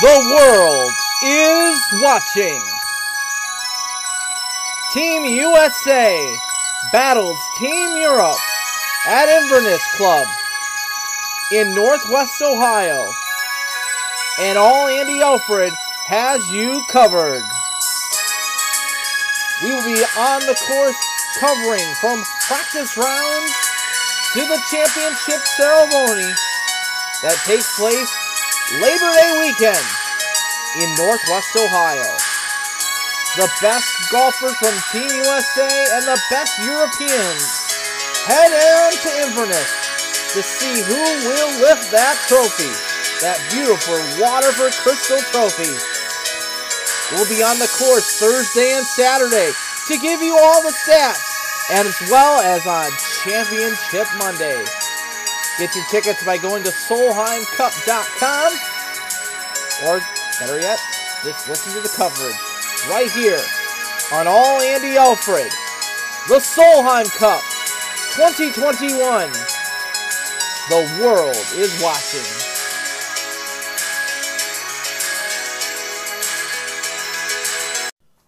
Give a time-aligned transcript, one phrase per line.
[0.00, 2.62] The world is watching.
[4.94, 6.34] Team USA
[6.90, 8.38] battles Team Europe
[9.06, 10.26] at Inverness Club
[11.52, 13.04] in Northwest Ohio.
[14.40, 15.74] And all Andy Alfred
[16.06, 17.42] has you covered.
[19.62, 20.96] We will be on the course
[21.40, 23.52] covering from practice rounds
[24.32, 26.32] to the championship ceremony
[27.20, 28.19] that takes place
[28.78, 29.86] Labor Day weekend
[30.78, 32.06] in Northwest Ohio.
[33.34, 35.66] The best golfers from Team USA
[35.98, 37.42] and the best Europeans
[38.30, 39.66] head on to Inverness
[40.34, 42.70] to see who will lift that trophy,
[43.18, 45.74] that beautiful Waterford Crystal Trophy.
[47.10, 49.50] We'll be on the course Thursday and Saturday
[49.90, 51.26] to give you all the stats,
[51.74, 52.86] as well as on
[53.26, 54.62] Championship Monday.
[55.58, 58.52] Get your tickets by going to SolheimCup.com,
[59.86, 60.00] or
[60.38, 60.78] better yet,
[61.22, 62.36] just listen to the coverage
[62.88, 63.40] right here
[64.12, 65.50] on All Andy Alfred,
[66.28, 67.42] the Solheim Cup
[68.14, 69.30] 2021.
[70.70, 72.24] The world is watching.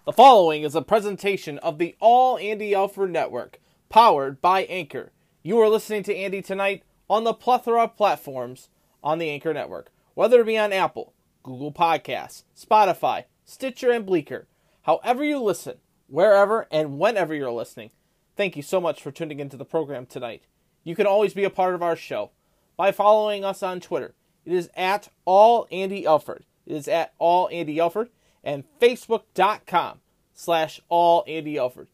[0.05, 5.13] The following is a presentation of the All Andy Alfred Network, powered by Anchor.
[5.43, 8.71] You are listening to Andy tonight on the plethora of platforms
[9.05, 14.47] on the Anchor Network, whether it be on Apple, Google Podcasts, Spotify, Stitcher, and Breaker.
[14.85, 17.91] However you listen, wherever and whenever you're listening,
[18.35, 20.45] thank you so much for tuning into the program tonight.
[20.85, 22.31] You can always be a part of our show
[22.79, 24.15] by following us on Twitter.
[24.47, 26.47] It is at all Andy Alfred.
[26.65, 28.09] It is at all Andy Alfred
[28.43, 30.01] and facebook.com
[30.33, 31.89] slash all Andy Alfred.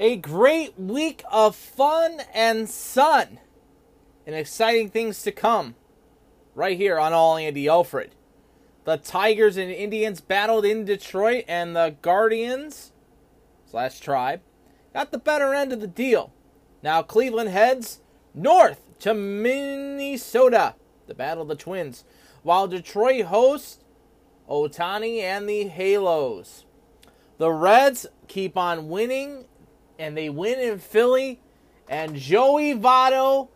[0.00, 3.38] A great week of fun and sun
[4.26, 5.74] and exciting things to come
[6.54, 8.14] right here on All Andy Alfred.
[8.84, 12.92] The Tigers and Indians battled in Detroit, and the Guardians
[13.70, 14.40] slash Tribe
[14.92, 16.32] got the better end of the deal.
[16.82, 18.00] Now Cleveland heads
[18.34, 20.74] north to Minnesota,
[21.06, 22.04] the Battle of the Twins,
[22.42, 23.78] while Detroit hosts
[24.48, 26.64] Ohtani and the Halos.
[27.38, 29.46] The Reds keep on winning,
[29.98, 31.40] and they win in Philly,
[31.88, 33.48] and Joey Votto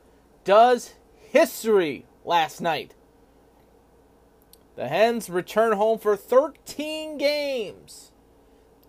[0.48, 0.94] does
[1.30, 2.94] history last night.
[4.76, 8.12] The Hens return home for 13 games.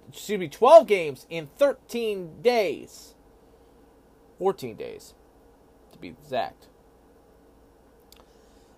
[0.08, 3.14] Excuse me, 12 games in 13 days.
[4.38, 5.16] 14 days,
[5.92, 6.70] to be exact.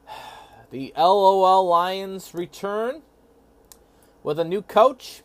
[0.72, 3.04] The LOL Lions return
[4.24, 5.22] with a new coach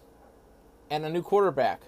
[0.90, 1.84] and a new quarterback.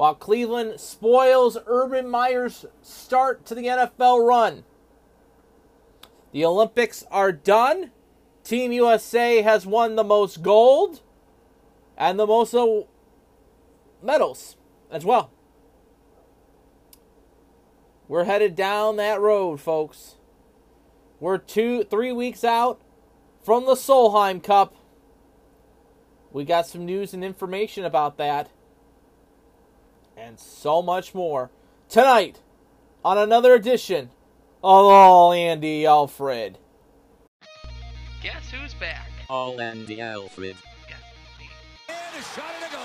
[0.00, 4.64] While Cleveland spoils Urban Meyer's start to the NFL run.
[6.32, 7.90] The Olympics are done.
[8.42, 11.02] Team USA has won the most gold
[11.98, 12.84] and the most uh,
[14.02, 14.56] medals
[14.90, 15.32] as well.
[18.08, 20.14] We're headed down that road, folks.
[21.20, 22.80] We're two, three weeks out
[23.44, 24.74] from the Solheim Cup.
[26.32, 28.48] We got some news and information about that.
[30.20, 31.50] And so much more
[31.88, 32.42] tonight
[33.02, 34.10] on another edition
[34.62, 36.58] of All Andy Alfred.
[38.22, 39.08] Guess who's back?
[39.30, 40.56] All Andy Alfred.
[41.88, 42.84] And a shot and a goal.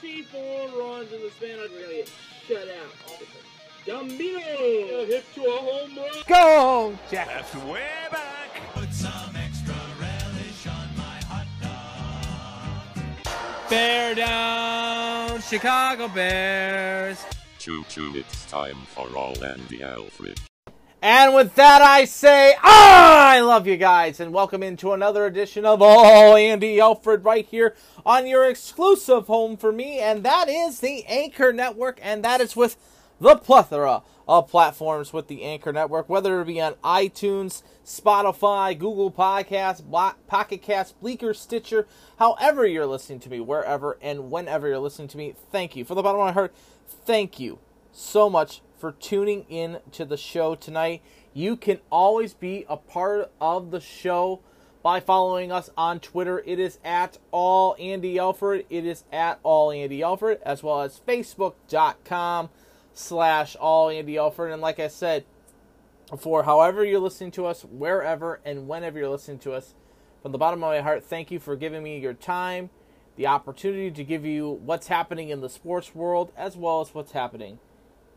[0.00, 2.04] 24 runs in the span of really
[2.48, 2.92] shut out.
[3.86, 6.10] Gambino hit to a home run.
[6.26, 7.28] Go, Jack.
[7.28, 8.60] That's way back.
[8.74, 12.98] Put some extra relish on my hot dog.
[13.70, 14.87] Bear down,
[15.48, 17.24] Chicago Bears.
[17.58, 20.38] Choo choo, it's time for All Andy Alfred.
[21.00, 25.64] And with that, I say, ah, I love you guys, and welcome into another edition
[25.64, 30.80] of All Andy Alfred right here on your exclusive home for me, and that is
[30.80, 32.76] the Anchor Network, and that is with
[33.18, 39.10] the plethora of platforms with the Anchor Network, whether it be on iTunes, Spotify, Google
[39.10, 39.82] Podcasts,
[40.26, 41.86] Pocket Cast, Breaker, Stitcher,
[42.18, 45.86] however you're listening to me, wherever and whenever you're listening to me, thank you.
[45.86, 46.54] From the bottom of my heart,
[46.86, 47.58] thank you
[47.90, 51.00] so much for tuning in to the show tonight.
[51.32, 54.40] You can always be a part of the show
[54.82, 56.42] by following us on Twitter.
[56.44, 58.66] It is at all Andy Alfred.
[58.68, 62.50] It is at all Andy Alfred, as well as Facebook.com
[62.92, 64.52] slash all Andy Alfred.
[64.52, 65.24] And like I said,
[66.16, 69.74] for however you're listening to us, wherever and whenever you're listening to us,
[70.22, 72.70] from the bottom of my heart, thank you for giving me your time,
[73.16, 77.12] the opportunity to give you what's happening in the sports world, as well as what's
[77.12, 77.58] happening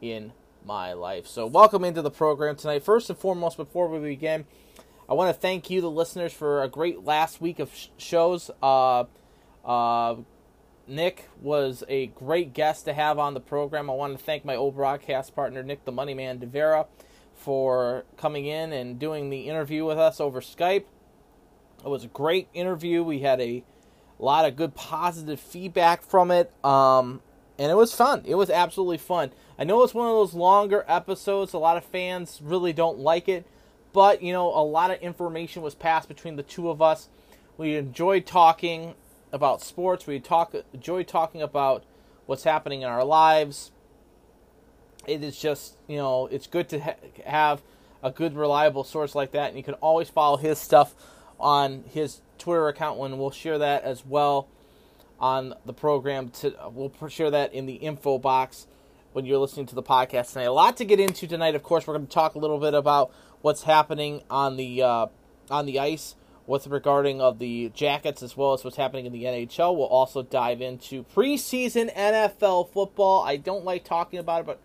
[0.02, 0.32] in
[0.66, 1.28] my life.
[1.28, 2.84] So, welcome into the program tonight.
[2.84, 4.46] First and foremost, before we begin,
[5.10, 8.50] I want to thank you, the listeners, for a great last week of sh- shows.
[8.64, 9.06] Uh,
[9.66, 10.16] uh,
[10.88, 13.90] Nick was a great guest to have on the program.
[13.90, 16.88] I want to thank my old broadcast partner, Nick the Money Man DeVera,
[17.42, 20.86] for coming in and doing the interview with us over Skype.
[21.84, 23.02] It was a great interview.
[23.02, 23.64] We had a
[24.20, 26.54] lot of good positive feedback from it.
[26.64, 27.22] Um,
[27.58, 28.22] and it was fun.
[28.26, 29.32] It was absolutely fun.
[29.58, 31.54] I know it's one of those longer episodes.
[31.54, 33.48] A lot of fans really don't like it.
[33.92, 37.10] But, you know, a lot of information was passed between the two of us.
[37.58, 38.94] We enjoyed talking
[39.32, 40.06] about sports.
[40.06, 41.84] We talk enjoyed talking about
[42.28, 43.72] what's happening in our lives.
[45.08, 46.96] It is just, you know, it's good to ha-
[47.26, 47.62] have
[48.04, 49.50] a good, reliable source like that.
[49.50, 50.96] And you can always follow his stuff
[51.40, 54.48] on his Twitter account when we'll share that as well
[55.20, 56.30] on the program.
[56.30, 58.68] To we'll share that in the info box
[59.14, 60.46] when you're listening to the podcast tonight.
[60.46, 61.56] A lot to get into tonight.
[61.56, 63.12] Of course, we're going to talk a little bit about
[63.42, 65.08] what's happening on the uh,
[65.50, 66.16] on the ice
[66.48, 69.76] with regarding of the Jackets as well as what's happening in the NHL.
[69.76, 73.24] We'll also dive into preseason NFL football.
[73.24, 74.60] I don't like talking about it, but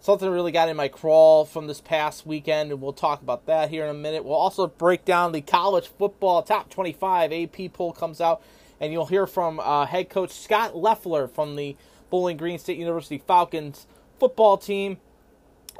[0.00, 3.70] something really got in my crawl from this past weekend, and we'll talk about that
[3.70, 4.24] here in a minute.
[4.24, 8.42] We'll also break down the college football top 25 AP poll comes out,
[8.80, 11.76] and you'll hear from uh, head coach Scot Loeffler from the
[12.10, 13.86] Bowling Green State University Falcons
[14.18, 14.98] football team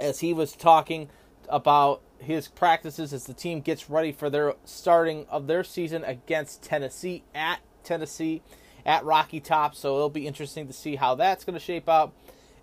[0.01, 1.09] as he was talking
[1.49, 6.63] about his practices as the team gets ready for their starting of their season against
[6.63, 8.43] Tennessee at Tennessee
[8.85, 9.75] at Rocky Top.
[9.75, 12.13] So it'll be interesting to see how that's going to shape out,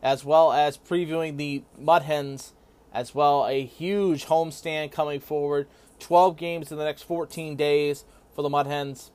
[0.06, 2.54] as well as previewing the Mud Hens
[2.94, 3.48] as well.
[3.48, 5.68] A huge homestand coming forward.
[5.98, 8.06] 12 games in the next 14 days
[8.36, 9.10] for the Mud Hens.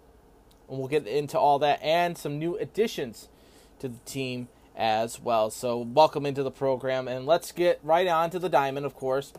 [0.68, 3.28] And we'll get into all that and some new additions
[3.78, 5.48] to the team as well.
[5.48, 9.32] So welcome into the program and let's get right on to the diamond, of course.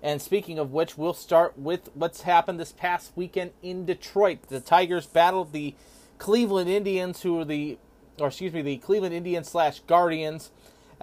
[0.00, 4.44] And speaking of which, we'll start with what's happened this past weekend in Detroit.
[4.48, 5.74] The Tigers battled the
[6.18, 7.78] Cleveland Indians, who are the,
[8.20, 10.52] or excuse me, the Cleveland Indians slash Guardians,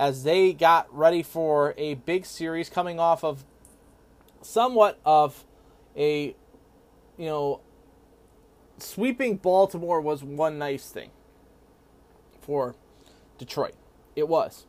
[0.02, 3.46] as they got ready for a big series coming off of
[4.42, 5.46] somewhat of
[5.96, 6.36] a,
[7.20, 7.62] you know,
[8.80, 11.12] sweeping Baltimore was one nice thing
[12.42, 12.74] for
[13.38, 13.76] Detroit.
[14.16, 14.66] It was.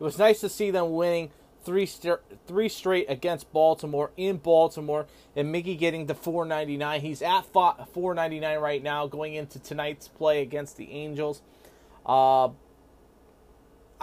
[0.00, 1.30] It was nice to see them winning
[1.62, 2.18] three st-
[2.48, 5.06] three straight against Baltimore in Baltimore,
[5.36, 7.02] and Miggy getting to 499.
[7.02, 11.40] He's at 499 right now, going into tonight's play against the Angels.
[12.04, 12.48] Uh,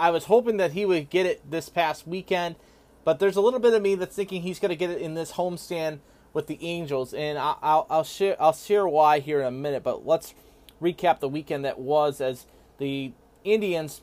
[0.00, 2.56] I was hoping that he would get it this past weekend,
[3.04, 5.12] but there's a little bit of me that's thinking he's going to get it in
[5.12, 5.98] this homestand
[6.32, 9.82] with the Angels, and I'll, I'll, share I'll share why here in a minute.
[9.82, 10.34] But let's
[10.80, 12.46] recap the weekend that was as
[12.78, 13.12] the
[13.44, 14.00] Indians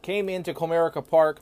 [0.00, 1.40] came into Comerica Park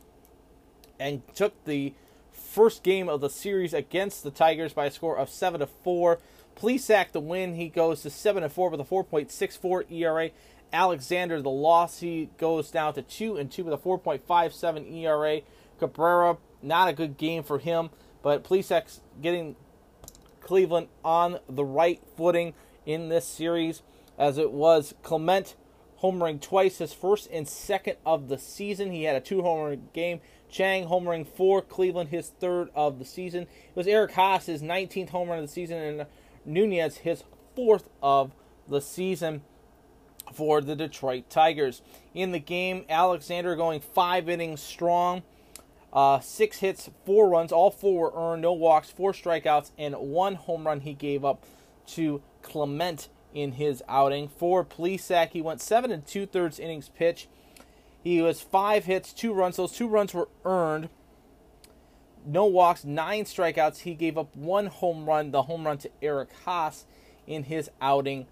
[0.99, 1.93] and took the
[2.33, 6.21] first game of the series against the Tigers by a score of seven to four.
[6.57, 10.31] Plesac the win, he goes to seven to four with a 4.64 ERA.
[10.73, 15.41] Alexander the loss, he goes down to two and two with a 4.57 ERA.
[15.79, 17.91] Cabrera, not a good game for him,
[18.23, 19.57] but Plesac's getting
[20.41, 22.55] Cleveland on the right footing
[22.87, 23.83] in this series,
[24.19, 25.57] as it was Clement
[26.03, 28.91] homering twice, his first and second of the season.
[28.91, 30.21] He had a two homer game.
[30.51, 33.43] Chang homering for Cleveland, his third of the season.
[33.43, 36.07] It was Eric Haase, his 19th homer of the season, and
[36.45, 37.23] Nunez, his
[37.55, 38.33] fourth of
[38.67, 39.43] the season
[40.33, 41.83] for the Detroit Tigers.
[42.15, 45.23] In the game, Alexander going five innings strong.
[45.93, 50.37] Uh, six hits, four runs, all four were earned, no walks, four strikeouts, and one
[50.37, 51.45] home run he gave up
[51.87, 54.29] to Clement in his outing.
[54.29, 57.29] For Plesac, he went seven and two thirds innings pitch.
[58.03, 59.57] He was five hits, two runs.
[59.57, 60.89] Those two runs were earned.
[62.25, 63.79] No walks, nine strikeouts.
[63.79, 66.85] He gave up one home run, the home run to Eric Haase
[67.27, 68.27] in his outing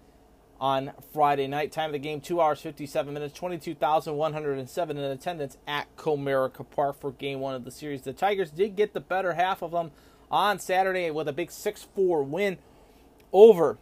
[0.59, 1.71] on Friday night.
[1.71, 7.11] Time of the game, 2 hours, 57 minutes, 22,107 in attendance at Comerica Park for
[7.11, 8.01] game one of the series.
[8.01, 9.91] The Tigers did get the better half of them
[10.29, 12.57] on Saturday with a big 6 4 win
[13.31, 13.77] over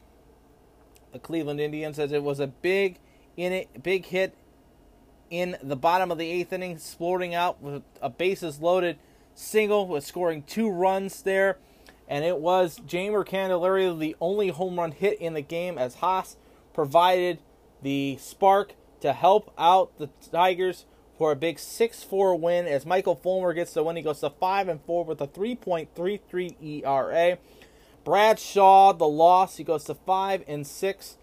[1.11, 2.99] the Cleveland Indians as it was a big
[3.35, 4.35] in it, big hit
[5.29, 8.97] in the bottom of the eighth inning, exploding out with a bases loaded
[9.35, 11.57] single, with scoring two runs there.
[12.07, 16.37] And it was Jeimer Candelario, the only home run hit in the game, as Haase
[16.77, 17.39] provided
[17.81, 20.85] the spark to help out the Tigers
[21.17, 22.67] for a big 6-4 win.
[22.67, 26.83] As Michael Fulmer gets the win, he goes to 5 and 4 with a 3.33
[26.85, 27.39] ERA.
[28.03, 31.17] Brad Shaw, the loss, he goes to 5 and 6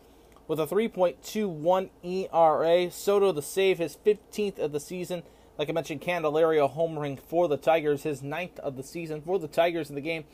[0.48, 2.90] with a 3.21 ERA.
[2.90, 5.22] Soto, the save, his 15th of the season.
[5.56, 9.46] Like I mentioned, Candelario homering for the Tigers, his ninth of the season for the
[9.46, 10.24] Tigers in the game.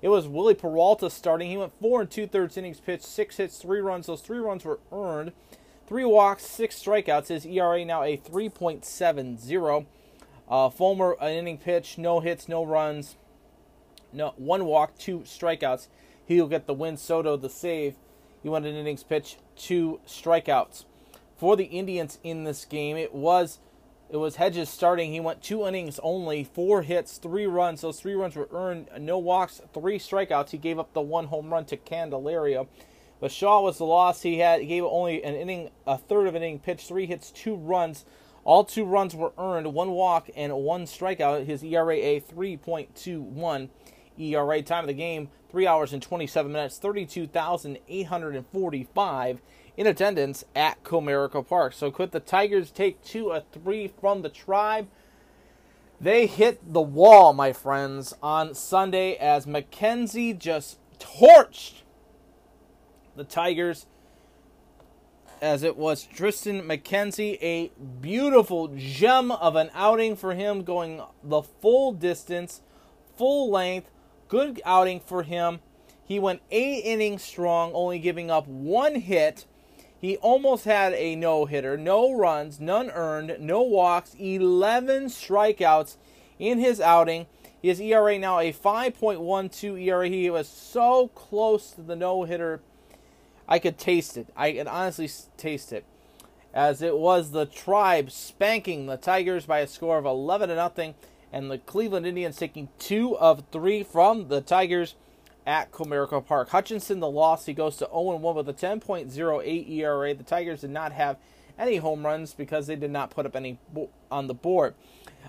[0.00, 1.50] It was Wily Peralta starting.
[1.50, 4.06] He went four and two thirds innings pitched, six hits, three runs.
[4.06, 5.32] Those three runs were earned.
[5.86, 7.28] Three walks, six strikeouts.
[7.28, 9.86] His ERA now a 3.70.
[10.48, 13.16] Uh, Fulmer, an inning pitch, no hits, no runs,
[14.12, 15.88] no one walk, two strikeouts.
[16.26, 16.96] He'll get the win.
[16.96, 17.96] Soto the save.
[18.42, 20.84] He went an innings pitch, two strikeouts.
[21.36, 23.58] For the Indians in this game, it was
[24.10, 25.12] it was Hentges starting.
[25.12, 27.82] He went two innings only, four hits, three runs.
[27.82, 30.48] Those three runs were earned, no walks, three strikeouts.
[30.50, 32.68] He gave up the one home run to Candelario.
[33.20, 34.22] But Shaw was the loss.
[34.22, 37.54] He had gave only an inning, a third of an inning pitch, three hits, two
[37.54, 38.06] runs.
[38.44, 41.44] All two runs were earned, one walk and one strikeout.
[41.44, 43.68] His ERA a 3.21
[44.18, 44.62] ERA.
[44.62, 49.42] Time of the game, three hours and 27 minutes, 32,845
[49.78, 51.72] in attendance at Comerica Park.
[51.72, 54.88] So could the Tigers take two or three from the Tribe?
[56.00, 61.82] They hit the wall, my friends, on Sunday as McKenzie just torched
[63.14, 63.86] the Tigers
[65.40, 67.70] as it was Triston McKenzie, a
[68.00, 72.62] beautiful gem of an outing for him, going the full distance,
[73.16, 73.92] full length,
[74.26, 75.60] good outing for him.
[76.02, 79.46] He went eight innings strong, only giving up one hit.
[80.00, 85.96] He almost had a no hitter, no runs, none earned, no walks, 11 strikeouts
[86.38, 87.26] in his outing.
[87.60, 90.08] His ERA now a 5.12 ERA.
[90.08, 92.60] He was so close to the no hitter
[93.48, 94.28] I could taste it.
[94.36, 95.84] I could honestly taste it.
[96.52, 100.94] As it was the tribe spanking the Tigers by a score of 11 to nothing,
[101.32, 104.94] and the Cleveland Indians taking two of three from the Tigers
[105.48, 106.50] at Comerica Park.
[106.50, 110.14] Hutchison, the loss, he goes to 0 1 with a 10.08 ERA.
[110.14, 111.16] The Tigers did not have
[111.58, 113.58] any home runs because they did not put up any
[114.10, 114.74] on the board.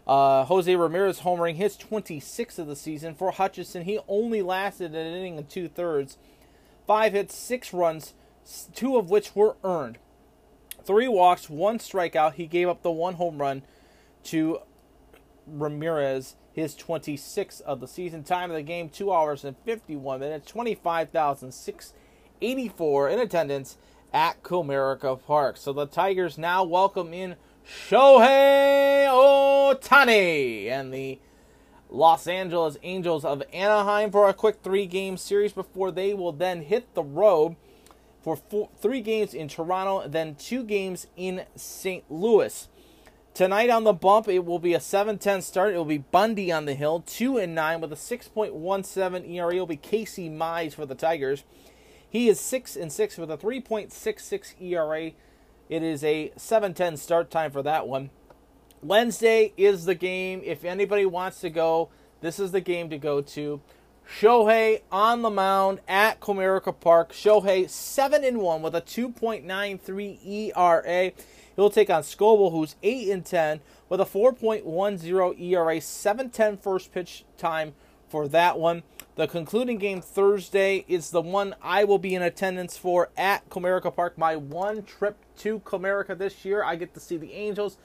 [0.05, 3.15] Uh, Jose Ramirez homering his 26th of the season.
[3.15, 6.17] For Hutchison, he only lasted an inning and two thirds
[6.85, 8.13] five hits, six runs,
[8.75, 9.99] two of which were earned.
[10.83, 12.33] Three walks, one strikeout.
[12.33, 13.61] He gave up the one home run
[14.25, 14.59] to
[15.51, 18.23] Ramirez, his 26th of the season.
[18.23, 23.77] Time of the game, 2 hours and 51 minutes, 25,684 in attendance
[24.13, 25.57] at Comerica Park.
[25.57, 31.19] So the Tigers now welcome in Shohei Ohtani and the
[31.89, 36.61] Los Angeles Angels of Anaheim for a quick three game series before they will then
[36.61, 37.55] hit the road
[38.21, 42.03] for four, three games in Toronto, then two games in St.
[42.09, 42.67] Louis.
[43.39, 45.73] Tonight on the bump, it will be a 7-10 start.
[45.73, 49.55] It will be Bundy on the hill, 2 and 9 with a 6.17 ERA.
[49.55, 51.45] It will be Casey Mize for the Tigers.
[52.09, 55.11] He is 6 and 6 with a 3.66 ERA.
[55.69, 58.09] It is a 7-10 start time for that one.
[58.83, 60.41] Wednesday is the game.
[60.43, 61.87] If anybody wants to go,
[62.19, 63.61] this is the game to go to.
[64.19, 67.13] Shohei on the mound at Comerica Park.
[67.13, 71.13] Shohei 7 and 1 with a 2.93 ERA.
[71.59, 75.75] He'll take on Skubal, who's 8 and 10 with a 4.10 ERA.
[75.75, 77.73] 7-10 first pitch time
[78.07, 78.83] for that one.
[79.17, 83.93] The concluding game Thursday is the one I will be in attendance for at Comerica
[83.93, 84.17] Park.
[84.17, 86.63] My one trip to Comerica this year.
[86.63, 87.77] I get to see the Angels.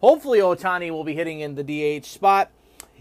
[0.00, 1.62] Hopefully, Ohtani will be hitting in the
[2.00, 2.50] DH spot.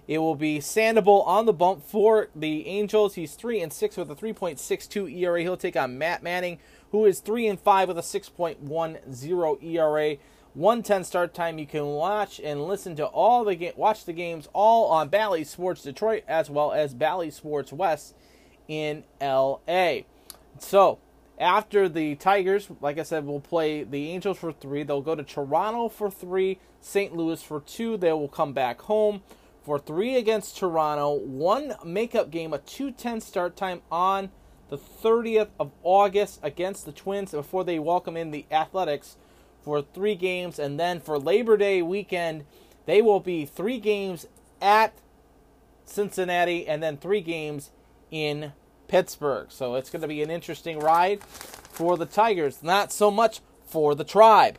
[0.08, 3.16] It will be Sandoval on the bump for the Angels.
[3.16, 5.42] He's three and six with a 3.62 ERA.
[5.42, 6.60] He'll take on Matt Manning,
[6.92, 10.18] who is three and five with a 6.10 ERA.
[10.54, 11.58] 110 start time.
[11.58, 15.46] You can watch and listen to all the ga- watch the games all on Bally
[15.46, 18.16] Sports Detroit as well as Bally Sports West
[18.68, 20.02] in LA.
[20.60, 21.00] So
[21.40, 24.84] after the Tigers, like I said, will play the Angels for three.
[24.84, 27.16] They'll go to Toronto for three, St.
[27.16, 27.96] Louis for two.
[27.96, 29.24] They will come back home
[29.64, 31.14] for three against Toronto.
[31.14, 34.32] One makeup game, a 2:10 start time on
[34.72, 39.18] the 30th of August against the Twins before they welcome in the Athletics
[39.64, 42.46] for three games, and then for Labor Day weekend,
[42.86, 44.26] they will be three games
[44.62, 44.94] at
[45.84, 47.72] Cincinnati and then three games
[48.12, 48.54] in
[48.88, 49.52] Pittsburgh.
[49.52, 53.94] So it's going to be an interesting ride for the Tigers, not so much for
[53.94, 54.58] the Tribe.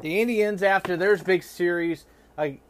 [0.00, 2.04] The Indians, after their big series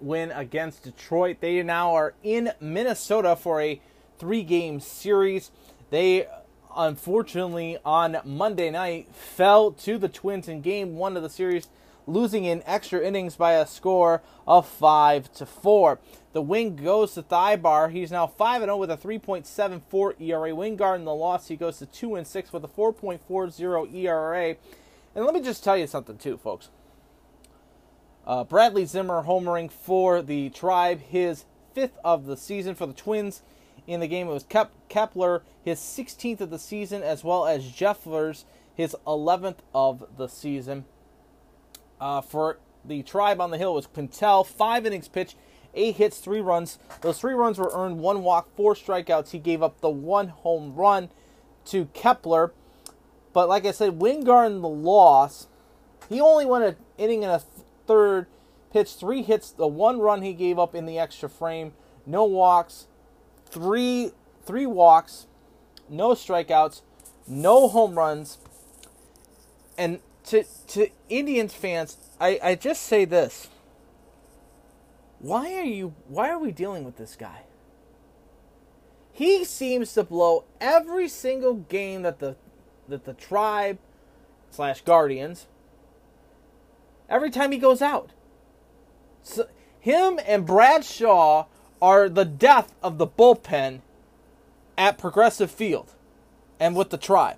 [0.00, 3.80] win against Detroit, they now are in Minnesota for a
[4.16, 5.50] three game series.
[5.90, 6.28] They
[6.76, 11.68] unfortunately on Monday night fell to the Twins in game one of the series,
[12.06, 15.98] losing in extra innings by a score of five to four.
[16.34, 17.92] The win goes to Thibaut.
[17.92, 20.50] He's now 5 and 0 with a 3.74 ERA.
[20.50, 24.56] Wingard in the loss, he goes to 2 and 6 with a 4.40 ERA.
[25.14, 26.70] And let me just tell you something, too, folks.
[28.26, 33.42] Uh, Bradley Zimmer homering for the Tribe, his fifth of the season for the Twins
[33.86, 34.28] in the game.
[34.28, 39.58] It was Kep- Kepler, his 16th of the season, as well as Jeffers, his 11th
[39.74, 40.84] of the season.
[42.00, 45.36] Uh, for the tribe on the hill was Quantrill, five innings pitched,
[45.74, 46.78] eight hits, three runs.
[47.00, 49.30] Those three runs were earned, one walk, four strikeouts.
[49.30, 51.10] He gave up the one home run
[51.66, 52.52] to Kepler.
[53.32, 55.48] But like I said, Wingard in the loss,
[56.08, 57.42] he only went an inning and a
[57.86, 58.26] third,
[58.72, 61.72] pitched three hits, the one run he gave up in the extra frame,
[62.06, 62.86] no walks,
[63.54, 64.10] three
[64.44, 65.26] three walks,
[65.88, 66.82] no strikeouts,
[67.26, 68.38] no home runs.
[69.78, 73.48] And to to Indians fans, I, I just say this.
[75.20, 77.42] Why are you why are we dealing with this guy?
[79.12, 82.36] He seems to blow every single game that the
[82.88, 83.78] that the tribe
[84.50, 85.46] slash guardians
[87.08, 88.10] every time he goes out.
[89.22, 89.46] So,
[89.78, 91.46] him and Bradshaw
[91.84, 93.80] are the death of the bullpen
[94.78, 95.92] at Progressive Field
[96.58, 97.36] and with the tribe.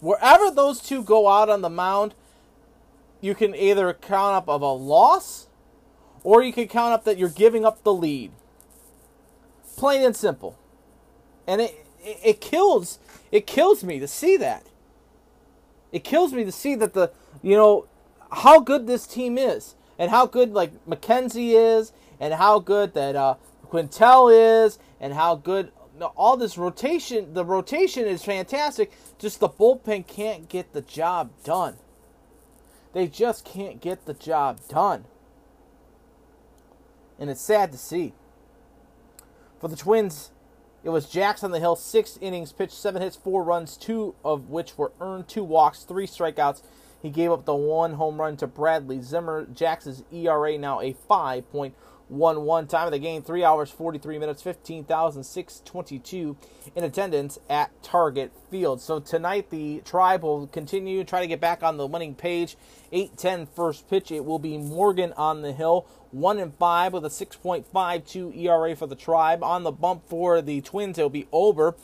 [0.00, 2.14] Wherever those two go out on the mound,
[3.20, 5.48] you can either count up of a loss
[6.24, 8.32] or you can count up that you're giving up the lead.
[9.76, 10.58] Plain and simple.
[11.46, 12.98] And it, it, it kills
[13.30, 14.64] it kills me to see that.
[15.92, 17.10] It kills me to see that the
[17.42, 17.84] you know
[18.32, 23.16] how good this team is and how good like McKenzie is and how good that
[23.16, 23.34] uh,
[23.70, 25.72] Quantrill is and how good
[26.16, 28.92] all this rotation the rotation is fantastic.
[29.18, 31.76] Just the bullpen can't get the job done.
[32.92, 35.04] They just can't get the job done.
[37.18, 38.14] And it's sad to see.
[39.60, 40.30] For the twins
[40.82, 44.48] it was Jax on the hill six innings pitched seven hits four runs two of
[44.48, 46.62] which were earned two walks three strikeouts.
[47.02, 49.46] He gave up the one home run to Bradley Zimmer.
[49.46, 50.92] Jax's ERA now a
[52.10, 52.68] 5.11.
[52.68, 56.36] Time of the game, 3 hours, 43 minutes, 15,622
[56.74, 58.80] in attendance at Target Field.
[58.80, 62.56] So tonight, the Tribe will continue, try to get back on the winning page.
[62.92, 64.10] 8 10 first pitch.
[64.10, 65.86] It will be Morgan on the hill.
[66.10, 69.44] 1 and 5 with a 6.52 ERA for the Tribe.
[69.44, 71.76] On the bump for the Twins, it will be Ober,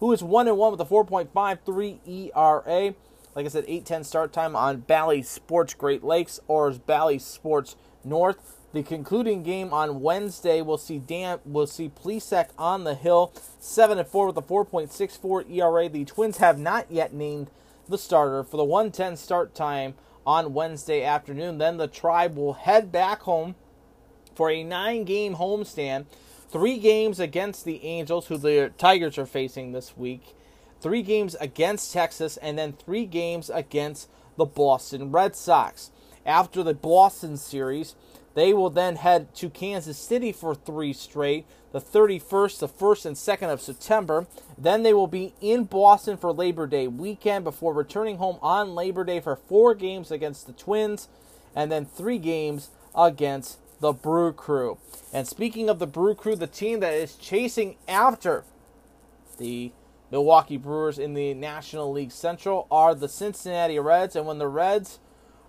[0.00, 2.94] who is 1 and 1 with a 4.53 ERA
[3.34, 8.57] like I said, 8:10 start time on Bally Sports Great Lakes or Bally Sports North.
[8.72, 13.98] The concluding game on Wednesday will see Dan will see Plesac on the hill, seven
[13.98, 15.88] and four with a 4.64 ERA.
[15.88, 17.50] The Twins have not yet named
[17.88, 19.94] the starter for the 110 start time
[20.26, 21.58] on Wednesday afternoon.
[21.58, 23.54] Then the Tribe will head back home
[24.34, 26.04] for a nine-game homestand,
[26.50, 30.34] three games against the Angels, who the Tigers are facing this week
[30.80, 35.90] three games against Texas, and then three games against the Boston Red Sox.
[36.24, 37.94] After the Boston series,
[38.38, 43.16] they will then head to Kansas City for three straight, the 31st, the 1st, and
[43.16, 44.28] 2nd of September.
[44.56, 49.02] Then they will be in Boston for Labor Day weekend before returning home on Labor
[49.02, 51.08] Day for four games against the Twins,
[51.56, 54.78] and then three games against the Brew Crew.
[55.12, 58.44] And speaking of the Brew Crew, the team that is chasing after
[59.38, 59.72] the
[60.12, 65.00] Milwaukee Brewers in the National League Central are the Cincinnati Reds, and when the Reds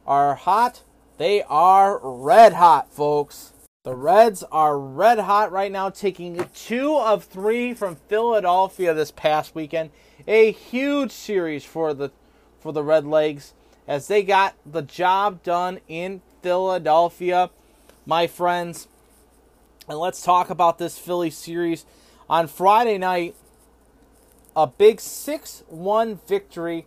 [0.08, 0.82] are hot,
[1.20, 3.52] they are red hot, folks.
[3.84, 9.54] The Reds are red hot right now, taking two of three from Philadelphia this past
[9.54, 9.92] weekend.
[10.28, 12.12] A huge series for the
[12.62, 13.54] for the Red Legs
[13.86, 17.50] as they got the job done in Philadelphia,
[18.06, 18.88] my friends.
[19.90, 21.86] And let's talk about this Philly series.
[22.30, 23.36] On Friday night,
[24.56, 26.86] a big 6 1 victory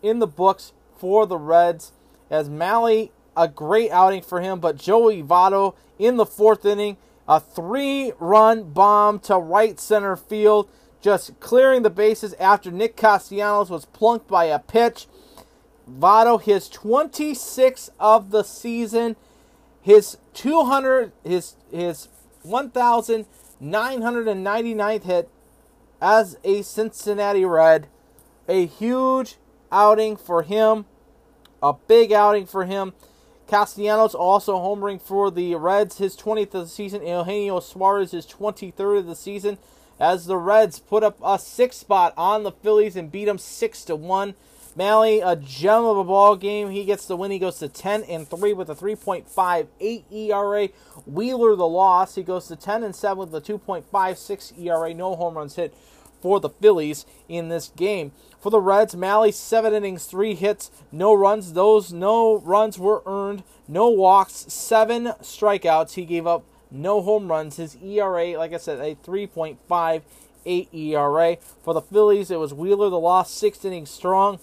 [0.00, 1.92] in the books for the Reds
[2.30, 6.96] as Mahle, a great outing for him, but Joey Votto in the fourth inning,
[7.26, 10.68] a three run bomb to right center field,
[11.00, 15.06] just clearing the bases after Nick Castellanos was plunked by a pitch.
[15.88, 19.14] Votto, his 26th of the season,
[19.80, 22.08] his 200, his his
[22.44, 25.30] 1,999th hit,
[26.00, 27.88] as a Cincinnati Red.
[28.48, 29.36] A huge
[29.70, 30.86] outing for him,
[31.62, 32.94] a big outing for him.
[33.48, 37.00] Castellanos also homering for the Reds, his 20th of the season.
[37.06, 39.58] Eugenio Suarez, his 23rd of the season,
[39.98, 43.84] as the Reds put up a six spot on the Phillies and beat them six
[43.86, 44.34] to one.
[44.76, 46.70] Mahle, a gem of a ball game.
[46.70, 47.32] He gets the win.
[47.32, 50.68] He goes to 10 and 3 with a 3.58 ERA.
[51.04, 52.14] Wheeler the loss.
[52.14, 54.94] He goes to 10 and 7 with a 2.56 ERA.
[54.94, 55.74] No home runs hit
[56.20, 58.12] for the Phillies in this game.
[58.40, 61.54] For the Reds, Mahle seven innings, three hits, no runs.
[61.54, 65.94] Those no runs were earned, no walks, seven strikeouts.
[65.94, 67.56] He gave up no home runs.
[67.56, 70.02] His ERA, like I said, a 3.58
[70.72, 71.36] ERA.
[71.62, 74.38] For the Phillies, it was Wheeler, the loss, six innings strong,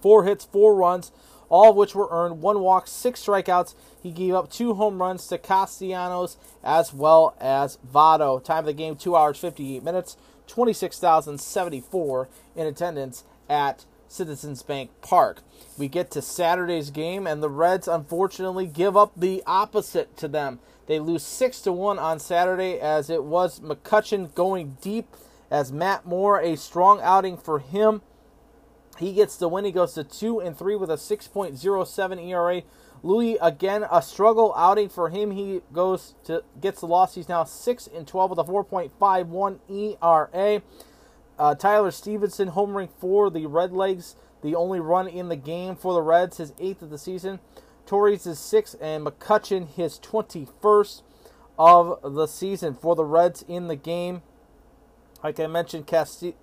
[0.00, 1.12] four hits, four runs,
[1.50, 3.74] all of which were earned, one walk, six strikeouts.
[4.02, 8.42] He gave up two home runs to Castellanos as well as Votto.
[8.42, 10.16] Time of the game, 2 hours, 58 minutes,
[10.52, 15.40] 26,074 in attendance at Citizens Bank Park.
[15.78, 20.60] We get to Saturday's game, and the Reds unfortunately give up the opposite to them.
[20.86, 25.16] They lose 6 to 1 on Saturday as it was McCutchen going deep
[25.50, 28.02] as Matt Moore, a strong outing for him.
[28.98, 29.64] He gets the win.
[29.64, 32.62] He goes to 2 and 3 with a 6.07 ERA.
[33.02, 35.32] Louis again a struggle outing for him.
[35.32, 37.14] He goes to gets the loss.
[37.14, 40.62] He's now 6 and 12 with a 4.51 ERA.
[41.38, 46.02] Uh, Tyler Stephenson homering for the Redlegs, the only run in the game for the
[46.02, 47.40] Reds, his eighth of the season.
[47.86, 51.02] Torres is sixth, and McCutchen his 21st
[51.58, 54.22] of the season for the Reds in the game.
[55.24, 56.36] Like I mentioned, Casti-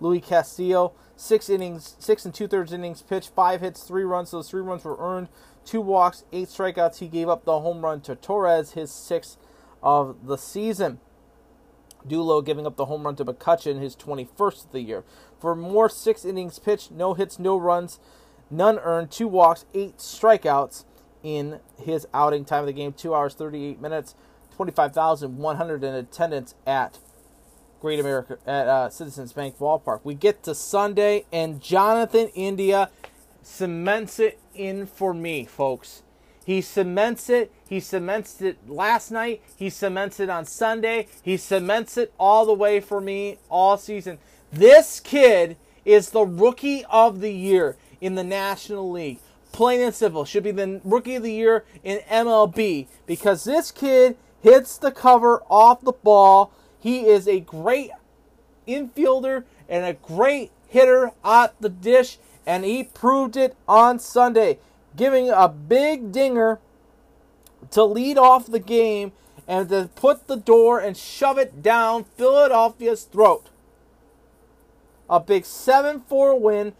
[0.00, 4.30] Luis Castillo, six innings, six and two thirds innings pitched, five hits, three runs.
[4.30, 5.28] Those three runs were earned,
[5.66, 6.98] two walks, eight strikeouts.
[6.98, 9.36] He gave up the home run to Torres, his sixth
[9.82, 11.00] of the season.
[12.06, 15.04] Dulo giving up the home run to McCutchen, his 21st of the year.
[15.40, 17.98] For Moore six innings pitched, no hits, no runs,
[18.50, 20.84] none earned, two walks, eight strikeouts
[21.22, 22.44] in his outing.
[22.44, 24.14] Time of the game, two hours, 38 minutes,
[24.54, 26.98] 25,100 in attendance at
[27.80, 30.00] Great America at uh, Citizens Bank Ballpark.
[30.02, 32.90] We get to Sunday, and Jonathan India
[33.46, 36.02] cements it in for me, folks.
[36.44, 37.52] He cements it.
[37.68, 39.42] He cements it last night.
[39.56, 41.06] He cements it on Sunday.
[41.22, 44.18] He cements it all the way for me all season.
[44.52, 49.18] This kid is the rookie of the year in the National League.
[49.52, 50.24] Plain and simple.
[50.24, 55.42] Should be the rookie of the year in MLB because this kid hits the cover
[55.48, 56.52] off the ball.
[56.78, 57.90] He is a great
[58.68, 64.58] infielder and a great hitter at the dish, and he proved it on Sunday,
[64.94, 66.60] giving a big dinger
[67.70, 69.12] to lead off the game
[69.48, 73.50] and to put the door and shove it down Philadelphia's throat.
[75.08, 76.74] A big 7 4 win.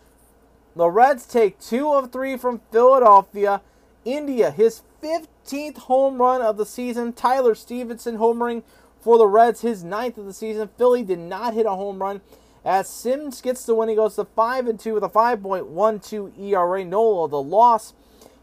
[0.74, 3.62] The Reds take two of three from Philadelphia.
[4.04, 7.12] India, his 15th home run of the season.
[7.12, 8.62] Tyler Stephenson homering
[9.00, 10.68] for the Reds, his ninth of the season.
[10.76, 12.20] Philly did not hit a home run.
[12.66, 16.84] As Sims gets the win, he goes to 5 and 2 with a 5.12 ERA.
[16.84, 17.94] Nola, the loss.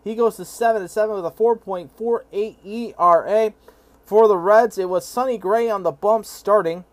[0.01, 3.53] He goes to 7 and 7 with a 4.48 ERA.
[4.05, 6.85] For the Reds, it was Sonny Gray on the bump starting.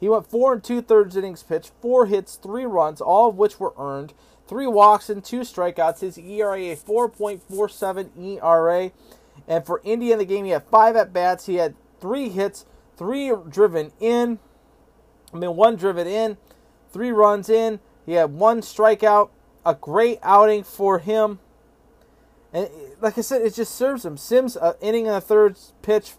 [0.00, 3.60] He went four and two thirds innings pitched, four hits, three runs, all of which
[3.60, 4.12] were earned,
[4.48, 6.00] three walks and two strikeouts.
[6.00, 8.90] His ERA a 4.47 ERA.
[9.46, 11.46] And for India in the game, he had five at bats.
[11.46, 14.40] He had three hits, three driven in.
[15.32, 16.36] I mean, one driven in,
[16.96, 17.78] three runs in.
[18.06, 19.28] He had one strikeout.
[19.66, 21.40] A great outing for him.
[22.52, 22.70] And
[23.02, 24.16] like I said, it just serves him.
[24.16, 26.12] Sims, uh, inning in the third pitch,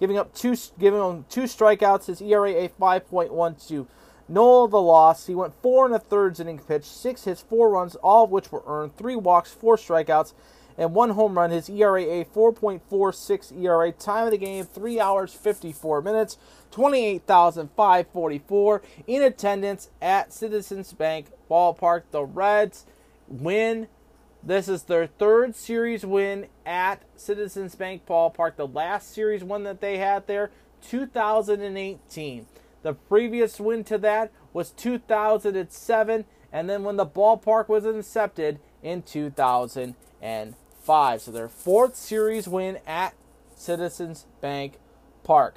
[0.00, 2.06] giving up two, giving him two strikeouts.
[2.06, 3.86] His ERA a 5.12.
[4.28, 5.26] Noel the loss.
[5.26, 8.50] He went four and a thirds inning pitch, six hits, four runs, all of which
[8.50, 10.32] were earned, three walks, four strikeouts,
[10.76, 11.50] and one home run.
[11.50, 13.92] His ERA a 4.46 ERA.
[13.92, 16.38] Time of the game three hours 54 minutes,
[16.70, 22.02] 28,544 in attendance at Citizens Bank Ballpark.
[22.10, 22.86] The Reds
[23.28, 23.88] win.
[24.42, 28.56] This is their third series win at Citizens Bank Ballpark.
[28.56, 30.50] The last series win that they had there,
[30.86, 32.46] 2018.
[32.82, 39.02] The previous win to that was 2007, and then when the ballpark was incepted in
[40.84, 41.22] 2005.
[41.22, 43.14] So their fourth series win at
[43.56, 44.78] Citizens Bank
[45.22, 45.56] Park.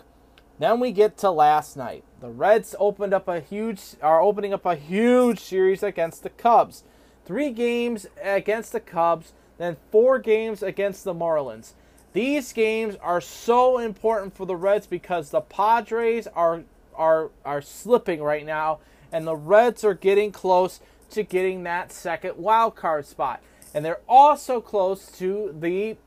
[0.59, 2.03] Then we get to last night.
[2.21, 6.83] The Reds opened up a huge are opening up a huge series against the Cubs.
[7.25, 11.73] Three games against the Cubs, then four games against the Marlins.
[12.13, 16.63] These games are so important for the Reds because the Padres are
[16.95, 18.79] are are slipping right now,
[19.11, 20.79] and the Reds are getting close
[21.11, 23.41] to getting that second wild card spot.
[23.77, 25.97] And they're also close to the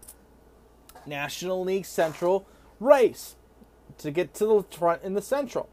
[1.06, 2.44] National League Central
[2.80, 3.37] race
[3.98, 5.68] to get to the front in the Central.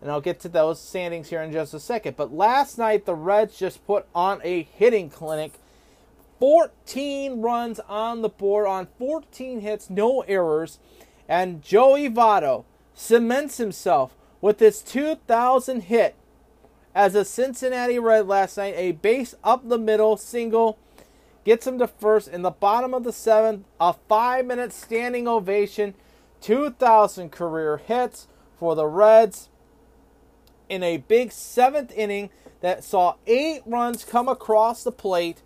[0.00, 2.16] And I'll get to those standings here in just a second.
[2.16, 5.52] But last night, the Reds just put on a hitting clinic.
[6.40, 10.78] 14 runs on the board on 14 hits, no errors.
[11.28, 16.14] And Joey Votto cements himself with his 2000 hit
[16.94, 18.72] as a Cincinnati Red last night.
[18.78, 20.78] A base up the middle single
[21.44, 23.66] gets him to first in the bottom of the seventh.
[23.80, 25.94] A five minute standing ovation
[26.40, 28.28] 2,000 career hits
[28.58, 29.48] for the Reds
[30.68, 32.30] in a big seventh inning
[32.60, 35.42] that saw eight runs come across the plate.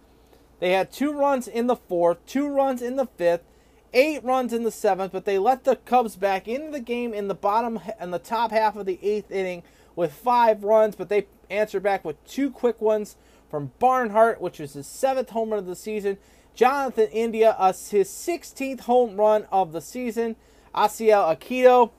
[0.60, 3.44] They had two runs in the fourth, two runs in the fifth,
[3.92, 7.28] eight runs in the seventh, but they let the Cubs back into the game in
[7.28, 9.62] the bottom and the top half of the eighth inning
[9.94, 13.16] with five runs, but they answered back with two quick ones
[13.50, 16.18] from Barnhart, which was his seventh home run of the season.
[16.54, 20.36] Jonathan India, uh, his 16th home run of the season.
[20.74, 21.90] Asiel Akito,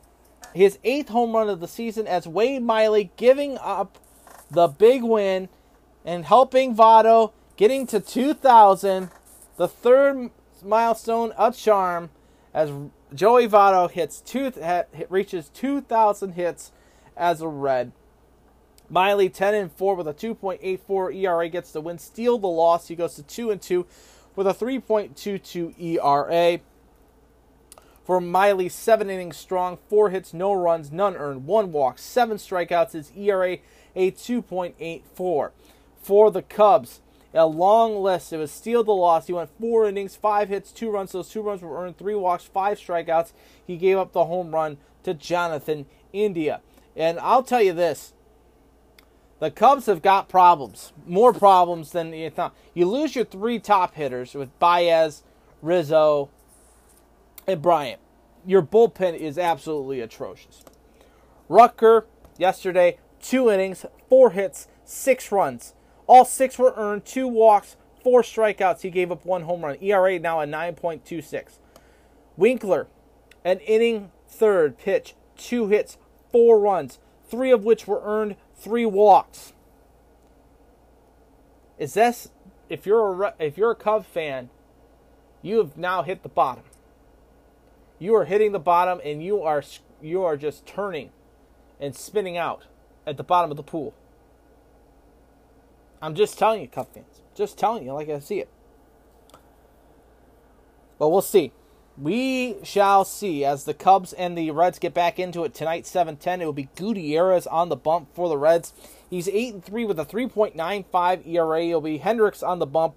[0.53, 3.97] his eighth home run of the season, as Wade Miley giving up
[4.51, 5.49] the big win
[6.05, 9.09] and helping Votto getting to 2,000,
[9.57, 10.29] the third
[10.63, 12.09] milestone of charm,
[12.53, 12.71] as
[13.13, 14.51] Joey Votto hits two,
[15.09, 16.71] reaches 2,000 hits
[17.17, 17.91] as a Red.
[18.89, 21.99] Miley 10 and 4 with a 2.84 ERA gets the win.
[21.99, 22.87] Steele the loss.
[22.87, 23.85] He goes to 2 and 2
[24.35, 26.59] with a 3.22 ERA.
[28.03, 32.93] For Miley, seven innings strong, four hits, no runs, none earned, one walk, seven strikeouts.
[32.93, 33.59] His ERA
[33.95, 35.51] a 2.84.
[36.01, 37.01] For the Cubs,
[37.33, 38.33] a long list.
[38.33, 39.27] It was Steele the loss.
[39.27, 41.11] He went four innings, five hits, two runs.
[41.11, 43.31] Those two runs were earned, three walks, five strikeouts.
[43.65, 46.61] He gave up the home run to Jonathan India.
[46.95, 48.13] And I'll tell you this
[49.39, 52.53] the Cubs have got problems, more problems than you thought.
[52.73, 55.23] You lose your three top hitters with Baez,
[55.61, 56.29] Rizzo,
[57.47, 58.01] and Bryant.
[58.45, 60.63] Your bullpen is absolutely atrocious.
[61.47, 62.05] Rucker
[62.37, 65.73] yesterday, two innings, four hits, six runs.
[66.07, 68.81] All six were earned, two walks, four strikeouts.
[68.81, 69.77] He gave up one home run.
[69.81, 71.59] ERA now at 9.26.
[72.35, 72.87] Winkler,
[73.43, 75.97] an inning, third pitch, two hits,
[76.31, 79.53] four runs, three of which were earned, three walks.
[81.77, 82.29] Is this
[82.67, 84.49] if you're a if you're a Cub fan,
[85.41, 86.63] you have now hit the bottom.
[87.97, 89.63] You are hitting the bottom and you are
[90.01, 91.11] you are just turning
[91.79, 92.63] and spinning out
[93.07, 93.93] at the bottom of the pool.
[96.01, 97.21] I'm just telling you, Cub fans.
[97.35, 98.49] Just telling you like I see it.
[100.97, 101.53] But we'll see.
[101.99, 106.39] We shall see as the Cubs and the Reds get back into it tonight, 7-10.
[106.39, 108.71] It will be Gutierrez on the bump for the Reds.
[109.09, 111.65] He's 8 and 3 with a 3.95 ERA.
[111.65, 112.95] It'll be Hendricks on the bump,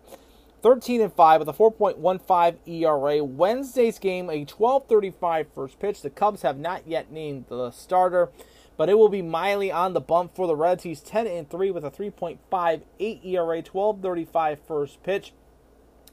[0.62, 3.24] 13 and 5 with a 4.15 ERA.
[3.24, 6.00] Wednesday's game, a 12:35 first pitch.
[6.00, 8.30] The Cubs have not yet named the starter,
[8.76, 10.84] but it will be Miley on the bump for the Reds.
[10.84, 15.32] He's 10 and 3 with a 3.58 ERA, 12:35 first pitch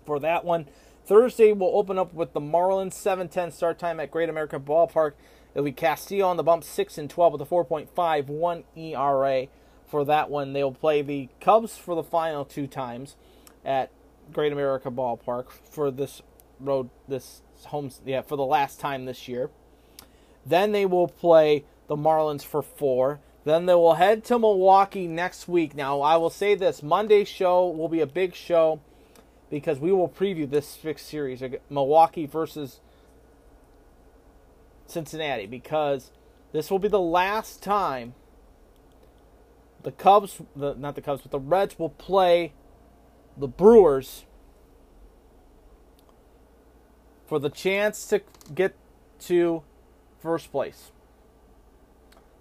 [0.08, 0.65] for that one.
[1.10, 5.13] Thursday, we'll open up with the Marlins, 7-10 start time at Great American Ballpark.
[5.56, 9.48] It'll be Castillo on the bump, 6 and 12 with a 4.51 ERA
[9.88, 10.54] for that one.
[10.54, 13.15] They'll play the Cubs for the final two times
[13.65, 13.89] at
[14.32, 16.22] Great America Ballpark for this
[16.60, 19.50] road, this home, yeah, for the last time this year.
[20.45, 23.19] Then they will play the Marlins for four.
[23.45, 25.74] Then they will head to Milwaukee next week.
[25.74, 28.80] Now, I will say this Monday's show will be a big show
[29.49, 32.79] because we will preview this fixed series Milwaukee versus
[34.85, 36.12] Cincinnati because
[36.51, 38.13] this will be the last time
[39.83, 42.53] the Cubs, the, not the Cubs, but the Reds will play
[43.38, 44.25] the Brewers
[47.27, 48.21] for the chance to
[48.53, 48.75] get
[49.21, 49.63] to
[50.19, 50.91] first place.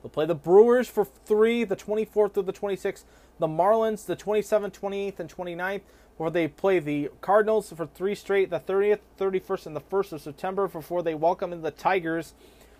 [0.02, 3.04] They'll play the Brewers for three, the 24th through the 26th,
[3.38, 5.82] the Marlins the 27th, 28th, and 29th,
[6.18, 10.20] where they play the Cardinals for three straight, the 30th, 31st, and the 1st of
[10.20, 12.34] September before they welcome in the Tigers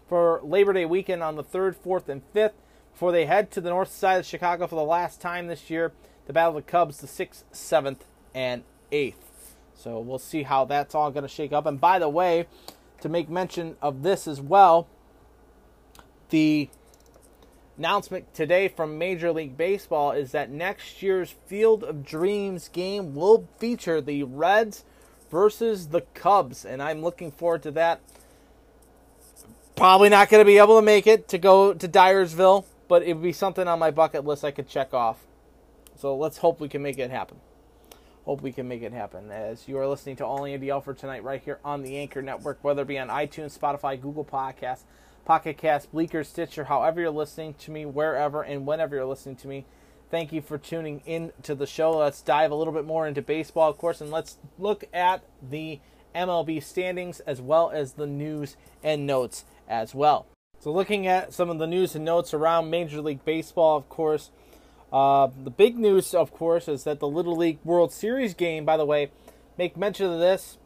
[0.09, 2.53] for Labor Day weekend on the 3rd, 4th, and 5th
[2.93, 5.93] before they head to the north side of Chicago for the last time this year
[6.27, 8.01] to battle of the Cubs the 6th, 7th,
[8.35, 9.15] and 8th.
[9.75, 11.65] So we'll see how that's all going to shake up.
[11.65, 12.47] And by the way,
[13.01, 14.89] to make mention of this as well,
[16.31, 16.69] the
[17.79, 23.49] announcement today from Major League Baseball is that next year's Field of Dreams game will
[23.59, 24.85] feature the Reds
[25.31, 28.01] versus the Cubs, and I'm looking forward to that.
[29.77, 33.15] Probably not going to be able to make it to go to Dyersville, but it
[33.15, 35.19] would be something on my bucket list I could check off.
[35.97, 37.39] So let's hope we can make it happen.
[38.25, 39.31] Hope we can make it happen.
[39.31, 42.63] As you are listening to All Andy Alfred tonight, right here on the Anchor Network,
[42.63, 44.83] whether it be on iTunes, Spotify, Google Podcasts,
[45.29, 49.47] Pocket Cast, Breaker, Stitcher, however you're listening to me, wherever and whenever you're listening to
[49.47, 49.67] me.
[50.11, 51.99] Thank you for tuning in to the show.
[51.99, 55.81] Let's dive a little bit more into baseball, of course, and let's look at the
[56.15, 60.25] MLB standings as well as the news and notes as well.
[60.61, 64.31] So, looking at some of the news and notes around Major League Baseball, of course,
[64.91, 68.79] uh, the big news, of course, is that the Little League World Series game, by
[68.79, 69.11] the way,
[69.59, 70.57] make mention of this.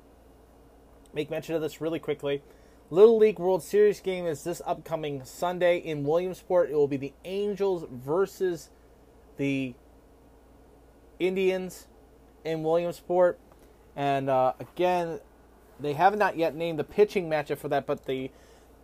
[1.12, 2.42] Make mention of this really quickly.
[2.92, 6.68] Little League World Series game is this upcoming Sunday in Williamsport.
[6.68, 8.68] It will be the Angels versus
[9.38, 9.72] the
[11.18, 11.86] Indians
[12.44, 13.38] in Williamsport.
[13.96, 15.20] And uh, again,
[15.80, 18.30] they have not yet named the pitching matchup for that, but the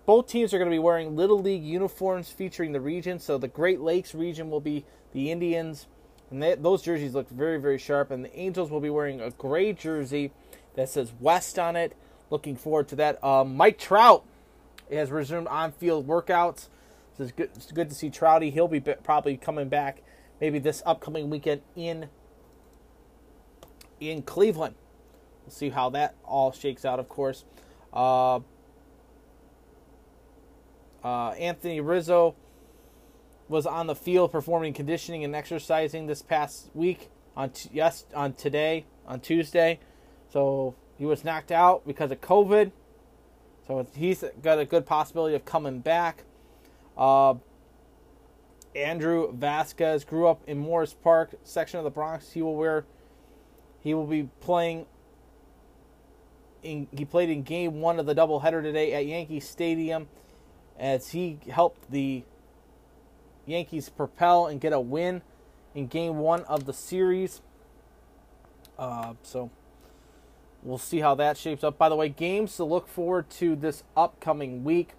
[0.06, 3.18] both teams are going to be wearing Little League uniforms featuring the region.
[3.18, 5.86] So the Great Lakes region will be the Indians,
[6.30, 8.10] and they, those jerseys look very, very sharp.
[8.10, 10.32] And the Angels will be wearing a gray jersey
[10.76, 11.94] that says West on it.
[12.30, 13.22] Looking forward to that.
[13.24, 14.24] Um, Mike Trout
[14.90, 16.68] has resumed on-field workouts.
[17.16, 18.52] So it's good, it's good to see Trouty.
[18.52, 20.02] He'll be probably coming back
[20.40, 22.08] maybe this upcoming weekend in
[24.00, 24.76] in Cleveland.
[25.44, 27.00] We'll see how that all shakes out.
[27.00, 27.44] Of course,
[27.92, 28.40] uh,
[31.02, 32.36] uh, Anthony Rizzo
[33.48, 38.34] was on the field performing conditioning and exercising this past week on t- yes on
[38.34, 39.80] today on Tuesday.
[40.32, 42.72] So he was knocked out because of COVID.
[43.66, 46.24] So he's got a good possibility of coming back.
[46.96, 47.34] Uh,
[48.74, 52.32] Andrew Velazquez grew up in Morris Park section of the Bronx.
[52.32, 52.84] He will wear.
[53.80, 54.86] He will be playing.
[56.62, 60.08] In, he played in Game One of the doubleheader today at Yankee Stadium,
[60.78, 62.24] as he helped the
[63.46, 65.22] Yankees propel and get a win
[65.74, 67.42] in Game One of the series.
[68.78, 69.50] Uh, so
[70.62, 71.78] we'll see how that shapes up.
[71.78, 74.90] By the way, games to look forward to this upcoming week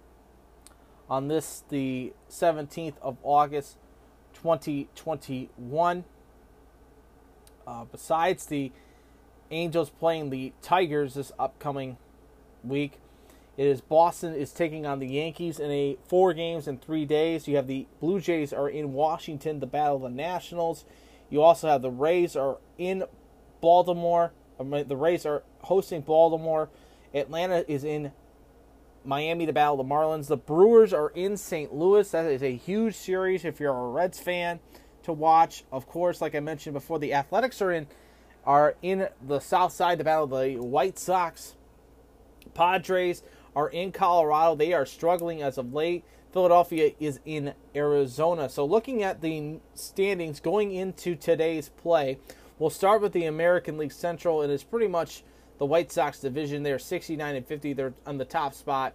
[1.08, 3.76] on this the 17th of August
[4.34, 6.04] 2021.
[7.66, 8.72] Uh, besides the
[9.50, 11.96] Angels playing the Tigers this upcoming
[12.62, 13.00] week,
[13.56, 17.46] it is Boston is taking on the Yankees in a four games in three days.
[17.46, 20.84] You have the Blue Jays are in Washington to battle of the Nationals.
[21.28, 23.04] You also have the Rays are in
[23.60, 24.32] Baltimore.
[24.58, 26.68] The Rays are hosting Baltimore.
[27.14, 28.12] Atlanta is in
[29.04, 30.26] Miami to battle the Marlins.
[30.26, 31.74] The Brewers are in St.
[31.74, 32.08] Louis.
[32.10, 34.60] That is a huge series if you're a Reds fan
[35.02, 35.64] to watch.
[35.72, 37.86] Of course, like I mentioned before, the Athletics are in
[38.44, 41.56] are in the South Side to battle of the White Sox.
[42.54, 43.22] Padres
[43.54, 44.54] are in Colorado.
[44.54, 46.04] They are struggling as of late.
[46.32, 48.48] Philadelphia is in Arizona.
[48.48, 52.18] So looking at the standings going into today's play,
[52.58, 54.42] we'll start with the American League Central.
[54.42, 55.22] It is pretty much
[55.60, 56.62] the White Sox division.
[56.62, 57.74] They're 69 and 50.
[57.74, 58.94] They're on the top spot.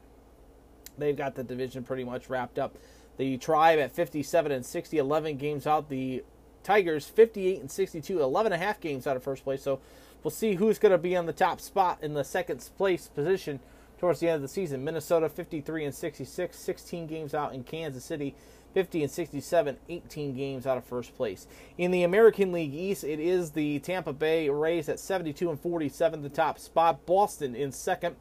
[0.97, 2.75] They've got the division pretty much wrapped up.
[3.17, 5.89] The Tribe at 57 and 60, 11 games out.
[5.89, 6.23] The
[6.63, 9.61] Tigers 58 and 62, 11 and a half games out of first place.
[9.61, 9.79] So
[10.23, 13.59] we'll see who's going to be on the top spot in the second place position
[13.99, 14.83] towards the end of the season.
[14.83, 18.33] Minnesota 53 and 66, 16 games out in Kansas City
[18.75, 21.47] 50 and 67, 18 games out of first place.
[21.77, 26.21] In the American League East, it is the Tampa Bay Rays at 72 and 47,
[26.21, 27.05] the top spot.
[27.05, 28.17] Boston in second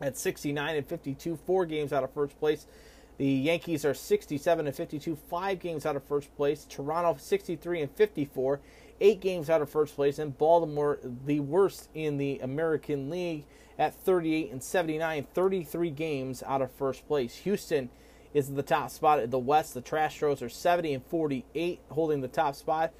[0.00, 2.66] at 69 and 52, four games out of first place.
[3.18, 6.66] The Yankees are 67 and 52, five games out of first place.
[6.68, 8.60] Toronto 63 and 54,
[9.00, 10.18] eight games out of first place.
[10.18, 13.44] And Baltimore, the worst in the American League,
[13.78, 17.36] at 38 and 79, 33 games out of first place.
[17.36, 17.90] Houston
[18.34, 19.74] is the top spot in the West.
[19.74, 22.92] The Trash Stros are 70 and 48, holding the top spot.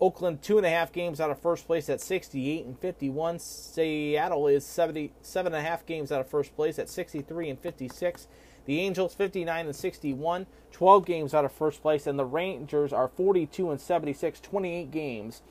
[0.00, 3.38] Oakland two and a half games out of first place at 68 and 51.
[3.38, 8.26] Seattle is 77 and a half games out of first place at 63 and 56.
[8.64, 13.08] The Angels 59 and 61, 12 games out of first place, and the Rangers are
[13.08, 15.42] 42 and 76, 28 games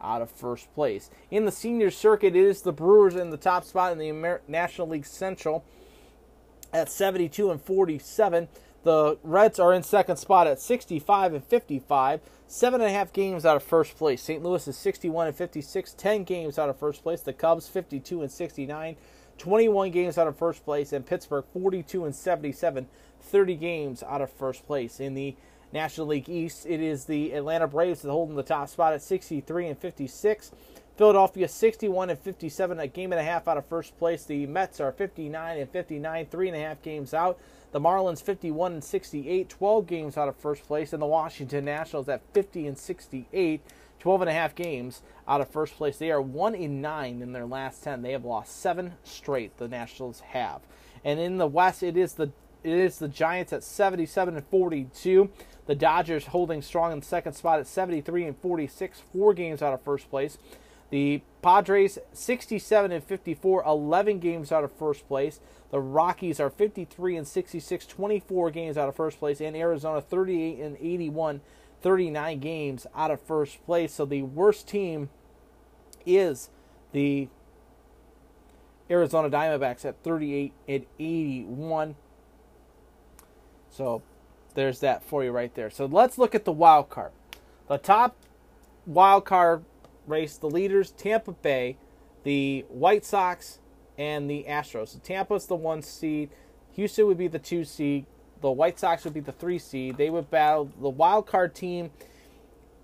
[0.00, 1.10] out of first place.
[1.30, 4.42] In the senior circuit, it is the Brewers in the top spot in the Amer-
[4.48, 5.64] National League Central
[6.72, 8.48] at 72 and 47.
[8.82, 13.44] The Reds are in second spot at 65 and 55, seven and a half games
[13.44, 14.22] out of first place.
[14.22, 14.42] St.
[14.42, 17.20] Louis is 61 and 56, 10 games out of first place.
[17.20, 18.96] The Cubs 52 and 69,
[19.36, 22.88] 21 games out of first place, and Pittsburgh 42 and 77,
[23.20, 24.98] 30 games out of first place.
[24.98, 25.36] In the
[25.72, 29.02] National League East, it is the Atlanta Braves that hold in the top spot at
[29.02, 30.52] 63 and 56.
[30.96, 34.24] Philadelphia 61 and 57, a game and a half out of first place.
[34.24, 37.38] The Mets are 59 and 59, three and a half games out.
[37.72, 42.08] The Marlins 51 and 68, 12 games out of first place, and the Washington Nationals
[42.08, 43.62] at 50 and 68,
[44.00, 45.96] 12 and a half games out of first place.
[45.96, 48.02] They are 1 in 9 in their last 10.
[48.02, 50.62] They have lost 7 straight the Nationals have.
[51.04, 52.32] And in the West it is the
[52.62, 55.30] it is the Giants at 77 and 42.
[55.64, 59.80] The Dodgers holding strong in second spot at 73 and 46, 4 games out of
[59.80, 60.36] first place.
[60.90, 65.40] The Padres 67 and 54, 11 games out of first place.
[65.70, 70.58] The Rockies are 53 and 66, 24 games out of first place, and Arizona 38
[70.58, 71.40] and 81,
[71.80, 73.92] 39 games out of first place.
[73.92, 75.08] So the worst team
[76.04, 76.50] is
[76.92, 77.28] the
[78.90, 81.94] Arizona Diamondbacks at 38 and 81.
[83.70, 84.02] So
[84.54, 85.70] there's that for you right there.
[85.70, 87.12] So let's look at the wild card.
[87.68, 88.16] The top
[88.84, 89.64] wild card
[90.10, 91.76] race, the leaders, Tampa Bay,
[92.24, 93.58] the White Sox,
[93.96, 94.88] and the Astros.
[94.88, 96.30] So Tampa's the one seed.
[96.72, 98.06] Houston would be the two seed.
[98.40, 99.96] The White Sox would be the three seed.
[99.96, 101.90] They would battle the wild card team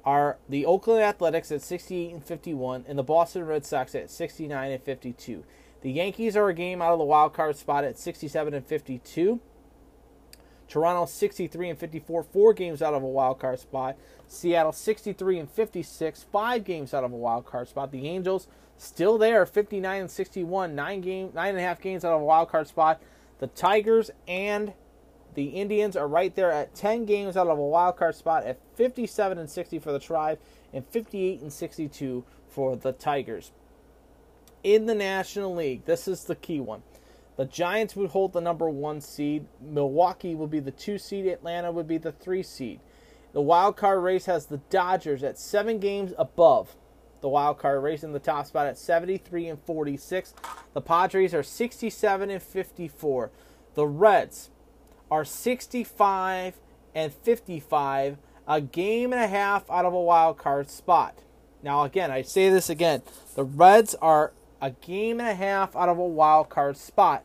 [0.04, 4.70] are the Oakland Athletics at 68 and 51 and the Boston Red Sox at 69
[4.70, 5.44] and 52.
[5.82, 9.40] The Yankees are a game out of the wild card spot at 67 and 52.
[10.68, 13.96] Toronto 63 and 54, four games out of a wild card spot.
[14.26, 17.92] Seattle 63 and 56, five games out of a wild card spot.
[17.92, 22.12] The Angels still there, 59 and 61, nine game, nine and a half games out
[22.12, 23.00] of a wild card spot.
[23.38, 24.72] The Tigers and
[25.34, 28.58] the Indians are right there at 10 games out of a wild card spot at
[28.74, 30.38] 57 and 60 for the Tribe
[30.72, 33.52] and 58 and 62 for the Tigers.
[34.64, 36.82] In the National League, this is the key one.
[37.36, 39.46] The Giants would hold the number one seed.
[39.60, 41.26] Milwaukee would be the two seed.
[41.26, 42.80] Atlanta would be the three seed.
[43.32, 46.76] The wild card race has the Dodgers at seven games above
[47.20, 50.32] the wild card race in the top spot at 73 and 46.
[50.72, 53.30] The Padres are 67 and 54.
[53.74, 54.50] The Reds
[55.10, 56.54] are 65
[56.94, 58.16] and 55,
[58.48, 61.18] a game and a half out of a wild card spot.
[61.62, 63.02] Now, again, I say this again
[63.34, 67.24] the Reds are a game and a half out of a wild card spot.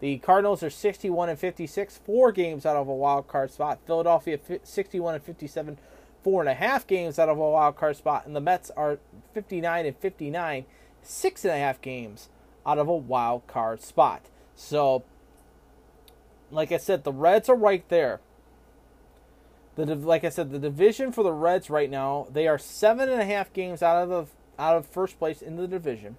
[0.00, 3.80] The Cardinals are 61 and 56, four games out of a wild card spot.
[3.84, 5.78] Philadelphia 61 and 57,
[6.22, 8.24] four and a half games out of a wild card spot.
[8.26, 8.98] And the Mets are
[9.34, 10.64] 59 and 59,
[11.02, 12.28] six and a half games
[12.64, 14.26] out of a wild card spot.
[14.54, 15.04] So,
[16.50, 18.20] like I said, the Reds are right there.
[19.76, 23.20] The like I said, the division for the Reds right now, they are seven and
[23.20, 24.26] a half games out of the
[24.62, 26.16] out of first place in the division,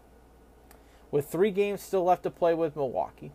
[1.12, 3.32] with three games still left to play with Milwaukee,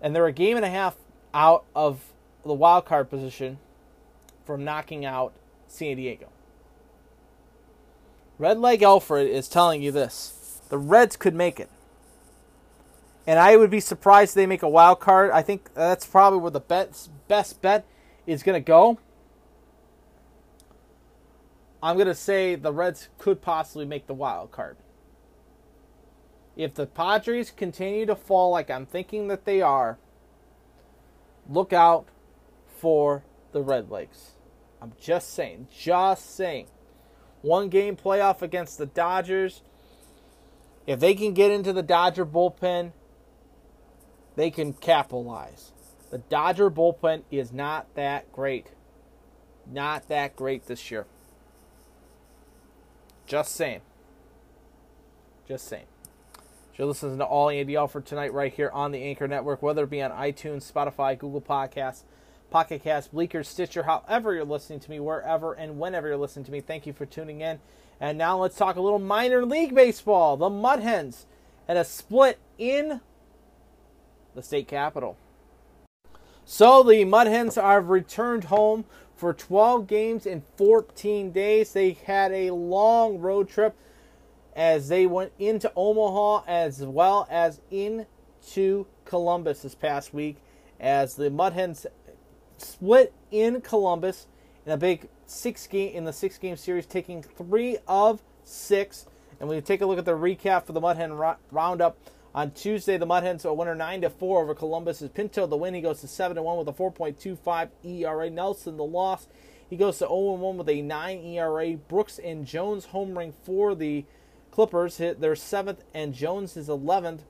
[0.00, 0.96] and they're a game and a half
[1.34, 2.12] out of
[2.44, 3.58] the wild card position
[4.44, 5.34] from knocking out
[5.66, 6.28] San Diego.
[8.38, 11.68] Red Leg Alfred is telling you this: the Reds could make it
[13.28, 15.32] and I would be surprised if they make a wild card.
[15.32, 17.84] I think that's probably where the best best bet
[18.26, 18.98] is going to go.
[21.82, 24.78] I'm going to say the Reds could possibly make the wild card.
[26.58, 29.96] If the Padres continue to fall like I'm thinking that they are,
[31.48, 32.08] look out
[32.66, 34.32] for the Red Legs.
[34.82, 36.66] I'm just saying, just saying.
[37.42, 39.62] One game playoff against the Dodgers.
[40.84, 42.90] If they can get into the Dodger bullpen,
[44.34, 45.72] they can capitalize.
[46.10, 48.72] The Dodger bullpen is not that great.
[49.64, 51.06] Not that great this year.
[53.26, 53.82] Just saying.
[55.46, 55.86] Just saying.
[56.78, 59.90] You're listening to All Andy Alford tonight right here on the Anchor Network, whether it
[59.90, 62.02] be on iTunes, Spotify, Google Podcasts,
[62.52, 66.52] Pocket Cast, Breaker, Stitcher, however you're listening to me, wherever and whenever you're listening to
[66.52, 66.60] me.
[66.60, 67.58] Thank you for tuning in.
[67.98, 70.36] And now let's talk a little minor league baseball.
[70.36, 71.26] The Mud Hens
[71.66, 73.00] had a split in
[74.36, 75.16] the state capital.
[76.44, 78.84] So the Mud Hens have returned home
[79.16, 81.72] for 12 games in 14 days.
[81.72, 83.76] They had a long road trip
[84.58, 90.38] as they went into Omaha as well as into Columbus this past week
[90.80, 91.86] as the Mud Hens
[92.56, 94.26] split in Columbus
[94.66, 99.06] in a big six game in the six game series, taking three of six.
[99.38, 101.12] And we take a look at the recap for the Mud Hen
[101.52, 101.96] roundup.
[102.34, 105.00] On Tuesday, the Mud Hens are winner 9 to 4 over Columbus.
[105.00, 108.28] As Pinto, the win, he goes to 7 to 1 with a 4.25 ERA.
[108.28, 109.28] Nelson, the loss,
[109.70, 111.76] he goes to 0 1 with a 9 ERA.
[111.76, 114.04] Brooks and Jones homering for the
[114.58, 117.20] Clippers hit their seventh, and Jones is 11th.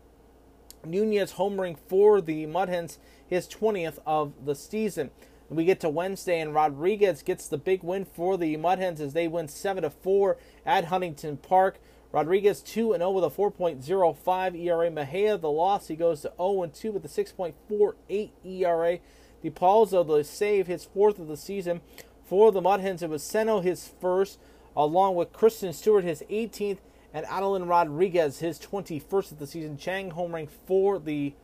[0.83, 5.11] Nunez homering for the Mud Hens, his 20th of the season.
[5.51, 9.13] We get to Wednesday, and Rodriguez gets the big win for the Mud Hens as
[9.13, 11.81] they win 7 to 4 at Huntington Park.
[12.13, 14.91] Rodriguez 2 0 with a 4.05 ERA.
[14.91, 18.99] Mejia, the loss, he goes to 0 2 with a 6.48 ERA.
[19.45, 21.83] DePalzo, the save, his fourth of the season.
[22.25, 24.39] For the Mud Hens, it was Seno, his first,
[24.75, 26.79] along with Christin Stewart, his 18th,
[27.19, 29.77] and Aderlin Rodriguez, his 21st of the season.
[29.77, 31.35] Chang homering for the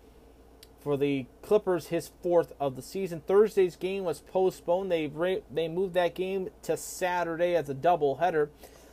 [0.81, 3.23] for the Clippers, his fourth of the season.
[3.27, 4.93] Thursday's game was postponed.
[4.93, 5.11] They
[5.51, 8.51] they moved that game to Saturday as a doubleheader.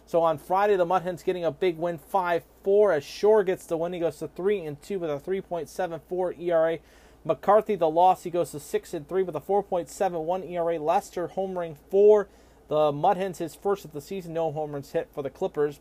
[0.08, 3.78] So on Friday, the Mud Hens getting a big win, 5-4 as Shore gets the
[3.78, 3.94] win.
[3.94, 6.80] He goes to 3 and 2 with a 3.74 ERA.
[7.24, 10.80] McCarthy, the loss, he goes to 6 and 3 with a 4.71 ERA.
[10.80, 12.28] Lester home homering for
[12.68, 15.80] the Mud Hens, his first of the season, no home runs hit for the Clippers.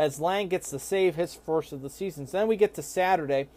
[0.00, 2.26] As Lang gets to save his first of the season.
[2.26, 3.48] So then we get to Saturday,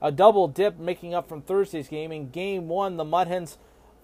[0.00, 2.10] a double dip making up from Thursday's game.
[2.10, 3.58] In game one, the Mudhens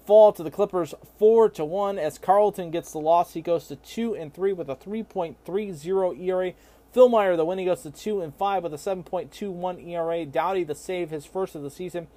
[0.05, 3.33] fall to the Clippers four to one as Carlton gets the loss.
[3.33, 6.53] He goes to two and three with a 3.30 ERA.
[6.93, 10.27] Phil Meyer, the win, he goes to two and five with a 7.21 ERA.
[10.27, 12.09] Dowdy, the save, his first of the season.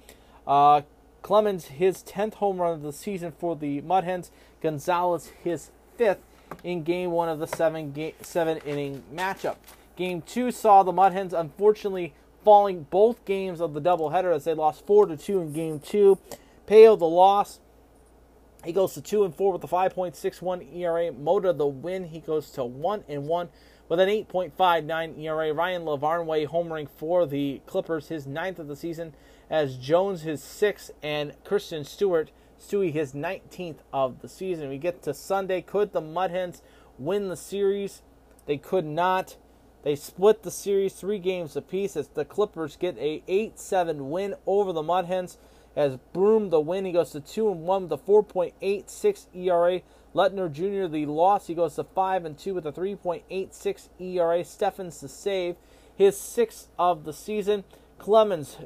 [0.46, 0.82] Uh,
[1.22, 4.28] Clemens, his 10th home run of the season for the Mudhens.
[4.60, 6.20] Gonzalez, his fifth
[6.64, 9.56] in game one of the seven game, seven inning matchup.
[9.96, 14.54] Game two saw the Mud Hens unfortunately falling both games of the doubleheader as they
[14.54, 16.18] lost four to two in game two.
[16.66, 17.60] Payo the loss.
[18.64, 21.12] He goes to two and four with a 5.61 ERA.
[21.12, 22.04] Mota the win.
[22.04, 23.48] He goes to one and one
[23.88, 25.52] with an 8.59 ERA.
[25.52, 29.14] Ryan Lavarnway homering for the Clippers, his ninth of the season,
[29.50, 32.30] as Jones his sixth, and Christin Stewart
[32.62, 34.68] Stewie his 19th of the season.
[34.68, 35.60] We get to Sunday.
[35.62, 36.62] Could the Mud Hens
[36.98, 38.02] win the series?
[38.46, 39.36] They could not.
[39.82, 44.72] They split the series three games apiece as the Clippers get a 8-7 win over
[44.72, 45.38] the Mud Hens.
[45.74, 49.80] As Broom the win, he goes to two and one with a 4.86 ERA.
[50.14, 50.86] Letner Jr.
[50.86, 54.44] the loss, he goes to five and two with a 3.86 ERA.
[54.44, 55.56] Steffens the save,
[55.96, 57.64] his sixth of the season.
[57.98, 58.58] Clemens,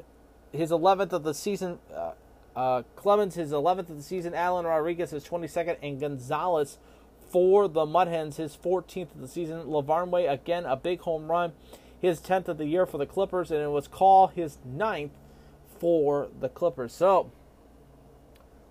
[0.51, 1.79] his 11th of the season.
[1.93, 2.11] Uh,
[2.57, 4.33] uh, Clemens, his 11th of the season.
[4.33, 5.77] Allen Rodriguez, his 22nd.
[5.83, 6.79] And Gonzalez
[7.29, 9.65] for the Mud Hens, his 14th of the season.
[9.65, 11.53] Lavarnway, again, a big home run.
[12.01, 13.51] His 10th of the year for the Clippers.
[13.51, 15.11] And it was Call, his 9th
[15.79, 16.93] for the Clippers.
[16.93, 17.31] So,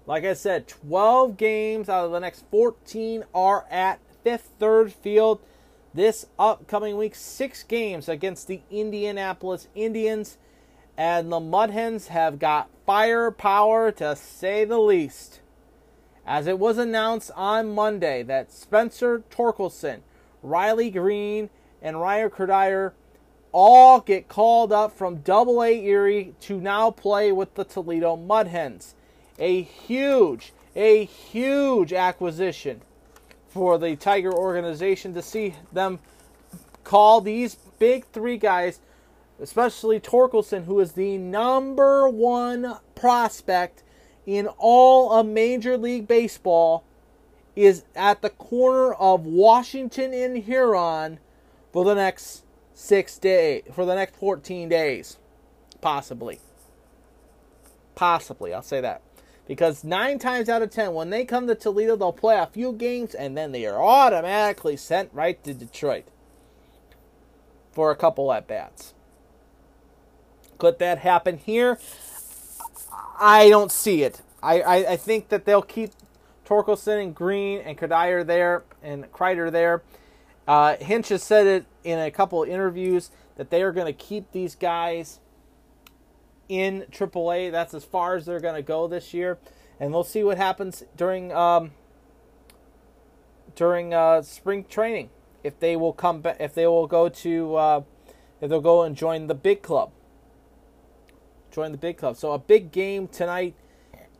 [0.05, 5.41] like I said, 12 games out of the next 14 are at Fifth Third Field
[5.95, 7.15] this upcoming week.
[7.15, 10.39] Six games against the Indianapolis Indians.
[10.97, 15.41] And the Mud Hens have got firepower to say the least.
[16.27, 20.01] As it was announced on Monday that Spencer Torkelson,
[20.43, 21.51] Riley Greene,
[21.83, 22.93] and Ryan Kreidler
[23.53, 28.49] all get called up from Double A Erie to now play with the Toledo Mud
[28.49, 28.95] Hens.
[29.39, 32.81] A huge, a huge acquisition
[33.49, 35.99] for the Tiger organization to see them
[36.85, 38.81] call these big three guys,
[39.41, 43.83] especially Torkelson, who is the number one prospect
[44.25, 46.85] in all of Major League Baseball,
[47.55, 51.19] is at the corner of Washington and Huron
[51.73, 55.19] for the next six days, for the next 14 days,
[55.81, 56.41] possibly.
[57.95, 59.01] Possibly, I'll say that.
[59.47, 62.73] Because nine times out of ten, when they come to Toledo, they'll play a few
[62.73, 66.05] games and then they are automatically sent right to Detroit
[67.71, 68.93] for a couple at bats.
[70.59, 71.79] Could that happen here?
[73.19, 74.21] I don't see it.
[74.43, 75.93] I, I, I think that they'll keep
[76.47, 79.83] Torkelson and Greene and Kreidler there and Kreidler there.
[80.47, 83.93] Uh, Hinch has said it in a couple of interviews that they are going to
[83.93, 85.19] keep these guys
[86.49, 87.51] in AAA.
[87.51, 89.39] That's as far as they're going to go this year,
[89.81, 91.73] and we'll see what happens during um,
[93.57, 95.11] during uh, spring training
[95.43, 97.83] if they will come back, if they will go to uh,
[98.41, 99.91] if they'll go and join the big club.
[101.57, 102.19] Join the big club.
[102.19, 103.55] So a big game tonight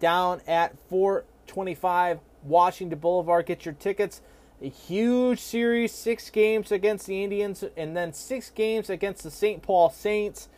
[0.01, 3.45] down at 425 Washington Boulevard.
[3.45, 4.23] Get your tickets.
[4.63, 9.61] A huge series, six games against the Indians, and then six games against the St.
[9.61, 10.49] Paul Saints.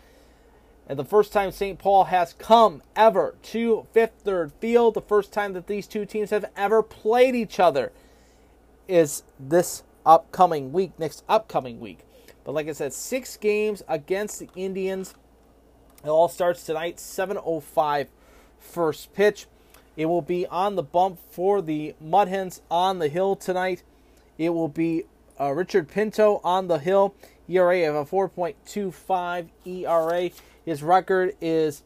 [0.88, 1.80] And the first time St.
[1.80, 6.30] Paul has come ever to Fifth Third Field, the first time that these two teams
[6.30, 7.90] have ever played each other
[8.86, 12.04] is this upcoming week, next upcoming week.
[12.44, 15.16] But like I said, six games against the Indians.
[16.04, 18.06] It all starts tonight, 7:05
[18.58, 19.46] first pitch.
[19.96, 23.82] It will be on the bump for the Mud Hens on the hill tonight.
[24.36, 25.04] It will be
[25.40, 27.14] uh, Richard Pinto on the hill.
[27.48, 30.30] ERA of a 4.25 ERA.
[30.64, 31.82] His record is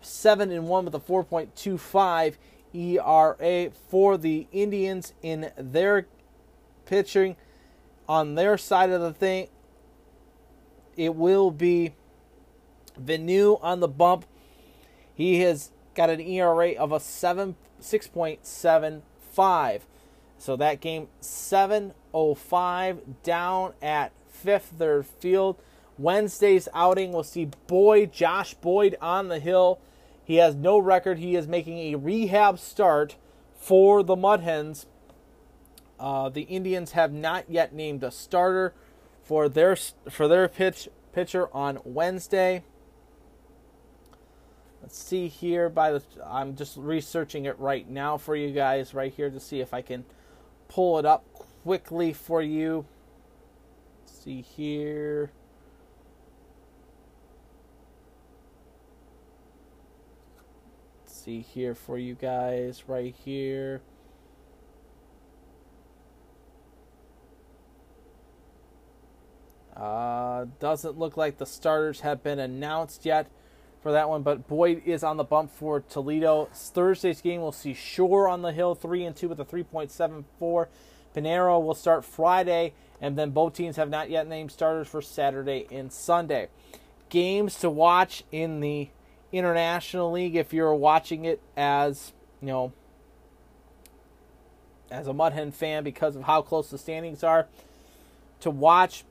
[0.00, 2.36] seven and one with a 4.25
[2.74, 6.06] ERA for the Indians in their
[6.84, 7.36] pitching.
[8.08, 9.48] On their side of the thing,
[10.96, 11.94] it will be
[12.96, 14.26] Venu on the bump.
[15.14, 19.86] He has got an ERA of a seven six point seven five.
[20.38, 25.56] So that game 705 down at Fifth Third Field.
[25.98, 29.80] Wednesday's outing we'll see Boyd, Josh Boyd on the hill.
[30.24, 31.18] He has no record.
[31.18, 33.16] He is making a rehab start
[33.54, 34.86] for the Mud Hens.
[35.98, 38.74] Uh, the Indians have not yet named a starter
[39.22, 39.76] for their
[40.10, 42.64] for their pitch pitcher on Wednesday.
[44.86, 49.12] Let's see here by the I'm just researching it right now for you guys right
[49.12, 50.04] here to see if I can
[50.68, 51.24] pull it up
[51.64, 52.86] quickly for you.
[54.04, 55.32] Let's see here.
[61.02, 63.82] Let's see here for you guys right here.
[69.76, 73.28] Uh, doesn't look like the starters have been announced yet
[73.86, 76.48] for that one, but Boyd is on the bump for Toledo.
[76.52, 80.66] Thursday's game we'll see Shore on the hill, three and two with a 3.74.
[81.14, 85.68] Pinero will start Friday, and then both teams have not yet named starters for Saturday
[85.70, 86.48] and Sunday.
[87.10, 88.88] Games to watch in the
[89.30, 92.72] International League if you're watching it as you know
[94.90, 97.46] as a Mudhen fan because of how close the standings are.
[98.40, 99.04] To watch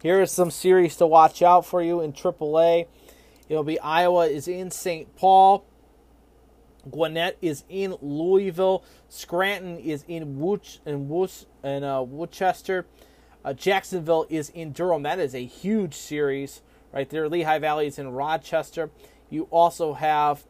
[0.00, 2.86] here is some series to watch out for you in AAA.
[3.54, 5.14] It'll be Iowa is in St.
[5.14, 5.64] Paul.
[6.90, 8.82] Gwinnett is in Louisville.
[9.08, 12.84] Scranton is in Wooch and Woos and uh, Worcester.
[13.44, 15.04] Uh, Jacksonville is in Durham.
[15.04, 17.28] That is a huge series right there.
[17.28, 18.90] Lehigh Valley is in Rochester.
[19.30, 20.44] You also have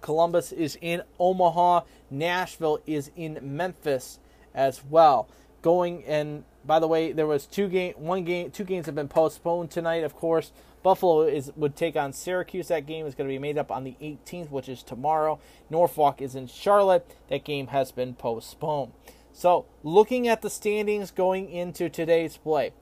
[0.00, 1.82] Columbus is in Omaha.
[2.10, 4.18] Nashville is in Memphis
[4.54, 5.28] as well.
[5.60, 9.08] Going and by the way, there was two game, one game, two games have been
[9.08, 10.04] postponed tonight.
[10.04, 10.52] Of course,
[10.82, 12.68] Buffalo is would take on Syracuse.
[12.68, 15.38] That game is going to be made up on the 18th, which is tomorrow.
[15.70, 17.08] Norfolk is in Charlotte.
[17.28, 18.92] That game has been postponed.
[19.32, 22.72] So, looking at the standings going into today's play,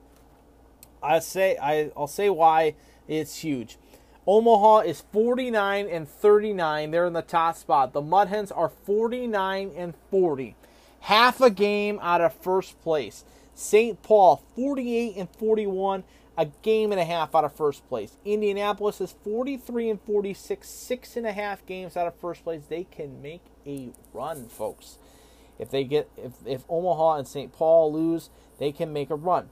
[1.02, 2.74] I say I, I'll say why
[3.08, 3.78] it's huge.
[4.26, 6.90] Omaha is 49 and 39.
[6.90, 7.92] They're in the top spot.
[7.92, 10.56] The Mudhens are 49 and 40,
[11.00, 13.24] half a game out of first place.
[13.60, 14.02] St.
[14.02, 16.02] Paul 48 and 41,
[16.38, 18.16] a game and a half out of first place.
[18.24, 22.62] Indianapolis is 43 and 46, six and a half games out of first place.
[22.68, 24.96] They can make a run, folks.
[25.58, 27.52] If they get if, if Omaha and St.
[27.52, 29.50] Paul lose, they can make a run.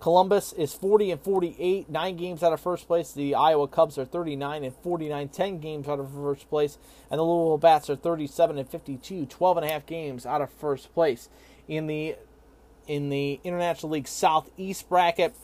[0.00, 3.12] Columbus is 40 and 48, nine games out of first place.
[3.12, 6.76] The Iowa Cubs are 39 and 49, 10 games out of first place.
[7.10, 10.50] And the Louisville Bats are 37 and 52, 12 and a half games out of
[10.50, 11.30] first place.
[11.66, 12.16] In the
[12.86, 15.34] in the International League Southeast bracket.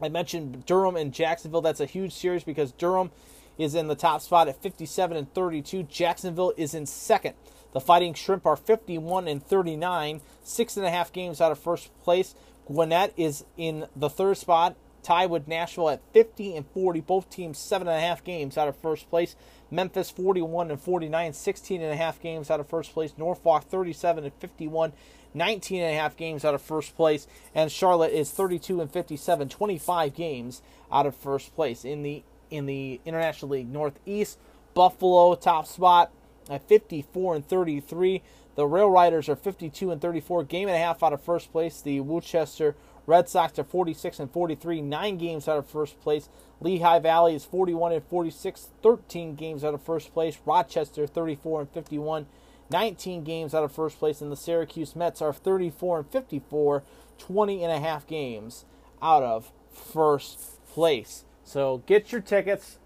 [0.00, 1.60] I mentioned Durham and Jacksonville.
[1.60, 3.10] That's a huge series because Durham
[3.58, 5.82] is in the top spot at 57 and 32.
[5.84, 7.34] Jacksonville is in second.
[7.72, 11.96] The Fighting Shrimp are 51 and 39, six and a half games out of first
[12.02, 12.34] place.
[12.66, 17.00] Gwinnett is in the third spot, tied with Nashville at 50 and 40.
[17.00, 19.36] Both teams seven and a half games out of first place.
[19.70, 23.14] Memphis 41 and 49, 16 and a half games out of first place.
[23.16, 24.92] Norfolk 37 and 51,
[25.34, 29.48] 19 and a half games out of first place, and Charlotte is 32 and 57,
[29.48, 34.38] 25 games out of first place in the in the International League Northeast.
[34.74, 36.10] Buffalo top spot
[36.48, 38.22] at 54 and 33.
[38.56, 41.80] The Rail Riders are 52 and 34, game and a half out of first place.
[41.80, 42.74] The Worcester
[43.06, 46.28] Red Sox are 46 and 43, nine games out of first place.
[46.60, 50.38] Lehigh Valley is 41 and 46, 13 games out of first place.
[50.44, 52.26] Rochester 34 and 51,
[52.70, 56.82] 19 games out of first place, and the Syracuse Mets are 34 and 54,
[57.18, 58.64] 20 and a half games
[59.02, 61.24] out of first place.
[61.44, 62.78] So get your tickets.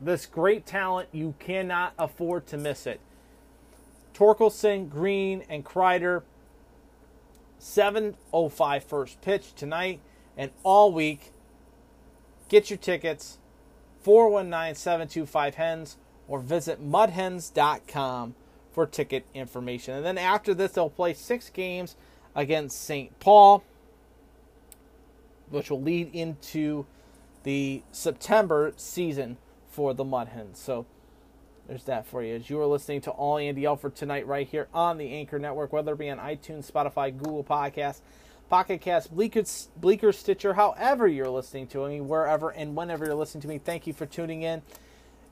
[0.00, 3.00] This great talent, you cannot afford to miss it.
[4.14, 6.22] Torkelson, Greene, and Kreidler,
[7.60, 10.00] 7.05 first pitch tonight
[10.36, 11.32] and all week.
[12.48, 13.38] Get your tickets,
[14.02, 15.96] 419 725 HENS,
[16.28, 18.34] or visit mudhens.com
[18.72, 19.94] for ticket information.
[19.94, 21.96] And then after this, they'll play six games
[22.34, 23.18] against St.
[23.20, 23.62] Paul,
[25.50, 26.86] which will lead into
[27.42, 29.36] the September season
[29.68, 30.56] for the Mudhens.
[30.56, 30.86] So
[31.68, 32.36] there's that for you.
[32.36, 35.72] As you are listening to All Andy Alford tonight, right here on the Anchor Network,
[35.72, 38.00] whether it be on iTunes, Spotify, Google Podcasts,
[38.48, 39.44] Pocket Cast, Breaker,
[39.80, 43.86] Breaker Stitcher, however you're listening to me, wherever and whenever you're listening to me, thank
[43.86, 44.62] you for tuning in.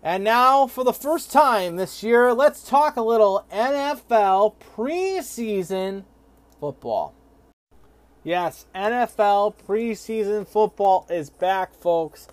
[0.03, 6.05] And now, for the first time this year, let's talk a little NFL preseason
[6.59, 7.15] football.
[8.25, 12.29] Yes, NFL preseason football is back, folks.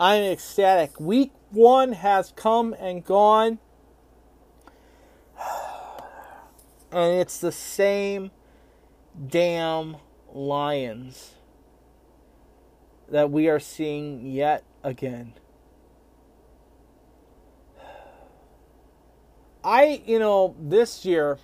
[0.00, 0.98] I'm ecstatic.
[0.98, 3.60] Week one has come and gone,
[6.90, 8.32] and it's the same
[9.28, 9.96] damn
[10.32, 11.34] Lions
[13.08, 15.34] that we are seeing yet again.
[19.64, 21.38] I, you know, this year,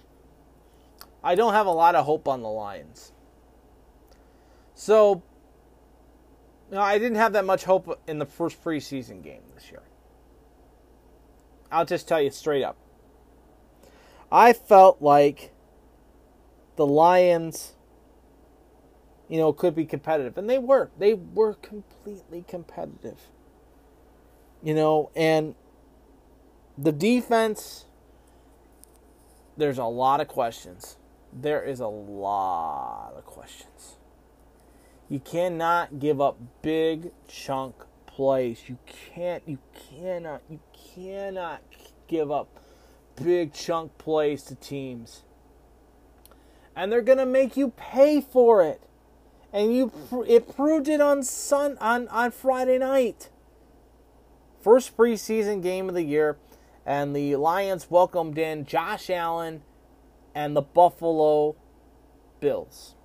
[1.24, 3.12] I don't have a lot of hope on the Lions.
[4.74, 5.22] So,
[6.70, 9.82] you know, I didn't have that much hope in the first preseason game this year.
[11.72, 12.76] I'll just tell you straight up.
[14.30, 15.52] I felt like
[16.76, 17.74] the Lions
[19.30, 20.36] you know, could be competitive.
[20.36, 20.90] And they were.
[20.98, 23.20] They were completely competitive.
[24.60, 25.54] You know, and
[26.76, 27.84] the defense,
[29.60, 30.96] there's a lot of questions.
[31.32, 33.96] There is a lot of questions.
[35.08, 37.74] You cannot give up big chunk
[38.06, 38.68] plays.
[38.68, 39.58] You can't, you
[39.90, 40.60] cannot, you
[40.94, 41.62] cannot
[42.08, 42.48] give up
[43.22, 45.22] big chunk plays to teams.
[46.74, 48.80] And they're going to make you pay for it.
[49.52, 49.92] And you
[50.28, 53.30] it proved it on Sun on on Friday night.
[54.62, 56.38] First preseason game of the year
[56.90, 59.62] and the Lions welcomed in Josh Allen
[60.34, 61.54] and the Buffalo
[62.40, 62.96] Bills.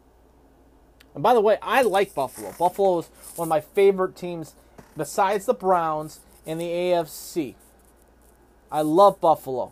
[1.13, 2.51] And by the way, I like Buffalo.
[2.57, 4.55] Buffalo is one of my favorite teams
[4.97, 7.53] besides the Browns in the AFC.
[8.71, 9.71] I love Buffalo.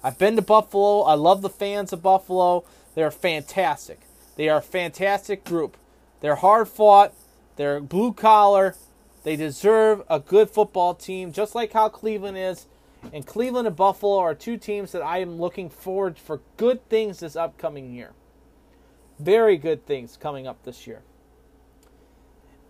[0.00, 1.00] I've been to Buffalo.
[1.00, 2.62] I love the fans of Buffalo.
[2.94, 4.02] They're fantastic.
[4.36, 5.76] They are a fantastic group.
[6.20, 7.14] They're hard fought.
[7.56, 8.76] They're blue collar.
[9.24, 12.66] They deserve a good football team, just like how Cleveland is.
[13.12, 17.20] And Cleveland and Buffalo are two teams that I am looking forward for good things
[17.20, 18.12] this upcoming year.
[19.18, 21.02] Very good things coming up this year.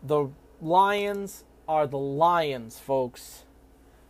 [0.02, 3.44] The Lions are the Lions, folks.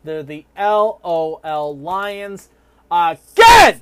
[0.04, 2.48] They're the LOL Lions
[2.90, 3.80] again.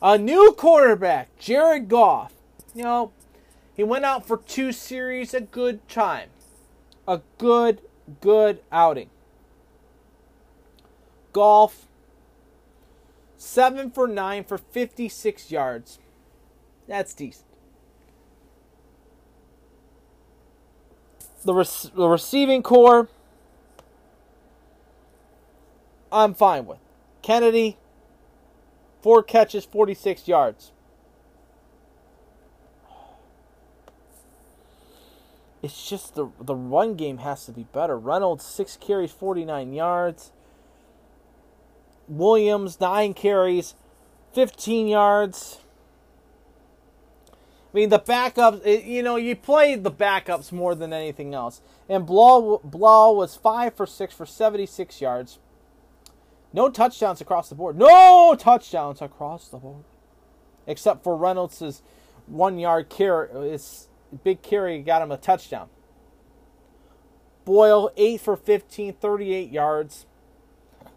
[0.00, 2.32] A new quarterback, Jared Goff.
[2.74, 3.12] You know,
[3.74, 6.28] he went out for two series, a good time.
[7.08, 7.80] A good,
[8.20, 9.10] good outing.
[11.36, 11.86] Goff,
[13.36, 15.98] seven for nine for 56 yards.
[16.88, 17.44] That's decent.
[21.44, 21.52] The,
[21.94, 23.08] the receiving core,
[26.10, 26.78] I'm fine with.
[27.20, 27.76] Kennedy,
[29.02, 30.72] four catches, 46 yards.
[35.60, 37.98] It's just the the run game has to be better.
[37.98, 40.32] Reynolds six carries, 49 yards.
[42.08, 43.74] Williams nine carries,
[44.32, 45.60] 15 yards.
[47.32, 51.60] I mean, the backups, it- you know, you play the backups more than anything else.
[51.88, 55.38] And Blough, Blough was 5 for 6 for 76 yards.
[56.52, 57.76] No touchdowns across the board.
[57.76, 59.84] No touchdowns across the board.
[60.66, 61.82] Except for Reynolds'
[62.26, 63.50] one yard carry.
[63.50, 63.88] His
[64.24, 65.68] big carry got him a touchdown.
[67.44, 70.06] Boyle, 8 for 15, 38 yards.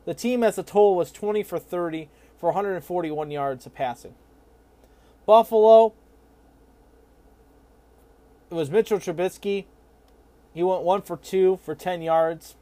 [0.09, 4.15] The team as a total was 20 for 30 for 141 yards of passing.
[5.27, 5.93] Buffalo,
[8.49, 9.65] it was Mitchell Trubisky.
[10.51, 12.55] He went 1 for 2 for 10 yards.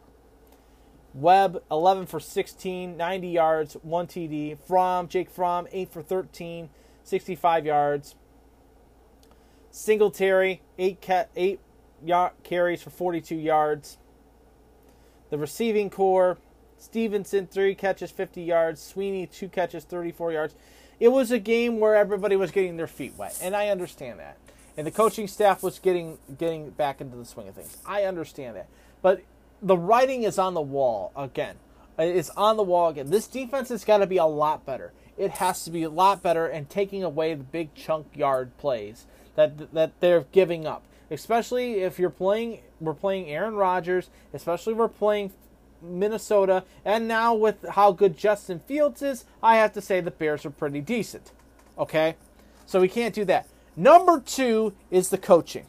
[1.14, 4.58] Webb, 11 for 16, 90 yards, 1 TD.
[4.68, 6.68] Fromm, Jake Fromm, 8 for 13,
[7.06, 8.16] 65 yards.
[9.72, 11.62] Singletary, 8, ca- eight
[12.04, 13.98] yard carries for 42 yards.
[15.30, 16.38] The receiving core,
[16.78, 18.82] Stevenson, 3 catches, 50 yards.
[18.82, 20.56] Sweeney, 2 catches, 34 yards.
[21.00, 24.38] It was a game where everybody was getting their feet wet, and I understand that.
[24.76, 27.78] And the coaching staff was getting getting back into the swing of things.
[27.86, 28.68] I understand that.
[29.02, 29.22] But
[29.62, 31.56] the writing is on the wall again.
[31.98, 33.10] It's on the wall again.
[33.10, 34.94] This defense has got to be a lot better.
[35.18, 39.08] It has to be a lot better and taking away the big chunk yard plays
[39.36, 40.84] that that they're giving up.
[41.10, 45.32] Especially if you're playing we're playing Aaron Rodgers, especially we're playing
[45.82, 50.46] Minnesota, and now with how good Justin Fields is, I have to say the Bears
[50.46, 51.32] are pretty decent.
[51.78, 52.16] Okay?
[52.66, 53.48] So we can't do that.
[53.76, 55.66] Number two is the coaching.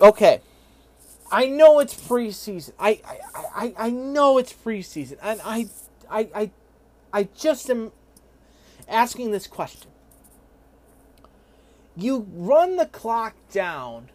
[0.00, 0.40] Okay.
[1.30, 2.72] I know it's preseason.
[2.78, 3.18] I I,
[3.54, 5.16] I, I know it's preseason.
[5.22, 5.68] And I
[6.10, 6.50] I I
[7.12, 7.92] I just am
[8.88, 9.90] asking this question.
[11.96, 14.08] You run the clock down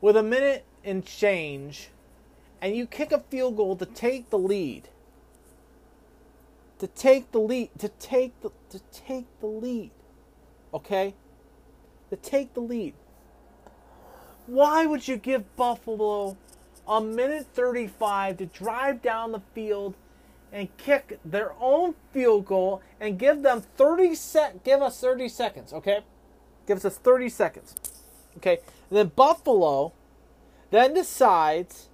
[0.00, 1.88] with a minute and change
[2.60, 4.88] and you kick a field goal to take the lead.
[6.78, 9.90] To take the lead, to take the to take the lead.
[10.74, 11.14] Okay?
[12.10, 12.94] To take the lead.
[14.46, 16.36] Why would you give Buffalo
[16.86, 19.94] a minute 35 to drive down the field
[20.52, 25.72] and kick their own field goal and give them 30 sec give us 30 seconds,
[25.72, 26.00] okay?
[26.66, 27.74] Gives us 30 seconds.
[28.36, 28.58] Okay?
[28.90, 29.92] And then Buffalo
[30.70, 31.88] then decides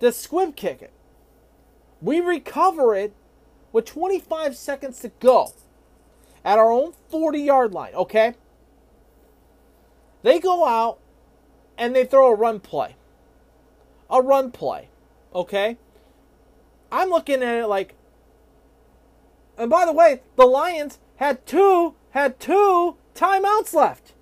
[0.00, 0.92] to squib kick it.
[2.00, 3.12] We recover it
[3.72, 5.52] with 25 seconds to go
[6.44, 8.34] at our own 40 yard line, okay?
[10.22, 10.98] They go out
[11.76, 12.96] and they throw a run play.
[14.10, 14.88] A run play,
[15.34, 15.78] okay?
[16.92, 17.94] I'm looking at it like
[19.56, 24.13] and by the way, the Lions had two had two timeouts left.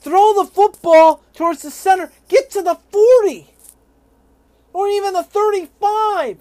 [0.00, 2.12] Throw the football towards the center.
[2.28, 3.48] Get to the 40
[4.72, 6.38] or even the 35.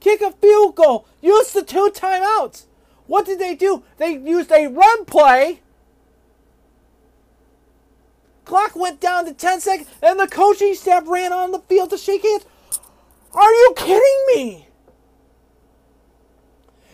[0.00, 1.06] Kick a field goal.
[1.20, 2.64] Use the two timeouts.
[3.06, 3.82] What did they do?
[3.98, 5.60] They used a run play.
[8.44, 11.98] Clock went down to 10 seconds, and the coaching staff ran on the field to
[11.98, 12.44] shake hands.
[13.32, 14.68] Are you kidding me?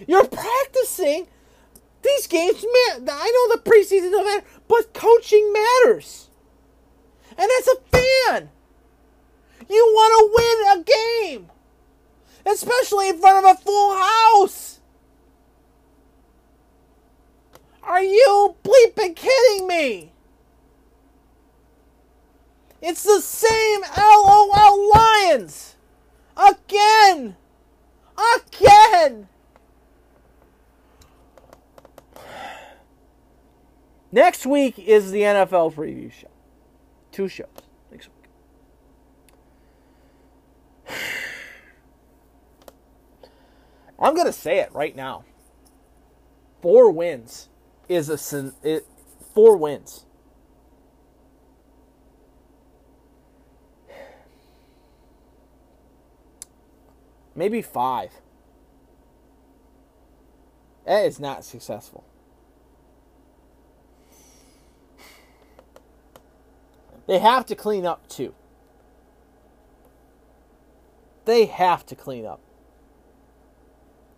[0.06, 1.26] You're practicing.
[2.03, 6.28] These games, man, I know the preseason don't matter, but coaching matters.
[7.36, 8.51] And as a fan,
[9.68, 11.51] you want to win a game,
[12.46, 14.80] especially in front of a full house.
[17.82, 20.12] Are you bleeping kidding me?
[22.82, 25.76] It's the same LOL Lions.
[26.36, 27.36] Again.
[28.36, 29.28] Again.
[34.12, 36.28] Next week is the NFL preview show.
[37.12, 37.46] Two shows
[37.92, 38.16] next week.
[43.98, 45.24] I'm going to say it right now.
[46.61, 47.48] Four wins
[47.88, 48.84] is a sin- it,
[49.32, 50.04] four wins.
[57.36, 58.11] Maybe five.
[60.84, 62.04] That is not successful.
[67.11, 68.36] They have to clean up too.
[71.24, 72.40] They have to clean up.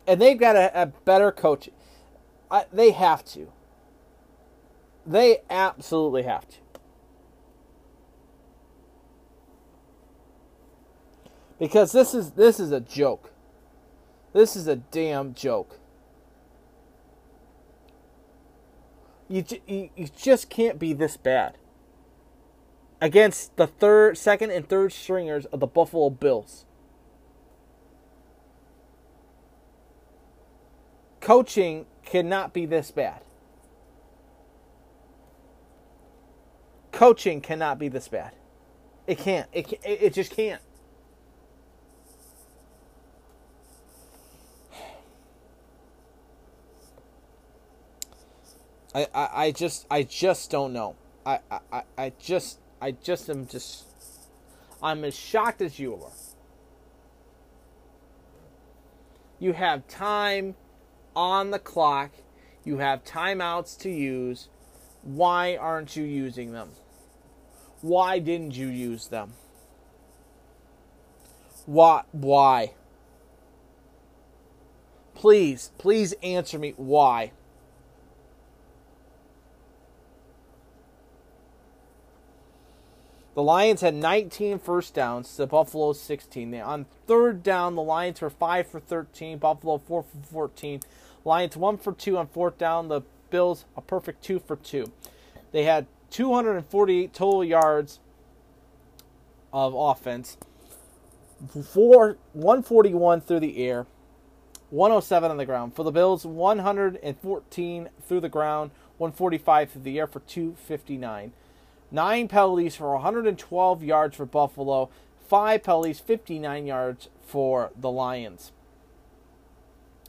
[0.06, 1.70] And they've got a, a better coach.
[2.50, 3.50] I, they have to.
[5.06, 6.56] They absolutely have to.
[11.58, 13.32] Because this is this is a joke.
[14.34, 15.78] This is a damn joke.
[19.30, 21.56] You, you, you just can't be this bad
[23.02, 26.66] against the third, second, and third stringers of the Buffalo Bills.
[31.20, 33.22] Coaching cannot be this bad.
[36.92, 38.32] Coaching cannot be this bad.
[39.06, 39.48] It can't.
[39.52, 40.62] It ca- it just can't.
[48.94, 50.96] I, I, I just I just don't know.
[51.26, 51.60] I, I-
[51.98, 53.84] I just I just am just
[54.82, 56.10] I'm as shocked as you are.
[59.38, 60.56] You have time
[61.14, 62.10] on the clock.
[62.64, 64.48] You have timeouts to use.
[65.02, 66.70] Why aren't you using them?
[67.82, 69.34] Why didn't you use them?
[71.66, 72.74] Why why?
[75.14, 77.30] Please, please answer me why.
[83.34, 86.50] The Lions had 19 first downs to Buffalo's 16.
[86.50, 90.80] They, on third down, the Lions were 5 for 13, Buffalo 4 for 14.
[91.24, 94.92] Lions 1 for 2 on fourth down, the Bills a perfect 2 for 2.
[95.52, 98.00] They had 248 total yards
[99.52, 100.36] of offense,
[101.72, 103.86] four, 141 through the air,
[104.68, 105.74] 107 on the ground.
[105.74, 111.32] For the Bills, 114 through the ground, 145 through the air for 259.
[111.92, 114.88] Nine penalties for 112 yards for Buffalo.
[115.28, 118.50] Five penalties, 59 yards for the Lions.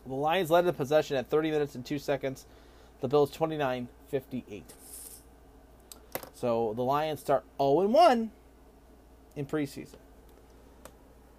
[0.07, 2.45] The Lions led the possession at 30 minutes and 2 seconds.
[3.01, 4.73] The Bills 29 58.
[6.33, 8.31] So the Lions start 0 1
[9.35, 9.97] in preseason.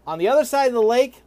[0.07, 1.22] On the other side of the lake,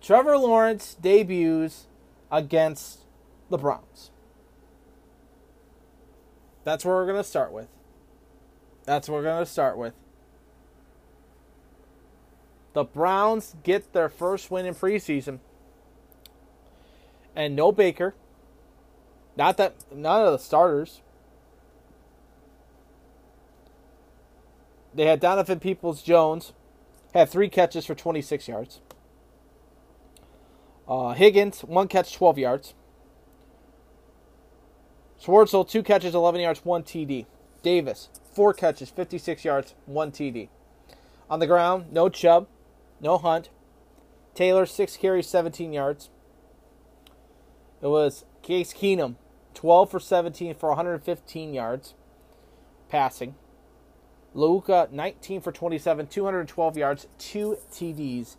[0.00, 1.86] Trevor Lawrence debuts
[2.32, 3.00] against
[3.48, 4.10] the Browns.
[6.64, 7.68] That's where we're going to start with.
[8.86, 9.92] That's what we're going to start with.
[12.72, 15.40] The Browns get their first win in preseason.
[17.34, 18.14] And no Baker.
[19.36, 21.02] Not that none of the starters.
[24.94, 26.52] They had Donovan Peoples Jones
[27.12, 28.80] had three catches for 26 yards.
[30.88, 32.74] Uh, Higgins, one catch, 12 yards.
[35.22, 37.26] Schwartzel, two catches, 11 yards, one TD.
[37.62, 40.50] Davis, four catches, 56 yards, one TD.
[41.30, 42.46] On the ground, no Chubb,
[43.00, 43.48] no Hunt.
[44.34, 46.10] Taylor, six carries, 17 yards.
[47.80, 49.14] It was Case Keenum,
[49.54, 51.94] 12 for 17 for 115 yards
[52.90, 53.36] passing.
[54.34, 58.36] Luca, 19 for 27, 212 yards, two TDs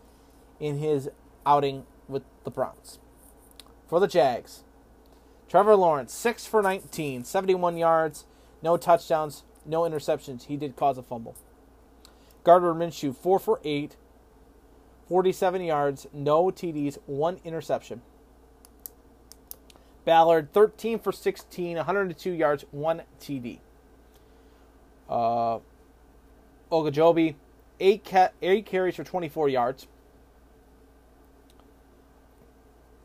[0.60, 1.10] in his
[1.44, 3.00] outing with the Browns.
[3.88, 4.64] For the Jags,
[5.50, 8.26] Trevor Lawrence, 6 for 19, 71 yards,
[8.62, 10.46] no touchdowns, no interceptions.
[10.46, 11.36] He did cause a fumble.
[12.44, 13.96] Gardner Minshew, 4 for 8,
[15.08, 18.02] 47 yards, no TDs, one interception.
[20.06, 23.60] Ballard, 13 for 16, 102 yards, one TD.
[25.10, 25.60] Uh,
[26.72, 27.36] Ogajobi,
[27.80, 29.88] eight, ca- eight carries for 24 yards.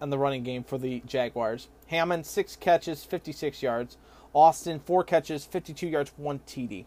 [0.01, 1.69] And the running game for the Jaguars.
[1.89, 3.97] Hammond, six catches, 56 yards.
[4.35, 6.85] Austin, four catches, 52 yards, one TD.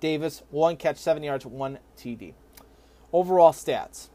[0.00, 2.34] Davis, one catch, seven yards, one TD.
[3.12, 4.08] Overall stats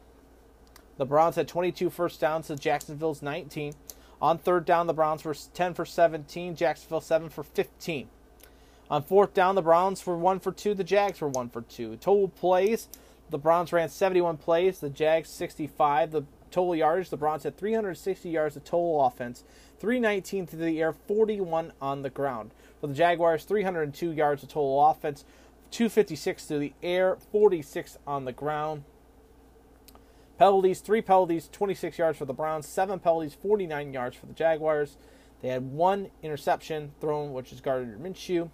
[1.02, 3.74] the Browns had 22 first downs to Jacksonville's 19.
[4.20, 8.08] On third down, the Browns were 10 for 17, Jacksonville 7 for 15.
[8.90, 11.96] On fourth down, the Browns were 1 for 2, the Jags were 1 for 2.
[11.96, 12.88] Total plays,
[13.30, 16.12] the Browns ran 71 plays, the Jags 65.
[16.12, 19.42] The total yards, the Browns had 360 yards of total offense,
[19.80, 22.52] 319 through the air, 41 on the ground.
[22.80, 25.24] For the Jaguars, 302 yards of total offense,
[25.72, 28.84] 256 through the air, 46 on the ground.
[30.38, 34.96] Penalties, three penalties, 26 yards for the Browns, seven penalties, 49 yards for the Jaguars.
[35.40, 38.50] They had one interception thrown, which is Gardner Minshew.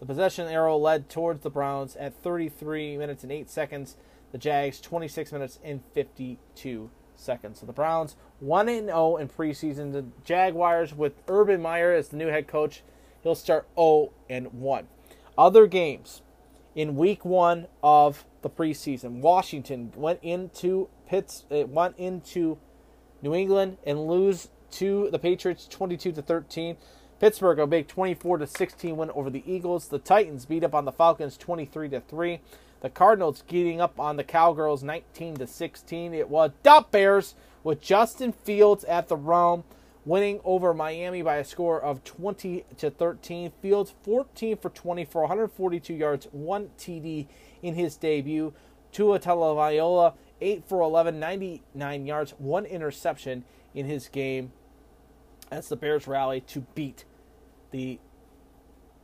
[0.00, 3.96] The possession arrow led towards the Browns at 33 minutes and 8 seconds.
[4.32, 7.60] The Jags 26 minutes and 52 seconds.
[7.60, 9.92] So the Browns 1 0 in preseason.
[9.92, 12.82] The Jaguars with Urban Meyer as the new head coach,
[13.22, 14.86] he'll start 0 and 1.
[15.36, 16.22] Other games
[16.74, 19.20] in week 1 of the preseason.
[19.20, 22.58] Washington went into Pitts it went into
[23.22, 26.76] New England and lose to the Patriots 22 to 13.
[27.18, 29.88] Pittsburgh a big 24 to 16 win over the Eagles.
[29.88, 32.40] The Titans beat up on the Falcons 23 to 3.
[32.80, 36.14] The Cardinals getting up on the Cowgirls 19 to 16.
[36.14, 39.64] It was the Bears with Justin Fields at the realm
[40.04, 43.52] winning over Miami by a score of 20 to 13.
[43.60, 47.26] Fields 14 for 20 for 142 yards, 1 TD
[47.62, 48.54] in his debut.
[48.92, 54.52] Tua Tagovailoa 8 for 11, 99 yards, 1 interception in his game
[55.50, 57.04] as the Bears rally to beat
[57.70, 57.98] the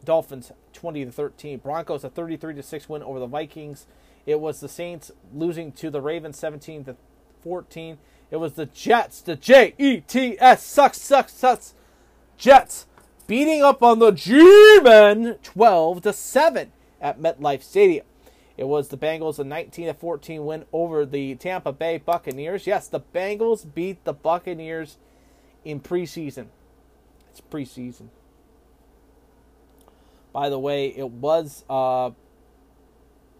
[0.04, 1.58] Dolphins 20 to 13.
[1.58, 3.86] Broncos a 33 to 6 win over the Vikings.
[4.26, 6.96] It was the Saints losing to the Ravens 17 to
[7.42, 7.98] 14.
[8.30, 11.74] It was the Jets, the J E T S sucks sucks sucks
[12.36, 12.86] Jets
[13.26, 18.06] beating up on the G-men 12 to 7 at MetLife Stadium.
[18.56, 22.66] It was the Bengals a 19 to 14 win over the Tampa Bay Buccaneers.
[22.66, 24.96] Yes, the Bengals beat the Buccaneers
[25.64, 26.46] in preseason.
[27.30, 28.08] It's preseason.
[30.34, 32.08] By the way, it was uh,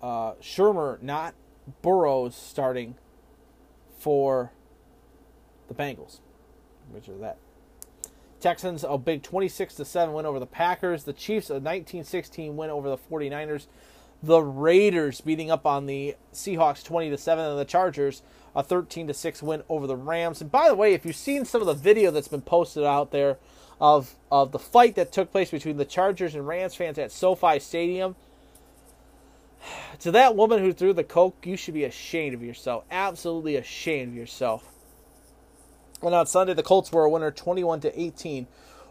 [0.01, 1.35] uh, Shurmur, not
[1.83, 2.95] Burrows, starting
[3.99, 4.53] for
[5.67, 6.21] the Bengals.
[6.93, 7.39] Which are that?
[8.39, 11.03] Texans a big 26 to 7 win over the Packers.
[11.03, 13.67] The Chiefs a 19-16 win over the 49ers.
[14.23, 18.23] The Raiders beating up on the Seahawks 20 to 7 and the Chargers
[18.55, 20.41] a 13 to 6 win over the Rams.
[20.41, 23.11] And by the way, if you've seen some of the video that's been posted out
[23.11, 23.39] there
[23.81, 27.59] of of the fight that took place between the Chargers and Rams fans at SoFi
[27.59, 28.17] Stadium,
[30.01, 32.85] to that woman who threw the coke, you should be ashamed of yourself.
[32.91, 34.71] Absolutely ashamed of yourself.
[36.03, 38.47] And on Sunday, the Colts were a winner 21 to 18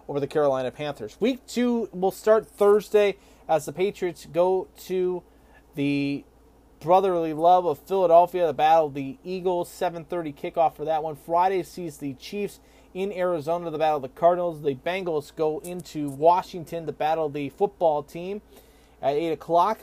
[0.08, 1.18] over the Carolina Panthers.
[1.20, 3.18] Week two will start Thursday
[3.48, 5.24] as the Patriots go to
[5.76, 6.24] the
[6.80, 11.16] brotherly love of Philadelphia, the battle of the Eagles, 7:30 kickoff for that one.
[11.16, 12.60] Friday sees the Chiefs
[12.94, 14.62] in Arizona, the battle the Cardinals.
[14.62, 18.42] The Bengals go into Washington, to battle the football team
[19.02, 19.80] at 8 o'clock.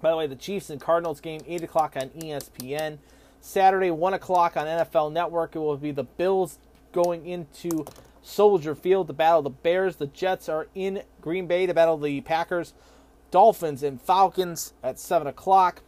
[0.00, 2.98] By the way, the Chiefs and Cardinals game, 8 o'clock on ESPN.
[3.40, 5.56] Saturday, 1 o'clock on NFL Network.
[5.56, 6.58] It will be the Bills
[6.92, 7.84] going into
[8.22, 9.96] Soldier Field, the battle the Bears.
[9.96, 12.74] The Jets are in Green Bay, the battle the Packers.
[13.30, 15.82] Dolphins and Falcons at 7 o'clock.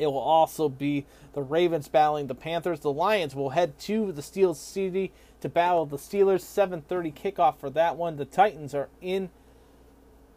[0.00, 2.80] It will also be the Ravens battling the Panthers.
[2.80, 6.40] The Lions will head to the Steel City to battle the Steelers.
[6.40, 8.16] 7:30 kickoff for that one.
[8.16, 9.30] The Titans are in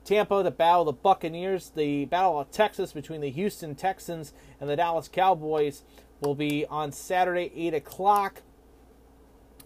[0.04, 1.70] Tampa to battle the Buccaneers.
[1.70, 5.84] The Battle of Texas between the Houston Texans and the Dallas Cowboys
[6.20, 8.42] will be on Saturday, 8 o'clock.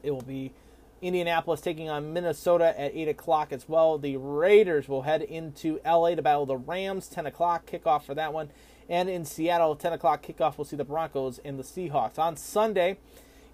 [0.03, 0.53] It will be
[1.01, 3.97] Indianapolis taking on Minnesota at 8 o'clock as well.
[3.97, 8.33] The Raiders will head into LA to battle the Rams, 10 o'clock kickoff for that
[8.33, 8.49] one.
[8.89, 12.17] And in Seattle, 10 o'clock kickoff, we'll see the Broncos and the Seahawks.
[12.17, 12.97] On Sunday,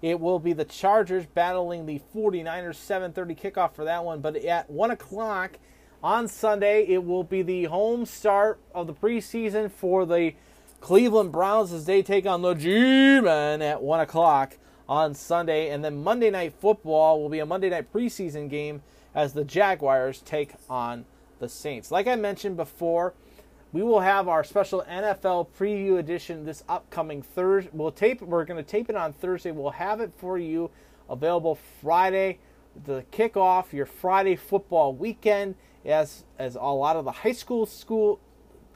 [0.00, 4.20] it will be the Chargers battling the 49ers, 7.30 kickoff for that one.
[4.20, 5.58] But at 1 o'clock
[6.02, 10.34] on Sunday, it will be the home start of the preseason for the
[10.80, 14.58] Cleveland Browns as they take on the G-Men at 1 o'clock
[14.88, 15.70] on Sunday.
[15.70, 18.82] And then Monday Night Football will be a Monday night preseason game
[19.14, 21.06] as the Jaguars take on
[21.38, 21.90] the Saints.
[21.90, 23.14] Like I mentioned before,
[23.74, 27.70] we will have our special NFL preview edition this upcoming Thursday.
[27.72, 28.22] We'll tape.
[28.22, 29.50] We're going to tape it on Thursday.
[29.50, 30.70] We'll have it for you
[31.10, 32.38] available Friday
[32.84, 38.20] the kickoff your Friday football weekend, as as a lot of the high school school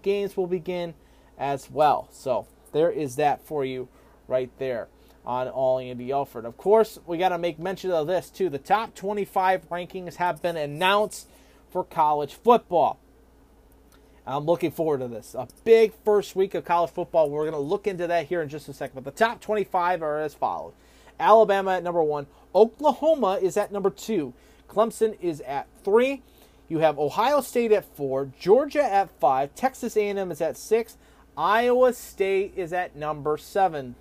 [0.03, 0.95] games will begin
[1.39, 2.09] as well.
[2.11, 3.89] So there is that for you
[4.27, 4.89] right there
[5.25, 6.45] on All Andy Alford.
[6.45, 8.49] Of course, we got to make mention of this too.
[8.49, 11.29] The top 25 rankings have been announced
[11.71, 12.99] for college football.
[14.29, 15.35] I'm looking forward to this.
[15.35, 17.31] A big first week of college football.
[17.31, 19.03] We're going to look into that here in just a second.
[19.03, 20.75] But the top 25 are as follows
[21.19, 24.35] Alabama at number one, Oklahoma is at number two,
[24.69, 26.23] Clemson is at three.
[26.69, 30.99] You have Ohio State at four, Georgia at five, Texas A&M is at six,
[31.37, 33.95] Iowa State is at number seven.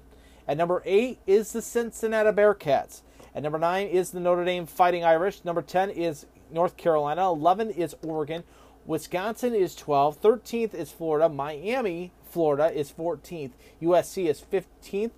[0.47, 3.01] At number eight is the Cincinnati Bearcats.
[3.33, 5.45] At number nine is the Notre Dame Fighting Irish.
[5.45, 7.29] Number 10 is North Carolina.
[7.29, 8.43] 11 is Oregon.
[8.87, 10.21] Wisconsin is 12.
[10.21, 11.27] 13th is Florida.
[11.27, 13.51] Miami, Florida is 14th.
[13.81, 15.11] USC is 15th.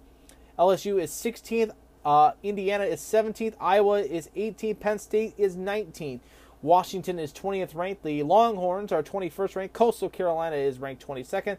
[0.58, 1.72] LSU is 16th.
[2.04, 3.54] Uh, Indiana is 17th.
[3.62, 4.80] Iowa is 18th.
[4.80, 6.20] Penn State is 19th.
[6.64, 8.04] Washington is 20th ranked.
[8.04, 9.74] The Longhorns are 21st ranked.
[9.76, 11.58] Coastal Carolina is ranked 22nd.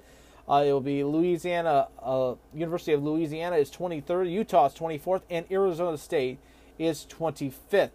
[0.49, 5.47] Uh, it will be Louisiana, uh, University of Louisiana is 23rd, Utah is 24th, and
[5.49, 6.39] Arizona State
[6.77, 7.91] is 25th.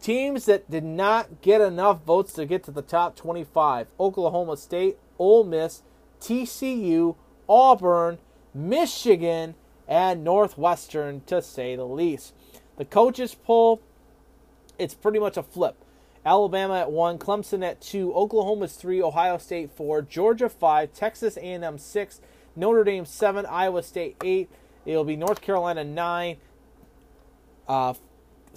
[0.00, 4.96] Teams that did not get enough votes to get to the top 25 Oklahoma State,
[5.18, 5.82] Ole Miss,
[6.20, 7.16] TCU,
[7.48, 8.18] Auburn,
[8.54, 9.54] Michigan,
[9.88, 12.34] and Northwestern, to say the least.
[12.76, 13.80] The coaches poll,
[14.78, 15.76] it's pretty much a flip.
[16.24, 21.78] Alabama at one, Clemson at two, Oklahoma's three, Ohio State four, Georgia five, Texas A&M
[21.78, 22.20] six,
[22.54, 24.50] Notre Dame seven, Iowa State eight.
[24.84, 26.36] It'll be North Carolina nine,
[27.66, 27.94] uh,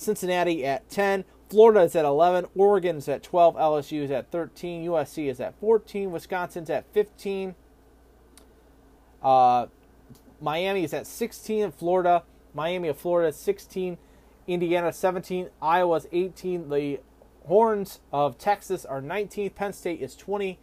[0.01, 4.85] Cincinnati at ten, Florida is at eleven, Oregon is at twelve, LSU is at thirteen,
[4.85, 7.55] USC is at fourteen, Wisconsin's at fifteen.
[9.21, 9.67] Uh,
[10.41, 12.23] Miami is at 16, Florida,
[12.55, 13.99] Miami of Florida is 16,
[14.47, 16.99] Indiana 17, Iowa's 18, the
[17.47, 19.55] Horns of Texas are 19th.
[19.55, 20.59] Penn State is 20.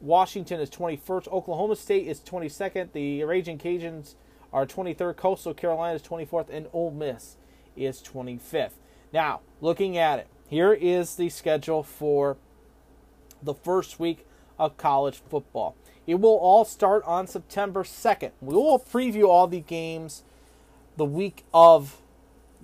[0.00, 1.28] Washington is 21st.
[1.28, 2.92] Oklahoma State is 22nd.
[2.92, 4.14] The Raging Cajuns
[4.52, 5.16] are 23rd.
[5.16, 6.48] Coastal Carolina is 24th.
[6.50, 7.36] And Ole Miss
[7.84, 8.72] is 25th.
[9.12, 12.36] Now, looking at it, here is the schedule for
[13.42, 14.26] the first week
[14.58, 15.76] of college football.
[16.06, 18.30] It will all start on September 2nd.
[18.40, 20.22] We will preview all the games
[20.96, 22.00] the week of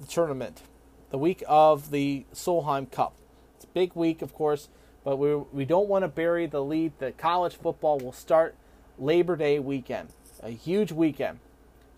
[0.00, 0.62] the tournament,
[1.10, 3.14] the week of the Solheim Cup
[3.56, 4.68] It's a big week, of course,
[5.04, 8.56] but we, we don't want to bury the lead that college football will start
[8.98, 10.08] Labor Day weekend,
[10.42, 11.38] a huge weekend.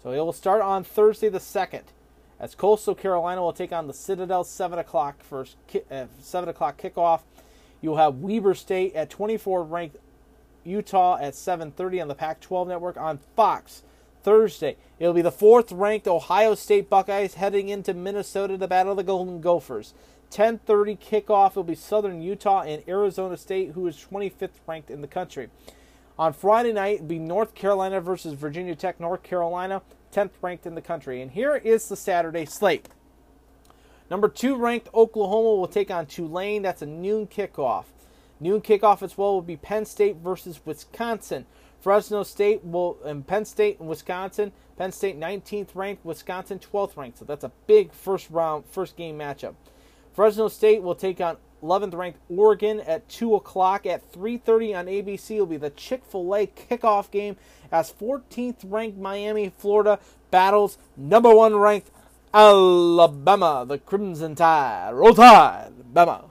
[0.03, 1.83] So it will start on Thursday the 2nd,
[2.39, 5.57] as Coastal Carolina will take on the Citadel 7 o'clock first
[5.91, 7.21] uh, 7 o'clock kickoff.
[7.81, 9.97] You'll have Weber State at 24 ranked
[10.65, 13.83] Utah at 7:30 on the Pac-12 network on Fox.
[14.23, 19.05] Thursday, it'll be the fourth ranked Ohio State Buckeyes heading into Minnesota to battle the
[19.05, 19.95] Golden Gophers.
[20.31, 25.07] 10:30 kickoff will be Southern Utah and Arizona State, who is 25th ranked in the
[25.07, 25.49] country.
[26.19, 28.99] On Friday night, it'll be North Carolina versus Virginia Tech.
[28.99, 29.83] North Carolina,
[30.13, 31.21] 10th ranked in the country.
[31.21, 32.89] And here is the Saturday slate.
[34.11, 36.63] Number two ranked Oklahoma will take on Tulane.
[36.63, 37.85] That's a noon kickoff.
[38.39, 41.47] Noon kickoff as well will be Penn State versus Wisconsin.
[41.81, 44.53] Fresno State will and Penn State and Wisconsin.
[44.77, 47.19] Penn State 19th ranked, Wisconsin 12th ranked.
[47.19, 49.55] So that's a big first round, first game matchup.
[50.13, 53.87] Fresno State will take on 11th ranked Oregon at 2 o'clock.
[53.87, 57.37] At 3.30 on ABC will be the Chick-fil-A kickoff game
[57.73, 59.99] as 14th ranked Miami, Florida
[60.31, 61.91] battles number one ranked
[62.33, 64.93] Alabama, the Crimson Tide.
[64.93, 66.31] Roll Tide, Bama.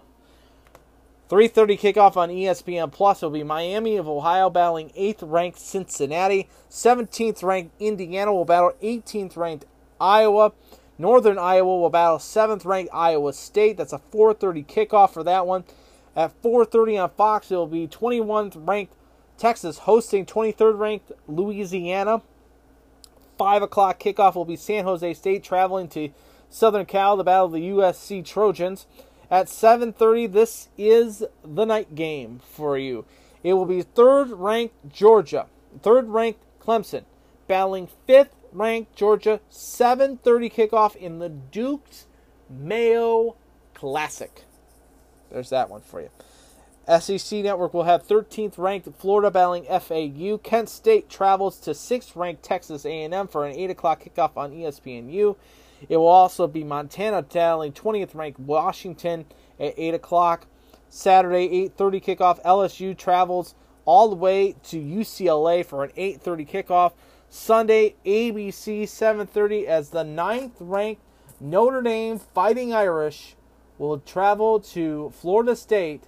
[1.27, 6.47] 3:30 kickoff on ESPN Plus will be Miami of Ohio battling 8th ranked Cincinnati.
[6.69, 9.65] 17th ranked Indiana will battle 18th ranked
[9.99, 10.53] Iowa.
[10.97, 13.77] Northern Iowa will battle 7th ranked Iowa State.
[13.77, 15.65] That's a 4:30 kickoff for that one.
[16.15, 18.95] At 4:30 on Fox, it will be 21th ranked
[19.38, 22.22] Texas hosting 23rd ranked Louisiana.
[23.38, 26.09] 5 o'clock kickoff will be San Jose State traveling to
[26.49, 28.88] Southern Cal to battle the USC Trojans.
[29.30, 33.03] At 7:30, this is the night game for you.
[33.43, 35.47] It will be third ranked Georgia,
[35.81, 37.03] third ranked Clemson,
[37.47, 42.07] battling fifth ranked Georgia 7:30 kickoff in the Dukes
[42.49, 43.36] Mayo
[43.73, 44.44] Classic.
[45.30, 46.10] There's that one for you.
[46.88, 50.38] SEC Network will have 13th ranked Florida battling FAU.
[50.38, 55.36] Kent State travels to 6th ranked Texas A&M for an 8 o'clock kickoff on ESPNU.
[55.90, 59.26] It will also be Montana battling 20th ranked Washington
[59.60, 60.48] at 8 o'clock.
[60.90, 62.41] Saturday 8:30 kickoff.
[62.44, 63.56] LSU travels
[63.86, 66.94] all the way to UCLA for an 8:30 kickoff.
[67.35, 71.01] Sunday ABC 7:30 as the ninth ranked
[71.41, 73.35] Notre Dame Fighting Irish
[73.77, 76.05] will travel to Florida State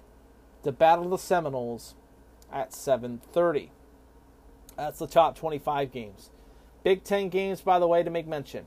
[0.62, 1.94] to battle the Seminoles
[2.50, 3.70] at 7:30.
[4.74, 6.30] That's the top 25 games.
[6.82, 8.64] Big 10 games by the way to make mention.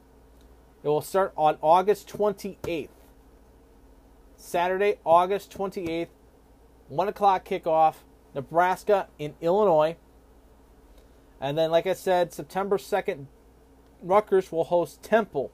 [0.83, 2.89] It will start on August 28th.
[4.37, 6.09] Saturday, August 28th,
[6.89, 7.95] 1 o'clock kickoff,
[8.35, 9.97] Nebraska in Illinois.
[11.41, 13.25] And then, like I said, September 2nd,
[14.03, 15.51] Rutgers will host Temple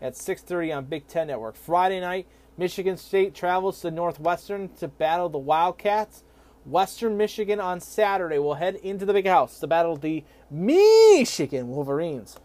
[0.00, 1.56] at 6.30 on Big Ten Network.
[1.56, 6.22] Friday night, Michigan State travels to Northwestern to battle the Wildcats.
[6.64, 12.36] Western Michigan on Saturday will head into the Big House to battle the Michigan Wolverines.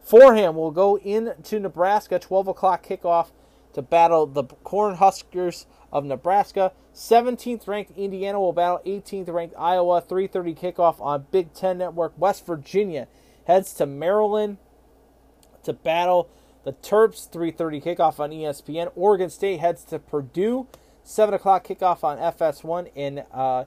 [0.00, 3.30] Fordham will go into Nebraska, 12 o'clock kickoff
[3.74, 6.72] to battle the Cornhuskers of Nebraska.
[6.94, 10.02] 17th ranked Indiana will battle 18th ranked Iowa.
[10.02, 12.12] 3:30 kickoff on Big Ten Network.
[12.16, 13.08] West Virginia
[13.46, 14.58] heads to Maryland
[15.62, 16.28] to battle
[16.64, 17.28] the Terps.
[17.28, 18.90] 3:30 kickoff on ESPN.
[18.94, 20.66] Oregon State heads to Purdue.
[21.04, 22.90] 7 o'clock kickoff on FS1.
[22.94, 23.64] And uh,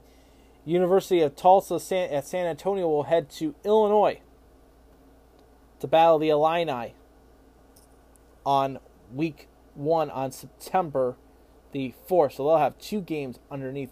[0.64, 4.20] University of Tulsa San, at San Antonio will head to Illinois
[5.80, 6.94] to battle the Illini
[8.46, 8.80] on
[9.12, 11.16] week one on September
[11.72, 12.30] the four.
[12.30, 13.92] So they'll have two games underneath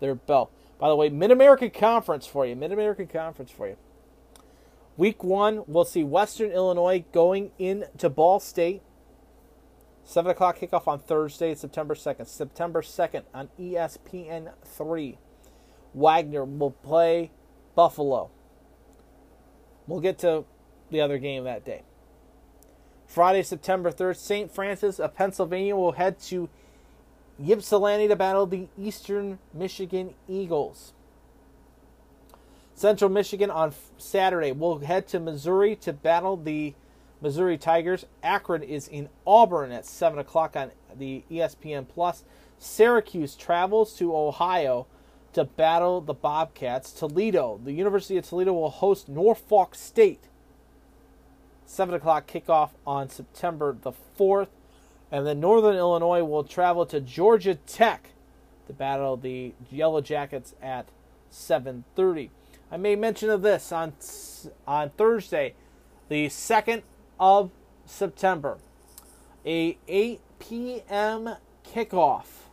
[0.00, 0.52] their belt.
[0.78, 2.54] By the way, Mid American Conference for you.
[2.56, 3.76] Mid American Conference for you.
[4.96, 8.82] Week one, we'll see Western Illinois going into Ball State.
[10.04, 12.26] 7 o'clock kickoff on Thursday, September 2nd.
[12.26, 15.18] September 2nd on ESPN 3.
[15.94, 17.32] Wagner will play
[17.74, 18.30] Buffalo.
[19.86, 20.44] We'll get to
[20.90, 21.82] the other game that day.
[23.06, 24.54] Friday, September 3rd, St.
[24.54, 26.48] Francis of Pennsylvania will head to
[27.42, 30.92] Ypsilanti to battle the Eastern Michigan Eagles.
[32.74, 36.74] Central Michigan on Saturday will head to Missouri to battle the
[37.20, 38.04] Missouri Tigers.
[38.22, 42.24] Akron is in Auburn at 7 o'clock on the ESPN Plus.
[42.58, 44.86] Syracuse travels to Ohio
[45.32, 46.92] to battle the Bobcats.
[46.92, 50.24] Toledo, the University of Toledo will host Norfolk State.
[51.64, 54.48] 7 o'clock kickoff on September the 4th.
[55.10, 58.10] And then Northern Illinois will travel to Georgia Tech
[58.66, 60.88] to battle the Yellow Jackets at
[61.30, 62.30] 7:30.
[62.70, 63.92] I made mention of this on
[64.66, 65.54] on Thursday,
[66.08, 66.82] the 2nd
[67.20, 67.50] of
[67.84, 68.58] September,
[69.44, 71.36] a 8 p.m.
[71.64, 72.48] kickoff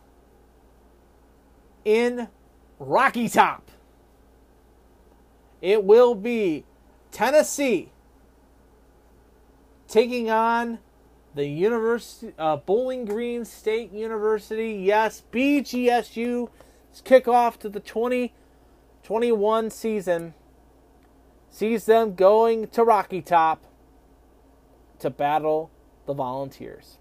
[1.84, 2.28] in
[2.78, 3.70] Rocky Top.
[5.60, 6.64] It will be
[7.10, 7.90] Tennessee
[9.88, 10.78] taking on
[11.34, 14.72] the University uh, Bowling Green State University.
[14.74, 16.48] Yes, BGSU
[17.04, 20.34] kickoff to the 2021 season
[21.50, 23.64] sees them going to Rocky Top
[25.00, 25.70] to battle
[26.06, 26.98] the Volunteers.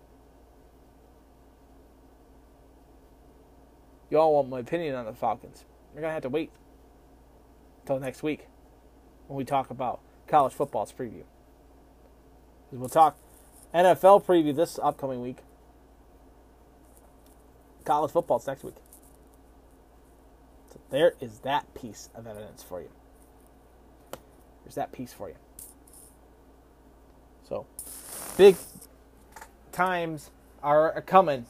[4.10, 5.66] You all want my opinion on the Falcons.
[5.94, 6.52] You're to have to wait
[7.82, 8.48] until next week
[9.28, 11.24] when we talk about college football's preview.
[12.72, 13.18] We'll talk
[13.74, 15.38] NFL preview this upcoming week.
[17.86, 18.76] College football's next week.
[20.72, 22.90] So there is that piece of evidence for you.
[24.64, 25.36] There's that piece for you.
[27.48, 27.66] So
[28.38, 28.56] big
[29.72, 30.30] times
[30.62, 31.46] are coming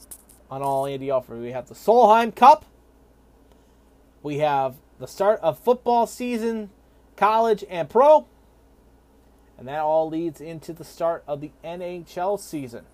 [0.50, 1.40] on all Andy Alford.
[1.40, 2.64] We have the Solheim Cup.
[4.22, 6.70] We have the start of football season,
[7.16, 8.26] college and pro.
[9.58, 12.84] And that all leads into the start of the NHL season.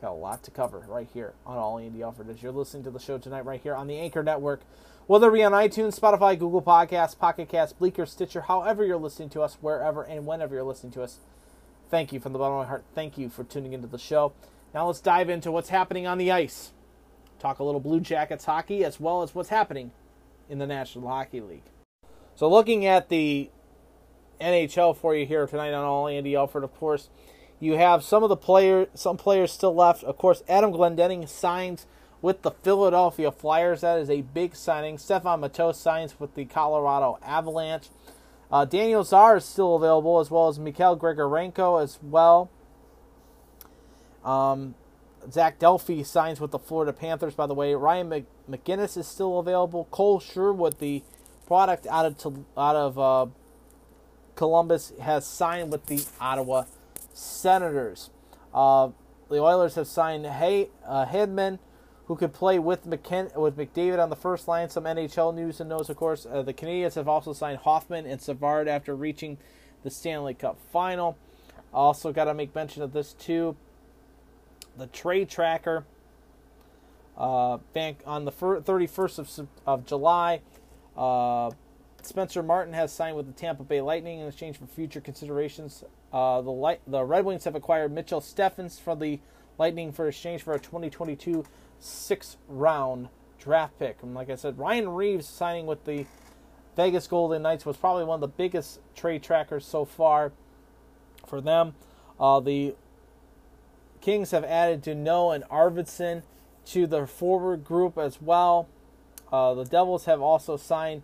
[0.00, 2.90] Got a lot to cover right here on All Andy Alford as you're listening to
[2.90, 4.62] the show tonight, right here on the Anchor Network.
[5.06, 9.28] Whether it be on iTunes, Spotify, Google Podcasts, Pocket Cast, Breaker, Stitcher, however you're listening
[9.30, 11.18] to us, wherever and whenever you're listening to us,
[11.90, 12.84] thank you from the bottom of my heart.
[12.94, 14.32] Thank you for tuning into the show.
[14.72, 16.70] Now let's dive into what's happening on the ice.
[17.40, 19.90] Talk a little Blue Jackets hockey as well as what's happening
[20.48, 21.64] in the National Hockey League.
[22.36, 23.50] So looking at the
[24.40, 27.08] NHL for you here tonight on All Andy Alford, of course.
[27.58, 30.02] You have some of the player, some players still left.
[30.04, 31.86] Of course, Adam Glendening signs
[32.22, 33.82] with the Philadelphia Flyers.
[33.82, 34.98] That is a big signing.
[34.98, 37.88] Stefan Matteau signs with the Colorado Avalanche.
[38.50, 42.50] Uh, Daniel Czar is still available, as well as Mikhail Grigorenko as well.
[44.24, 44.74] Um,
[45.30, 47.74] Zach Delphi signs with the Florida Panthers, by the way.
[47.74, 49.86] Ryan Mc- McGinnis is still available.
[49.92, 51.02] Kole Sherwood, the
[51.46, 53.26] product out of out of uh,
[54.34, 56.64] Columbus, has signed with the Ottawa
[57.12, 58.10] Senators.
[58.54, 58.90] Uh,
[59.28, 61.58] the Oilers have signed Hay uh, Hedman,
[62.06, 64.68] who could play with McKen- with McDavid on the first line.
[64.68, 66.26] Some NHL news and notes, of course.
[66.26, 69.38] Uh, the Canadiens have also signed Hoffman and Savard after reaching
[69.84, 71.16] the Stanley Cup final.
[71.72, 73.56] Also, got to make mention of this too.
[74.76, 75.84] The trade tracker.
[77.16, 80.40] Uh, bank on the fir- 31st of, of July.
[80.96, 81.50] Uh,
[82.06, 85.84] Spencer Martin has signed with the Tampa Bay Lightning in exchange for future considerations.
[86.12, 89.20] Uh, the light, the Red Wings have acquired Mitchell Stephens from the
[89.58, 91.44] Lightning for exchange for a 2022
[91.78, 93.08] six round
[93.38, 93.98] draft pick.
[94.02, 96.06] And like I said, Ryan Reaves signing with the
[96.76, 100.32] Vegas Golden Knights was probably one of the biggest trade trackers so far
[101.26, 101.74] for them.
[102.18, 102.74] Uh, the
[104.00, 106.22] Kings have added Danault and Arvidsson
[106.66, 108.68] to their forward group as well.
[109.32, 111.02] Uh, the Devils have also signed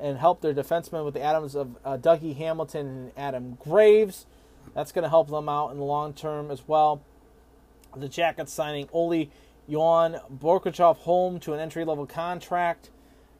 [0.00, 4.26] and help their defensemen with the Adams of uh, Dougie Hamilton and Adam Graves.
[4.74, 7.02] That's going to help them out in the long term as well.
[7.96, 9.30] The Jackets signing Oli
[9.66, 12.90] Johan Borkachov home to an entry level contract.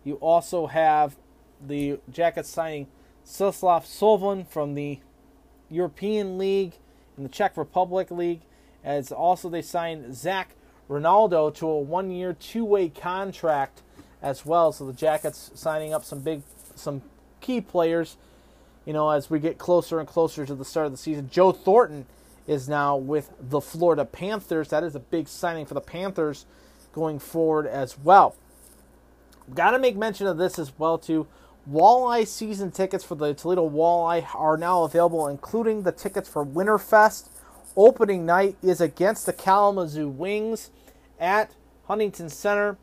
[0.03, 1.16] You also have
[1.65, 2.87] the Jackets signing
[3.24, 5.01] Sislav Sovin from the
[5.70, 6.74] European League
[7.16, 8.41] and the Czech Republic League.
[8.85, 10.55] As also they signed Zach
[10.89, 13.83] Ronaldo to a one year, two way contract
[14.22, 14.72] as well.
[14.72, 16.43] So the Jackets signing up some big,
[16.74, 17.02] some
[17.40, 18.16] key players.
[18.84, 21.52] You know, as we get closer and closer to the start of the season, Joe
[21.52, 22.06] Thornton
[22.47, 24.68] is now with the Florida Panthers.
[24.68, 26.47] That is a big signing for the Panthers
[26.93, 28.36] going forward as well.
[29.55, 31.26] Got to make mention of this as well too.
[31.70, 37.28] Walleye season tickets for the Toledo Walleye are now available, including the tickets for Winterfest.
[37.76, 40.70] Opening night is against the Kalamazoo Wings
[41.18, 41.51] at
[41.86, 42.78] Huntington Center.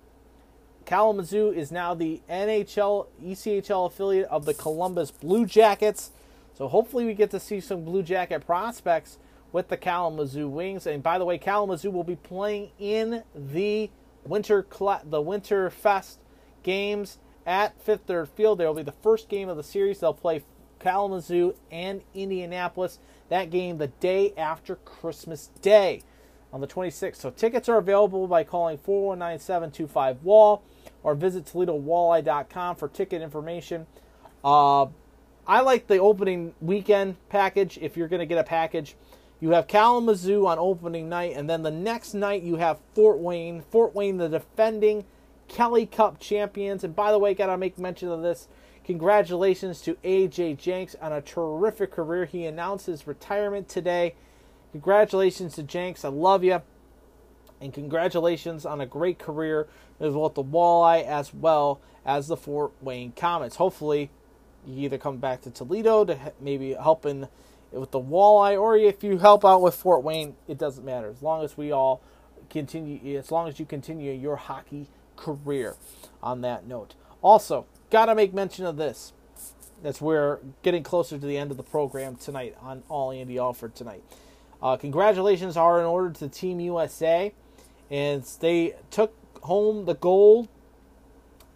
[0.86, 6.12] Kalamazoo is now the NHL ECHL affiliate of the Columbus Blue Jackets.
[6.56, 9.18] So hopefully we get to see some Blue Jacket prospects
[9.52, 10.86] with the Kalamazoo Wings.
[10.86, 13.90] And by the way, Kalamazoo will be playing in the
[14.26, 14.66] winter
[15.06, 16.20] the Winter Fest
[16.64, 18.58] games at Fifth Third Field.
[18.58, 20.00] There will be the first game of the series.
[20.00, 20.44] They'll play
[20.80, 23.00] Kalamazoo and Indianapolis.
[23.30, 26.04] That game the day after Christmas Day
[26.52, 27.18] on the 26th.
[27.18, 30.64] So tickets are available by calling 419-725-WALL
[31.04, 33.86] or visit ToledoWalleye.com for ticket information.
[34.44, 34.88] Uh,
[35.46, 37.78] I like the opening weekend package.
[37.82, 38.96] If you're going to get a package,
[39.42, 43.62] you have Kalamazoo on opening night, and then the next night you have Fort Wayne.
[43.62, 45.04] Fort Wayne, the defending
[45.50, 46.84] Kelly Cup champions.
[46.84, 48.48] And by the way, got to make mention of this.
[48.86, 52.26] Congratulations to AJ Jenks on a terrific career.
[52.26, 54.16] He announced his retirement today.
[54.72, 56.04] Congratulations to Jenks.
[56.04, 56.62] I love you.
[57.62, 59.68] And congratulations on a great career
[60.04, 63.56] as well at the Walleye as well as the Fort Wayne Komets.
[63.56, 64.12] Hopefully,
[64.66, 67.28] you either come back to Toledo to maybe help in
[67.72, 71.22] with the Walleye, or if you help out with Fort Wayne, it doesn't matter as
[71.22, 72.02] long as we all
[72.50, 73.18] continue.
[73.18, 75.76] As long as you continue your hockey career.
[76.22, 79.14] On that note, also gotta make mention of this.
[79.84, 83.76] As we're getting closer to the end of the program tonight on All Andy Alford
[83.76, 84.04] tonight.
[84.62, 87.34] Uh, congratulations are in order to Team USA,
[87.92, 89.14] and they took
[89.44, 90.48] home the gold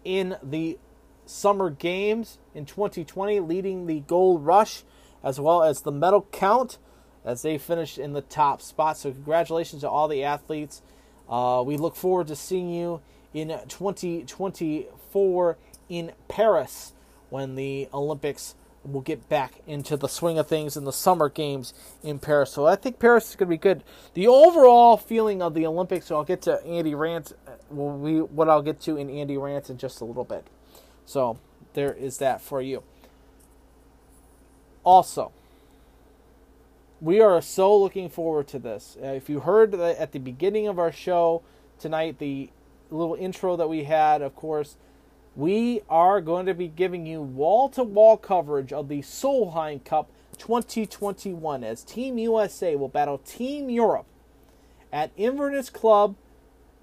[0.04, 0.78] in the
[1.26, 4.84] Summer Games in 2020, leading the gold rush
[5.22, 6.78] as well as the medal count
[7.24, 8.96] as they finished in the top spot.
[8.96, 10.80] So, congratulations to all the athletes.
[11.28, 13.02] Uh, we look forward to seeing you
[13.34, 15.58] in 2024
[15.88, 16.94] in Paris
[17.28, 18.54] when the Olympics
[18.84, 22.52] will get back into the swing of things in the summer games in Paris.
[22.52, 23.84] So I think Paris is going to be good.
[24.14, 27.32] The overall feeling of the Olympics, so I'll get to Andy Rant,
[27.70, 30.46] will be what I'll get to in Andy Rant in just a little bit.
[31.04, 31.38] So
[31.74, 32.82] there is that for you.
[34.84, 35.32] Also,
[37.00, 38.96] we are so looking forward to this.
[39.02, 41.42] Uh, if you heard at the beginning of our show
[41.78, 42.50] tonight, the
[42.90, 44.76] little intro that we had, of course,
[45.36, 50.10] we are going to be giving you wall to wall coverage of the Solheim Cup
[50.38, 54.06] 2021 as Team USA will battle Team Europe
[54.92, 56.16] at Inverness Club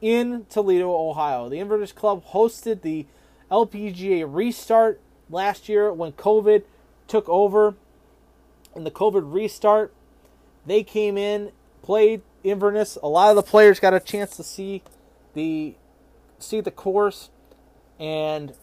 [0.02, 1.50] in Toledo, Ohio.
[1.50, 3.06] The Inverness Club hosted the
[3.52, 5.00] LPGA restart
[5.30, 6.64] last year when COVID
[7.08, 7.76] took over.
[8.76, 9.94] In the COVID restart,
[10.66, 11.52] they came in,
[11.82, 12.98] played Inverness.
[13.02, 14.84] A lot of the players got a chance to see
[15.34, 15.76] the
[16.38, 17.30] see the course
[18.00, 18.54] and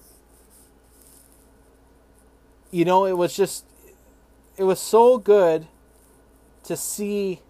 [2.71, 3.65] you know it was just
[4.57, 5.67] it was so good
[6.65, 7.41] to see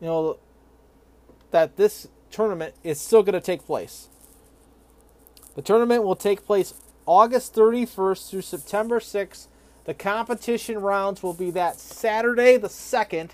[0.00, 0.38] you know
[1.50, 4.08] that this tournament is still going to take place
[5.54, 6.74] the tournament will take place
[7.06, 9.46] august 31st through september 6th
[9.84, 13.30] the competition rounds will be that saturday the 2nd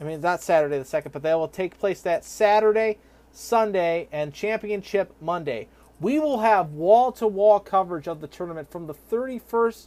[0.00, 2.98] i mean not saturday the 2nd but they will take place that saturday
[3.32, 5.68] Sunday, and championship Monday.
[6.00, 9.86] We will have wall to wall coverage of the tournament from the 31st,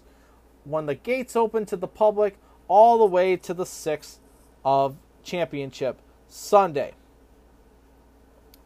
[0.64, 2.38] when the gates open to the public,
[2.68, 4.18] all the way to the 6th
[4.64, 6.94] of championship Sunday.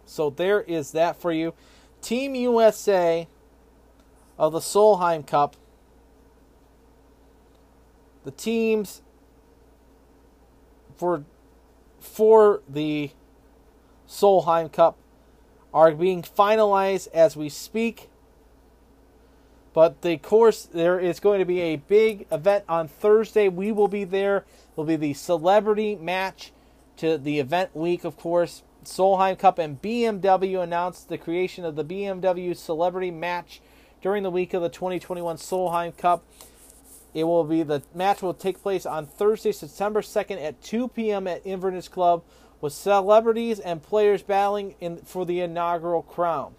[0.10, 1.54] So there is that for you.
[2.02, 3.28] Team USA
[4.40, 5.56] of the Solheim Cup.
[8.24, 9.02] The teams
[10.96, 11.24] for
[12.00, 13.12] for the
[14.08, 14.98] Solheim Cup
[15.74, 18.10] are being finalized as we speak.
[19.74, 23.48] But the course there is going to be a big event on Thursday.
[23.48, 24.46] We will be there.
[24.74, 26.52] It'll be the celebrity match
[26.98, 28.64] to the event week, of course.
[28.90, 33.62] Solheim Cup and BMW announced the creation of the BMW Celebrity Match
[34.02, 36.26] during the week of the 2021 Solheim Cup.
[37.14, 41.28] It will be the match will take place on Thursday, September 2nd at 2 p.m.
[41.28, 42.24] at Inverness Club,
[42.62, 46.56] with celebrities and players battling in for the inaugural crown.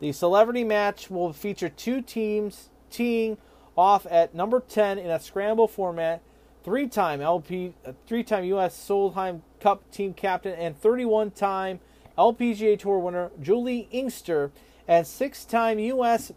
[0.00, 3.38] The celebrity match will feature two teams teeing
[3.76, 6.22] off at number 10 in a scramble format.
[6.64, 8.74] Three-time LP, uh, three-time U.S.
[8.76, 11.80] Solheim Cup team captain and 31-time
[12.16, 14.50] LPGA Tour winner Juli Inkster,
[14.88, 16.32] and six-time U.S.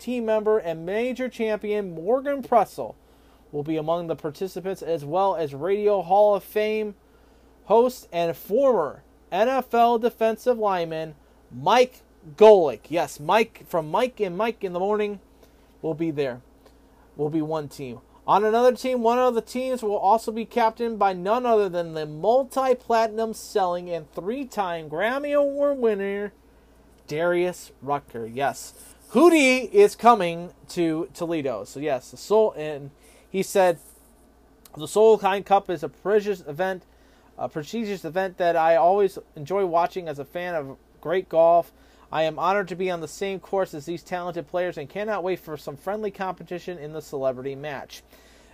[0.00, 2.96] team member and major champion Morgan Pressel
[3.52, 6.94] will be among the participants, as well as Radio Hall of Fame
[7.66, 11.14] host and former NFL defensive lineman
[11.52, 12.02] Mike
[12.36, 12.80] Golic.
[12.88, 15.20] Yes, Mike from Mike and Mike in the morning
[15.82, 16.40] will be there.
[17.16, 18.00] Will be one team.
[18.28, 21.94] On another team, one of the teams will also be captained by none other than
[21.94, 26.34] the multi platinum selling and three time Grammy Award winner,
[27.06, 28.26] Darius Rucker.
[28.26, 28.74] Yes.
[29.12, 31.64] Hootie is coming to Toledo.
[31.64, 32.90] So, yes, the Soul, and
[33.30, 33.78] he said
[34.76, 36.82] the Solheim Cup is a prestigious event,
[37.38, 41.72] a prestigious event that I always enjoy watching as a fan of great golf.
[42.10, 45.22] I am honored to be on the same course as these talented players and cannot
[45.22, 48.02] wait for some friendly competition in the celebrity match.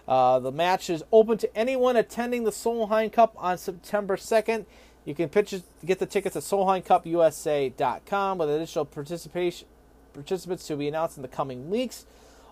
[0.09, 4.67] Uh, the match is open to anyone attending the Solheim Cup on September 2nd.
[5.05, 5.55] You can pitch,
[5.85, 9.69] get the tickets at SolheimCupUSA.com with additional participation
[10.13, 12.07] participants to be announced in the coming weeks.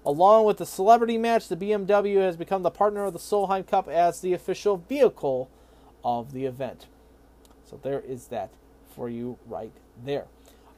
[0.04, 3.88] Along with the celebrity match, the BMW has become the partner of the Solheim Cup
[3.88, 5.48] as the official vehicle
[6.04, 6.86] of the event.
[7.64, 8.50] So there is that
[8.94, 9.72] for you right
[10.04, 10.26] there.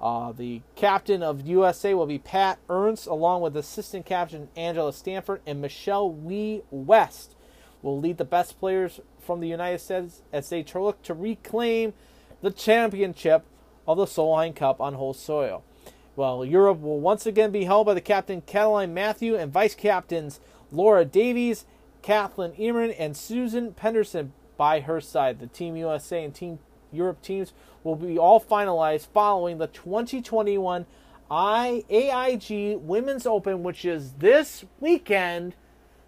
[0.05, 5.41] Uh, the captain of USA will be Pat Hurst, along with assistant captain Angela Stanford
[5.47, 7.35] and Michelle Wie West.
[7.81, 11.95] Will lead the best players from the United States as they look to reclaim
[12.43, 13.47] the championship
[13.89, 15.65] of the Solheim Cup on whole soil.
[16.17, 20.39] Well, Europe will once again be held by the captain Caroline Matthew and vice captains
[20.71, 21.65] Laura Davies,
[22.03, 25.41] Kathleen Ehrman, and Suzann Pettersen by her side.
[25.41, 26.59] The Team USA and Team
[26.95, 27.53] Europe teams
[27.85, 30.87] will be all finalized following the 2021
[31.31, 35.55] I AIG Women's Open, which is this weekend.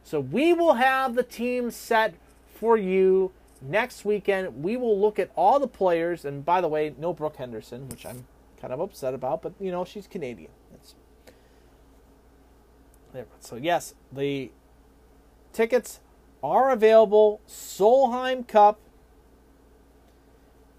[0.03, 2.15] So we will have the team set
[2.55, 4.63] for you next weekend.
[4.63, 8.05] We will look at all the players, and by the way, no Brooke Henderson, which
[8.05, 8.27] I'm
[8.61, 10.51] kind of upset about, but you know she's Canadian.
[13.13, 13.27] There.
[13.41, 14.51] So yes, the
[15.53, 16.01] tickets
[16.43, 17.41] are available.
[17.49, 18.79] Solheim Cup.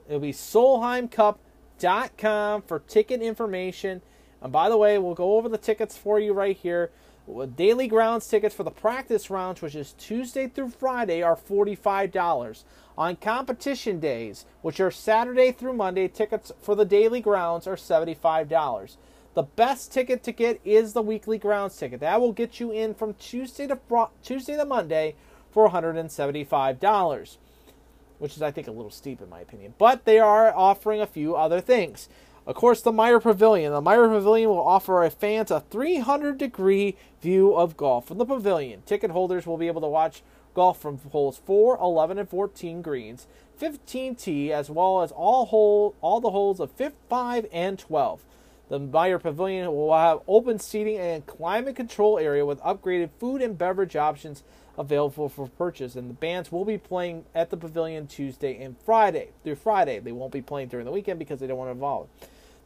[0.07, 4.01] It'll be SolheimCup.com for ticket information.
[4.41, 6.91] And by the way, we'll go over the tickets for you right here.
[7.57, 12.63] Daily grounds tickets for the practice rounds, which is Tuesday through Friday, are $45.
[12.97, 18.95] On competition days, which are Saturday through Monday, tickets for the daily grounds are $75.
[19.33, 21.99] The best ticket to get is the weekly grounds ticket.
[21.99, 23.77] That will get you in from Tuesday to
[24.23, 25.15] Tuesday to Monday
[25.51, 27.37] for $175,
[28.19, 29.73] which is I think a little steep in my opinion.
[29.77, 32.09] But they are offering a few other things.
[32.45, 33.73] Of course, the Meyer Pavilion.
[33.73, 38.25] The Meyer Pavilion will offer our fans a 300 degree view of golf from the
[38.25, 38.83] pavilion.
[38.85, 40.23] Ticket holders will be able to watch
[40.53, 43.27] golf from holes 4, 11, and 14 greens,
[43.57, 48.23] 15 tee, as well as all hole, all the holes of 5 and 12.
[48.69, 53.57] The Meyer Pavilion will have open seating and climate control area with upgraded food and
[53.57, 54.43] beverage options
[54.77, 55.95] available for purchase.
[55.95, 59.99] And the bands will be playing at the pavilion Tuesday and Friday through Friday.
[59.99, 62.07] They won't be playing during the weekend because they don't want to involve.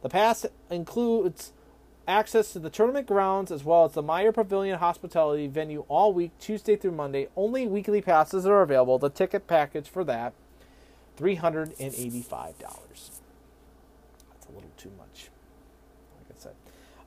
[0.02, 1.52] The pass includes
[2.06, 6.32] access to the tournament grounds as well as the Meyer Pavilion hospitality venue all week,
[6.38, 7.28] Tuesday through Monday.
[7.36, 8.98] Only weekly passes are available.
[8.98, 10.34] The ticket package for that,
[11.16, 12.54] $385.
[12.58, 15.30] That's a little too much.
[16.16, 16.54] Like I said.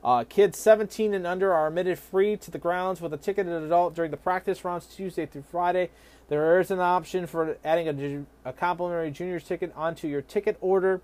[0.06, 3.92] Uh, kids 17 and under are admitted free to the grounds with a ticketed adult
[3.92, 5.90] during the practice rounds Tuesday through Friday.
[6.28, 11.00] There is an option for adding a, a complimentary juniors ticket onto your ticket order.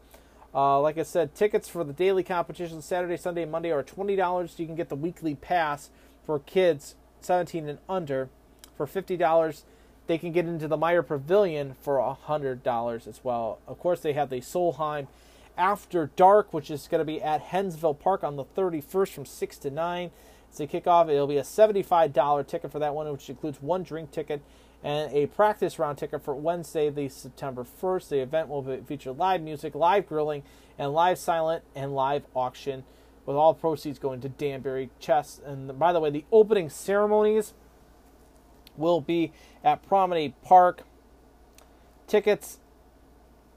[0.55, 4.55] Uh, like I said, tickets for the daily competition Saturday, Sunday, Monday are twenty dollars.
[4.57, 5.91] You can get the weekly pass
[6.25, 8.29] for kids seventeen and under
[8.77, 9.65] for fifty dollars.
[10.07, 13.59] They can get into the Meyer Pavilion for hundred dollars as well.
[13.67, 15.09] Of course, they have the Solheim
[15.57, 19.27] After Dark, which is going to be at Hensville Park on the thirty first from
[19.27, 20.11] six to nine.
[20.49, 21.09] It's a kickoff.
[21.09, 24.43] it'll be a seventy five dollar ticket for that one, which includes one drink ticket
[24.83, 28.09] and a practice round ticket for Wednesday, the September 1st.
[28.09, 30.43] The event will be, feature live music, live grilling,
[30.79, 32.85] and live silent and live auction,
[33.25, 35.41] with all proceeds going to Danbury Chess.
[35.45, 37.55] And by the way, the opening ceremonies
[38.77, 40.83] will be at Promenade Park.
[42.09, 42.59] Tickets,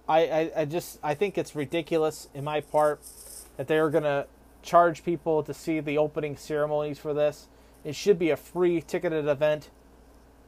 [0.07, 3.02] I, I, I just I think it's ridiculous in my part
[3.57, 4.27] that they're gonna
[4.61, 7.48] charge people to see the opening ceremonies for this.
[7.84, 9.69] It should be a free ticketed event.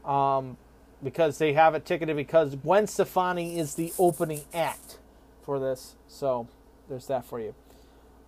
[0.05, 0.57] Um,
[1.03, 4.97] because they have it ticketed because Gwen Stefani is the opening act
[5.43, 5.95] for this.
[6.07, 6.47] So
[6.89, 7.53] there's that for you.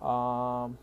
[0.06, 0.78] Um,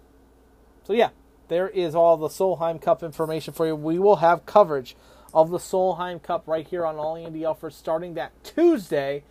[0.83, 1.09] so yeah,
[1.47, 3.75] there is all the Solheim Cup information for you.
[3.75, 4.95] We will have coverage
[5.33, 9.23] of the Solheim Cup right here on All Andy Alford starting that Tuesday.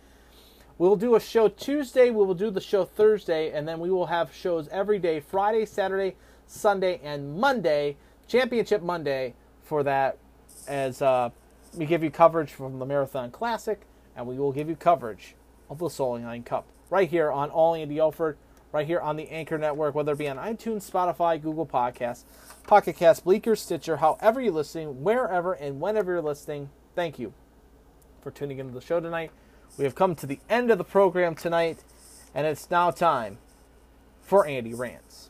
[0.79, 4.05] We'll do a show Tuesday, we will do the show Thursday, and then we will
[4.05, 7.97] have shows every day Friday, Saturday, Sunday, and Monday,
[8.27, 9.33] Championship Monday,
[9.63, 10.19] for that
[10.67, 11.31] as uh,
[11.73, 13.81] we give you coverage from the Marathon Classic,
[14.15, 15.33] and we will give you coverage
[15.67, 18.37] of the Solheim Cup right here on All Andy Alford,
[18.71, 22.23] right here on the Anchor Network, whether it be on iTunes, Spotify, Google Podcasts,
[22.67, 26.69] Pocket Cast, Breaker, Stitcher, however you're listening, wherever and whenever you're listening.
[26.93, 27.33] Thank you
[28.21, 29.31] for tuning into the show tonight.
[29.75, 31.79] We have come to the end of the program tonight,
[32.33, 33.37] and it's now time
[34.21, 35.29] for Andy Rants.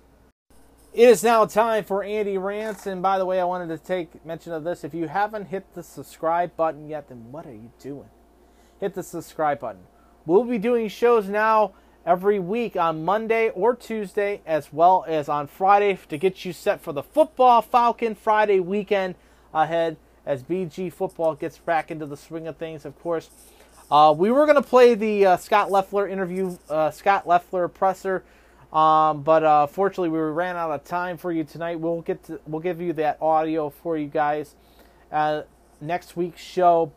[0.93, 4.25] It is now time for Andy Rants, and by the way, I wanted to take
[4.25, 4.83] mention of this.
[4.83, 8.09] If you haven't hit the subscribe button yet, then what are you doing?
[8.79, 9.83] Hit the subscribe button.
[10.25, 11.73] We'll be doing shows now
[12.05, 16.81] every week on Monday or Tuesday, as well as on Friday to get you set
[16.81, 19.15] for the football Falcon Friday weekend
[19.53, 22.85] ahead as BG football gets back into the swing of things.
[22.85, 23.29] Of course,
[23.89, 28.23] uh, we were going to play the uh, Scot Loeffler interview, uh, Scot Loeffler presser.
[28.73, 31.79] Um, but uh, fortunately, we ran out of time for you tonight.
[31.79, 34.55] We'll get to, we'll give you that audio for you guys
[35.11, 35.43] uh,
[35.79, 36.91] next week's show.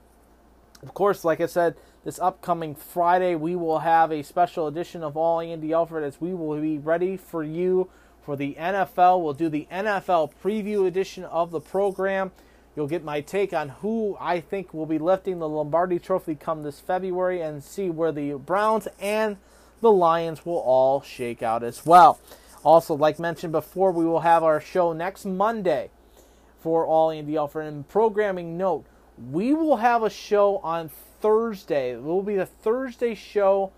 [0.82, 5.16] Of course, like I said, this upcoming Friday we will have a special edition of
[5.16, 7.88] All Andy Alford as we will be ready for you
[8.24, 9.22] for the NFL.
[9.22, 12.32] We'll do the NFL preview edition of the program.
[12.76, 16.62] You'll get my take on who I think will be lifting the Lombardi Trophy come
[16.62, 19.36] this February and see where the Browns and
[19.80, 22.20] the Lions will all shake out as well.
[22.62, 25.90] Also, like mentioned before, we will have our show next Monday
[26.60, 27.66] for All Andy Alford.
[27.66, 28.84] And programming note,
[29.30, 30.90] we will have a show on
[31.20, 31.92] Thursday.
[31.92, 33.72] It will be the Thursday show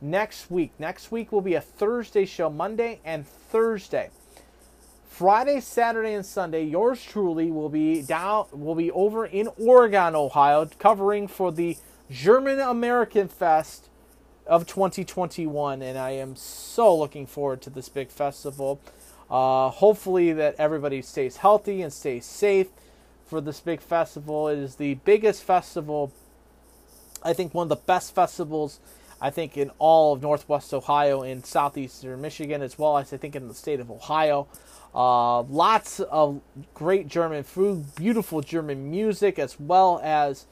[0.00, 0.72] next week.
[0.78, 4.10] Next week will be a Thursday show, Monday and Thursday.
[5.16, 10.68] Friday, Saturday, and Sunday, yours truly will be down will be over in Oregon, Ohio,
[10.78, 11.78] covering for the
[12.10, 13.88] German American Fest
[14.46, 18.78] of 2021, and I am so looking forward to this big festival.
[19.30, 22.68] Uh, hopefully, that everybody stays healthy and stays safe
[23.24, 24.48] for this big festival.
[24.48, 26.12] It is the biggest festival,
[27.22, 28.80] I think, one of the best festivals,
[29.18, 33.34] I think, in all of Northwest Ohio and Southeastern Michigan, as well as I think
[33.34, 34.46] in the state of Ohio.
[34.96, 36.40] Uh, lots of
[36.72, 40.46] great German food, beautiful German music, as well as,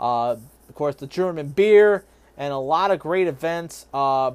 [0.00, 0.30] uh,
[0.68, 2.04] of course, the German beer
[2.36, 3.86] and a lot of great events.
[3.94, 4.32] Uh,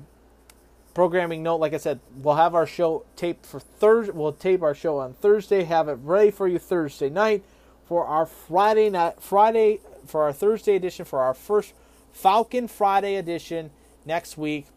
[0.94, 4.14] programming note, like I said, we'll have our show taped for Thursday.
[4.14, 5.64] We'll tape our show on Thursday.
[5.65, 7.44] Have it ready for you Thursday night
[7.86, 9.22] for our Friday night.
[9.22, 11.73] Friday for our Thursday edition for our first
[12.14, 13.72] Falcon Friday edition
[14.06, 14.68] next week,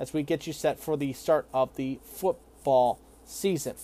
[0.00, 3.76] as we get you set for the start of the football season.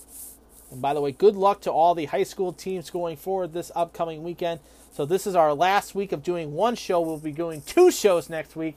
[0.73, 3.71] And by the way, good luck to all the high school teams going forward this
[3.75, 4.61] upcoming weekend.
[4.93, 7.01] So this is our last week of doing one show.
[7.01, 8.77] We'll be doing two shows next week.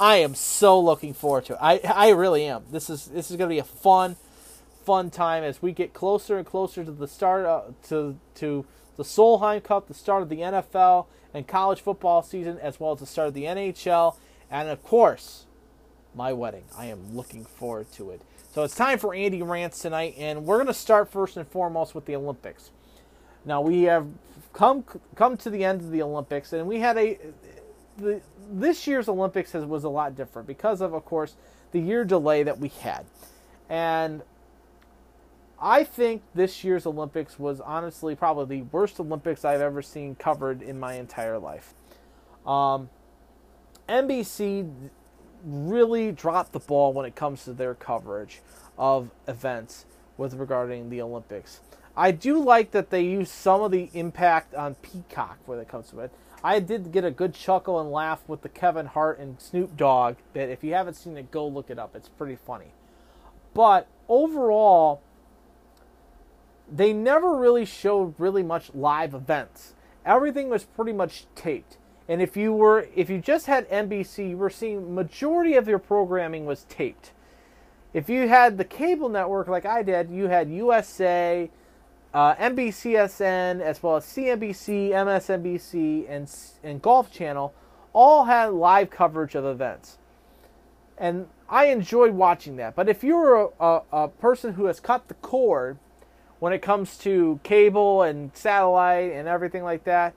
[0.00, 1.58] I am so looking forward to it.
[1.60, 2.64] I I really am.
[2.70, 4.16] This is this is going to be a fun
[4.84, 8.64] fun time as we get closer and closer to the start of, to to
[8.96, 13.00] the Solheim Cup, the start of the NFL and college football season as well as
[13.00, 14.16] the start of the NHL
[14.50, 15.44] and of course
[16.14, 16.64] my wedding.
[16.76, 18.22] I am looking forward to it.
[18.58, 21.94] So it's time for Andy Rants tonight, and we're going to start first and foremost
[21.94, 22.72] with the Olympics.
[23.44, 24.08] Now we have
[24.52, 27.20] come come to the end of the Olympics, and we had a
[27.98, 28.20] the,
[28.50, 31.36] this year's Olympics has, was a lot different because of, of course,
[31.70, 33.06] the year delay that we had,
[33.68, 34.22] and
[35.62, 40.62] I think this year's Olympics was honestly probably the worst Olympics I've ever seen covered
[40.62, 41.74] in my entire life.
[42.44, 42.90] Um,
[43.88, 44.68] NBC
[45.44, 48.40] really dropped the ball when it comes to their coverage
[48.76, 49.86] of events
[50.16, 51.60] with regarding the Olympics.
[51.96, 55.90] I do like that they use some of the impact on Peacock when it comes
[55.90, 56.12] to it.
[56.44, 60.16] I did get a good chuckle and laugh with the Kevin Hart and Snoop Dogg
[60.32, 60.50] bit.
[60.50, 61.96] If you haven't seen it, go look it up.
[61.96, 62.72] It's pretty funny.
[63.54, 65.02] But overall,
[66.70, 69.74] they never really showed really much live events.
[70.06, 71.76] Everything was pretty much taped.
[72.08, 75.78] And if you were if you just had NBC, you were seeing majority of your
[75.78, 77.12] programming was taped.
[77.92, 81.50] If you had the cable network like I did, you had USA,
[82.14, 86.30] uh, NBCSN, as well as CNBC, MSNBC, and
[86.62, 87.54] and Golf Channel,
[87.92, 89.98] all had live coverage of events,
[90.96, 92.74] and I enjoyed watching that.
[92.74, 95.78] But if you're a, a, a person who has cut the cord
[96.38, 100.14] when it comes to cable and satellite and everything like that,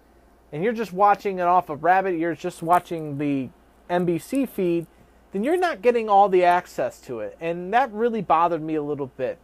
[0.52, 3.50] and you're just watching it off of Rabbit, you're just watching the
[3.90, 4.88] NBC feed,
[5.32, 8.84] then you're not getting all the access to it, and that really bothered me a
[8.84, 9.40] little bit.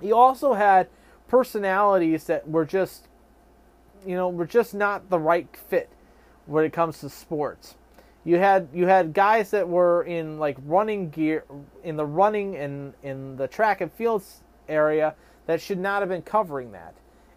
[0.00, 0.88] You also had
[1.28, 3.08] personalities that were just
[4.06, 5.88] you know were just not the right fit
[6.46, 7.76] when it comes to sports.
[8.24, 11.44] You had you had guys that were in like running gear
[11.84, 15.14] in the running and in the track and fields area
[15.46, 16.94] that should not have been covering that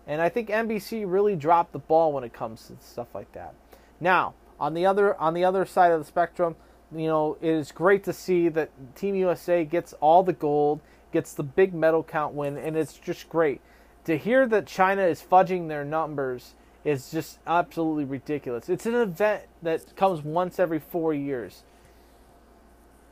[0.07, 3.53] and i think nbc really dropped the ball when it comes to stuff like that
[3.99, 6.55] now on the other on the other side of the spectrum
[6.95, 10.79] you know it is great to see that team usa gets all the gold
[11.11, 13.61] gets the big medal count win and it's just great
[14.05, 16.53] to hear that China is fudging their numbers
[16.83, 18.69] is just absolutely ridiculous.
[18.69, 21.63] It's an event that comes once every four years.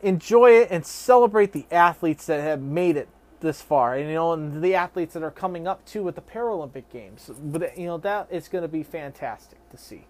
[0.01, 3.09] Enjoy it and celebrate the athletes that have made it
[3.43, 6.21] this far, and you know, and the athletes that are coming up too with the
[6.21, 7.29] Paralympic Games.
[7.39, 10.05] But you know, that is going to be fantastic to see.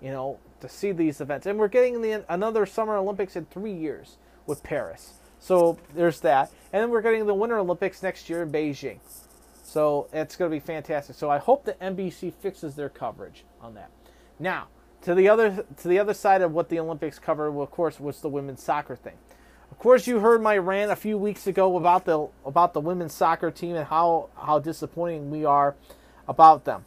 [0.00, 3.72] You know, to see these events, and we're getting the another Summer Olympics in three
[3.72, 4.16] years
[4.46, 5.12] with Paris.
[5.38, 8.98] So there's that, and then we're getting the Winter Olympics next year in Beijing.
[9.62, 11.14] So it's going to be fantastic.
[11.16, 13.90] So I hope that NBC fixes their coverage on that.
[14.38, 14.68] Now,
[15.02, 18.00] to the other to the other side of what the Olympics covered, well, of course,
[18.00, 19.16] was the women's soccer thing.
[19.70, 23.14] Of course, you heard my rant a few weeks ago about the about the women's
[23.14, 25.74] soccer team and how how disappointing we are
[26.28, 26.84] about them.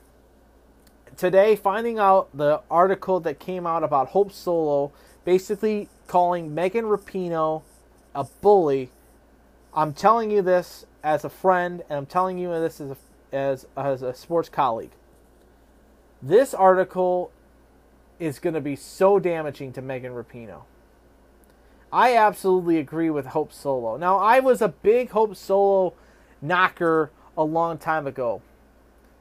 [1.15, 4.91] Today, finding out the article that came out about Hope Solo,
[5.25, 7.61] basically calling Megan Rapinoe
[8.15, 8.89] a bully.
[9.73, 12.97] I'm telling you this as a friend, and I'm telling you this as a,
[13.35, 14.91] as, as a sports colleague.
[16.21, 17.31] This article
[18.19, 20.61] is going to be so damaging to Megan Rapinoe.
[21.93, 23.97] I absolutely agree with Hope Solo.
[23.97, 25.93] Now, I was a big Hope Solo
[26.41, 28.41] knocker a long time ago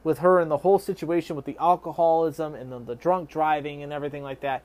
[0.03, 3.93] with her and the whole situation with the alcoholism and the, the drunk driving and
[3.93, 4.63] everything like that.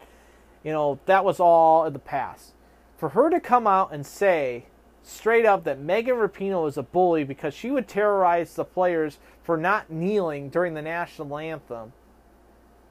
[0.64, 2.54] You know, that was all in the past.
[2.96, 4.64] For her to come out and say
[5.02, 9.58] straight up that Megan Rapinoe is a bully because she would terrorize the players for
[9.58, 11.92] not kneeling during the national anthem.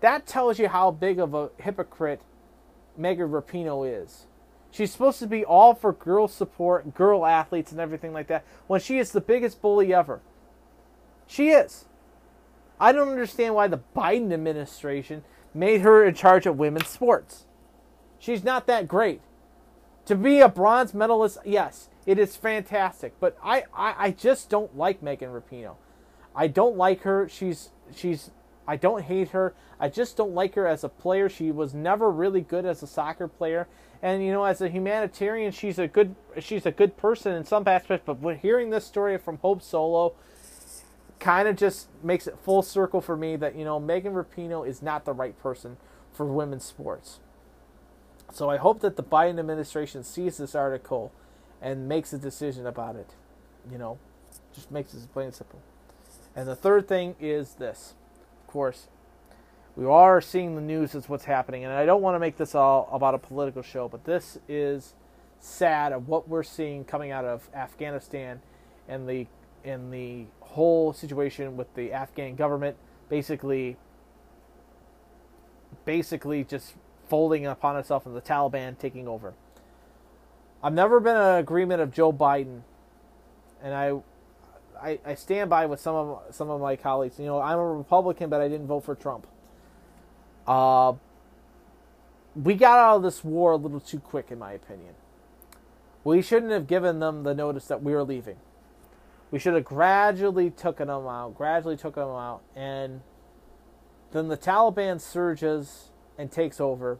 [0.02, 2.22] That tells you how big of a hypocrite
[2.96, 4.28] Megan Rapinoe is.
[4.72, 8.80] She's supposed to be all for girl support, girl athletes, and everything like that, when
[8.80, 10.22] she is the biggest bully ever.
[11.26, 11.86] She is.
[12.80, 15.24] I don't understand why the Biden administration
[15.54, 17.46] made her in charge of women's sports.
[18.20, 19.22] She's not that great.
[20.06, 24.78] To be a bronze medalist, yes, it is fantastic, but I, I, I just don't
[24.78, 25.76] like Megan Rapinoe.
[26.36, 27.28] I don't like her.
[27.28, 28.30] She's she's
[28.68, 29.56] I don't hate her.
[29.80, 31.30] I just don't like her as a player.
[31.30, 33.68] She was never really good as a soccer player.
[34.02, 37.68] And you know, as a humanitarian, she's a good she's a good person in some
[37.68, 38.06] aspects.
[38.06, 40.14] But hearing this story from Hope Solo
[41.20, 44.82] kind of just makes it full circle for me that you know Megan Rapinoe is
[44.82, 45.78] not the right person
[46.14, 47.20] for women's sports.
[48.32, 51.12] So I hope that the Biden administration sees this article
[51.62, 53.12] and makes a decision about it.
[53.72, 53.98] You know,
[54.54, 55.60] just makes it plain and simple.
[56.36, 57.96] And the third thing is this.
[58.42, 58.88] Of course,
[59.78, 62.56] we are seeing the news as what's happening, and I don't want to make this
[62.56, 64.96] all about a political show, but this is
[65.40, 68.42] sad of what we're seeing coming out of Afghanistan
[68.88, 69.28] and the
[69.64, 72.76] in the whole situation with the Afghan government
[73.10, 73.78] basically
[75.86, 76.74] basically just
[77.08, 79.36] folding upon itself and the Taliban taking over.
[80.64, 82.62] I've never been an agreement of Joe Biden,
[83.62, 83.94] and I,
[84.82, 87.20] I, I stand by with some of some of my colleagues.
[87.20, 89.28] You know, I'm a Republican, but I didn't vote for Trump.
[90.48, 90.94] Uh,
[92.36, 94.96] we got out of this war a little too quick, in my opinion.
[96.04, 98.38] We shouldn't have given them the notice that we were leaving.
[99.32, 103.02] We should have gradually taken them out, gradually took them out, and
[104.12, 107.00] then the Taliban surges and takes over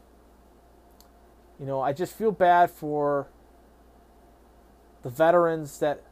[1.60, 3.28] You know, I just feel bad for
[5.04, 6.04] the veterans that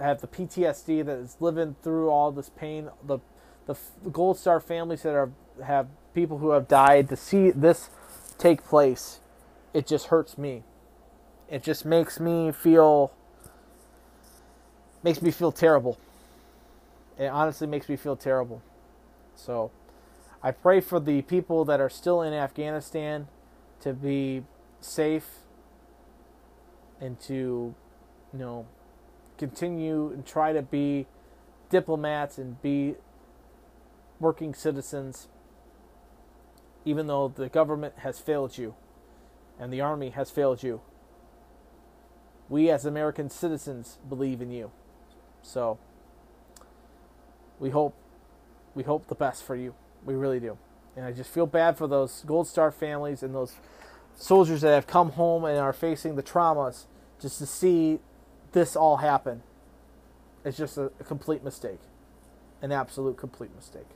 [0.00, 2.90] have the PTSD that is living through all this pain.
[3.06, 3.20] The
[3.66, 3.76] the
[4.10, 5.30] Gold Star families that are
[5.64, 7.90] have people who have died to see this
[8.38, 9.20] take place.
[9.72, 10.62] It just hurts me.
[11.48, 13.12] It just makes me feel
[15.02, 15.98] makes me feel terrible.
[17.18, 18.62] It honestly makes me feel terrible.
[19.36, 19.70] So,
[20.42, 23.28] I pray for the people that are still in Afghanistan
[23.80, 24.44] to be
[24.80, 25.40] safe
[27.00, 27.74] and to,
[28.32, 28.66] you know,
[29.36, 31.06] continue and try to be
[31.70, 32.94] diplomats and be
[34.20, 35.28] working citizens,
[36.84, 38.74] even though the government has failed you
[39.58, 40.80] and the army has failed you.
[42.48, 44.70] We as American citizens believe in you.
[45.42, 45.78] So
[47.58, 47.94] we hope
[48.74, 49.74] we hope the best for you.
[50.04, 50.58] We really do.
[50.96, 53.56] And I just feel bad for those Gold Star families and those
[54.16, 56.84] soldiers that have come home and are facing the traumas
[57.20, 58.00] just to see
[58.52, 59.42] this all happen.
[60.44, 61.80] It's just a, a complete mistake.
[62.60, 63.88] An absolute complete mistake.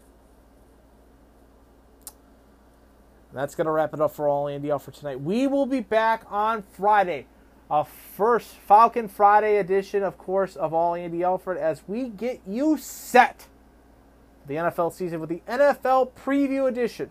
[3.32, 5.20] That's going to wrap it up for all Andy for tonight.
[5.20, 7.26] We will be back on Friday.
[7.70, 12.78] A first Falcon Friday edition, of course, of All Andy Alfred as we get you
[12.78, 13.46] set
[14.46, 17.10] the NFL season with the NFL Preview Edition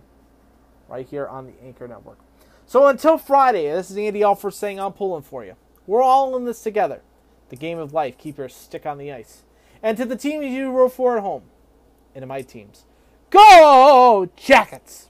[0.90, 2.18] right here on the Anchor Network.
[2.66, 5.56] So until Friday, this is Andy Alfred saying I'm pulling for you.
[5.86, 7.02] We're all in this together.
[7.50, 8.18] The game of life.
[8.18, 9.44] Keep your stick on the ice.
[9.84, 11.44] And to the teams you root for at home,
[12.16, 12.84] and to my teams,
[13.30, 15.07] go Jackets!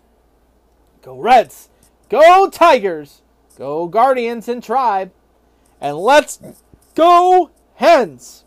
[1.07, 1.69] Go Reds!
[2.09, 3.21] Go Tigers!
[3.57, 5.13] Go Guardians and Tribe!
[5.79, 6.37] And let's
[6.95, 8.43] go Hens!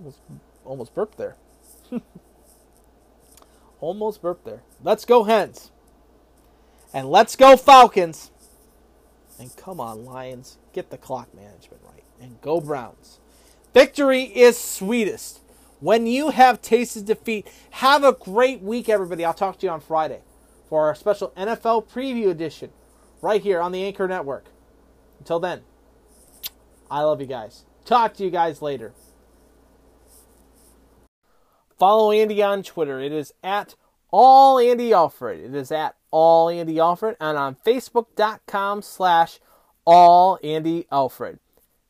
[0.00, 0.18] Almost,
[0.64, 1.36] almost burped there.
[3.80, 4.62] almost burped there.
[4.82, 5.70] Let's go Hens!
[6.92, 8.32] And let's go Falcons!
[9.38, 12.02] And come on, Lions, get the clock management right.
[12.20, 13.20] And go Browns.
[13.72, 15.38] Victory is sweetest.
[15.78, 19.24] When you have tasted defeat, have a great week, everybody.
[19.24, 20.22] I'll talk to you on Friday
[20.72, 22.70] for our special NFL preview edition
[23.20, 24.46] right here on the Anchor Network.
[25.18, 25.60] Until then,
[26.90, 27.66] I love you guys.
[27.84, 28.94] Talk to you guys later.
[31.78, 33.00] Follow Andy on Twitter.
[33.00, 33.74] It is at
[34.10, 35.40] all Andy Alfred.
[35.40, 39.40] It is at all Andy Alfred and on Facebook.com slash
[39.84, 41.38] all Andy Alfred.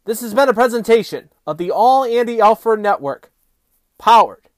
[0.06, 3.30] This has been a presentation of the All Andy Alfred Network,
[3.96, 4.48] powered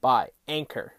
[0.00, 0.94] by Anchor.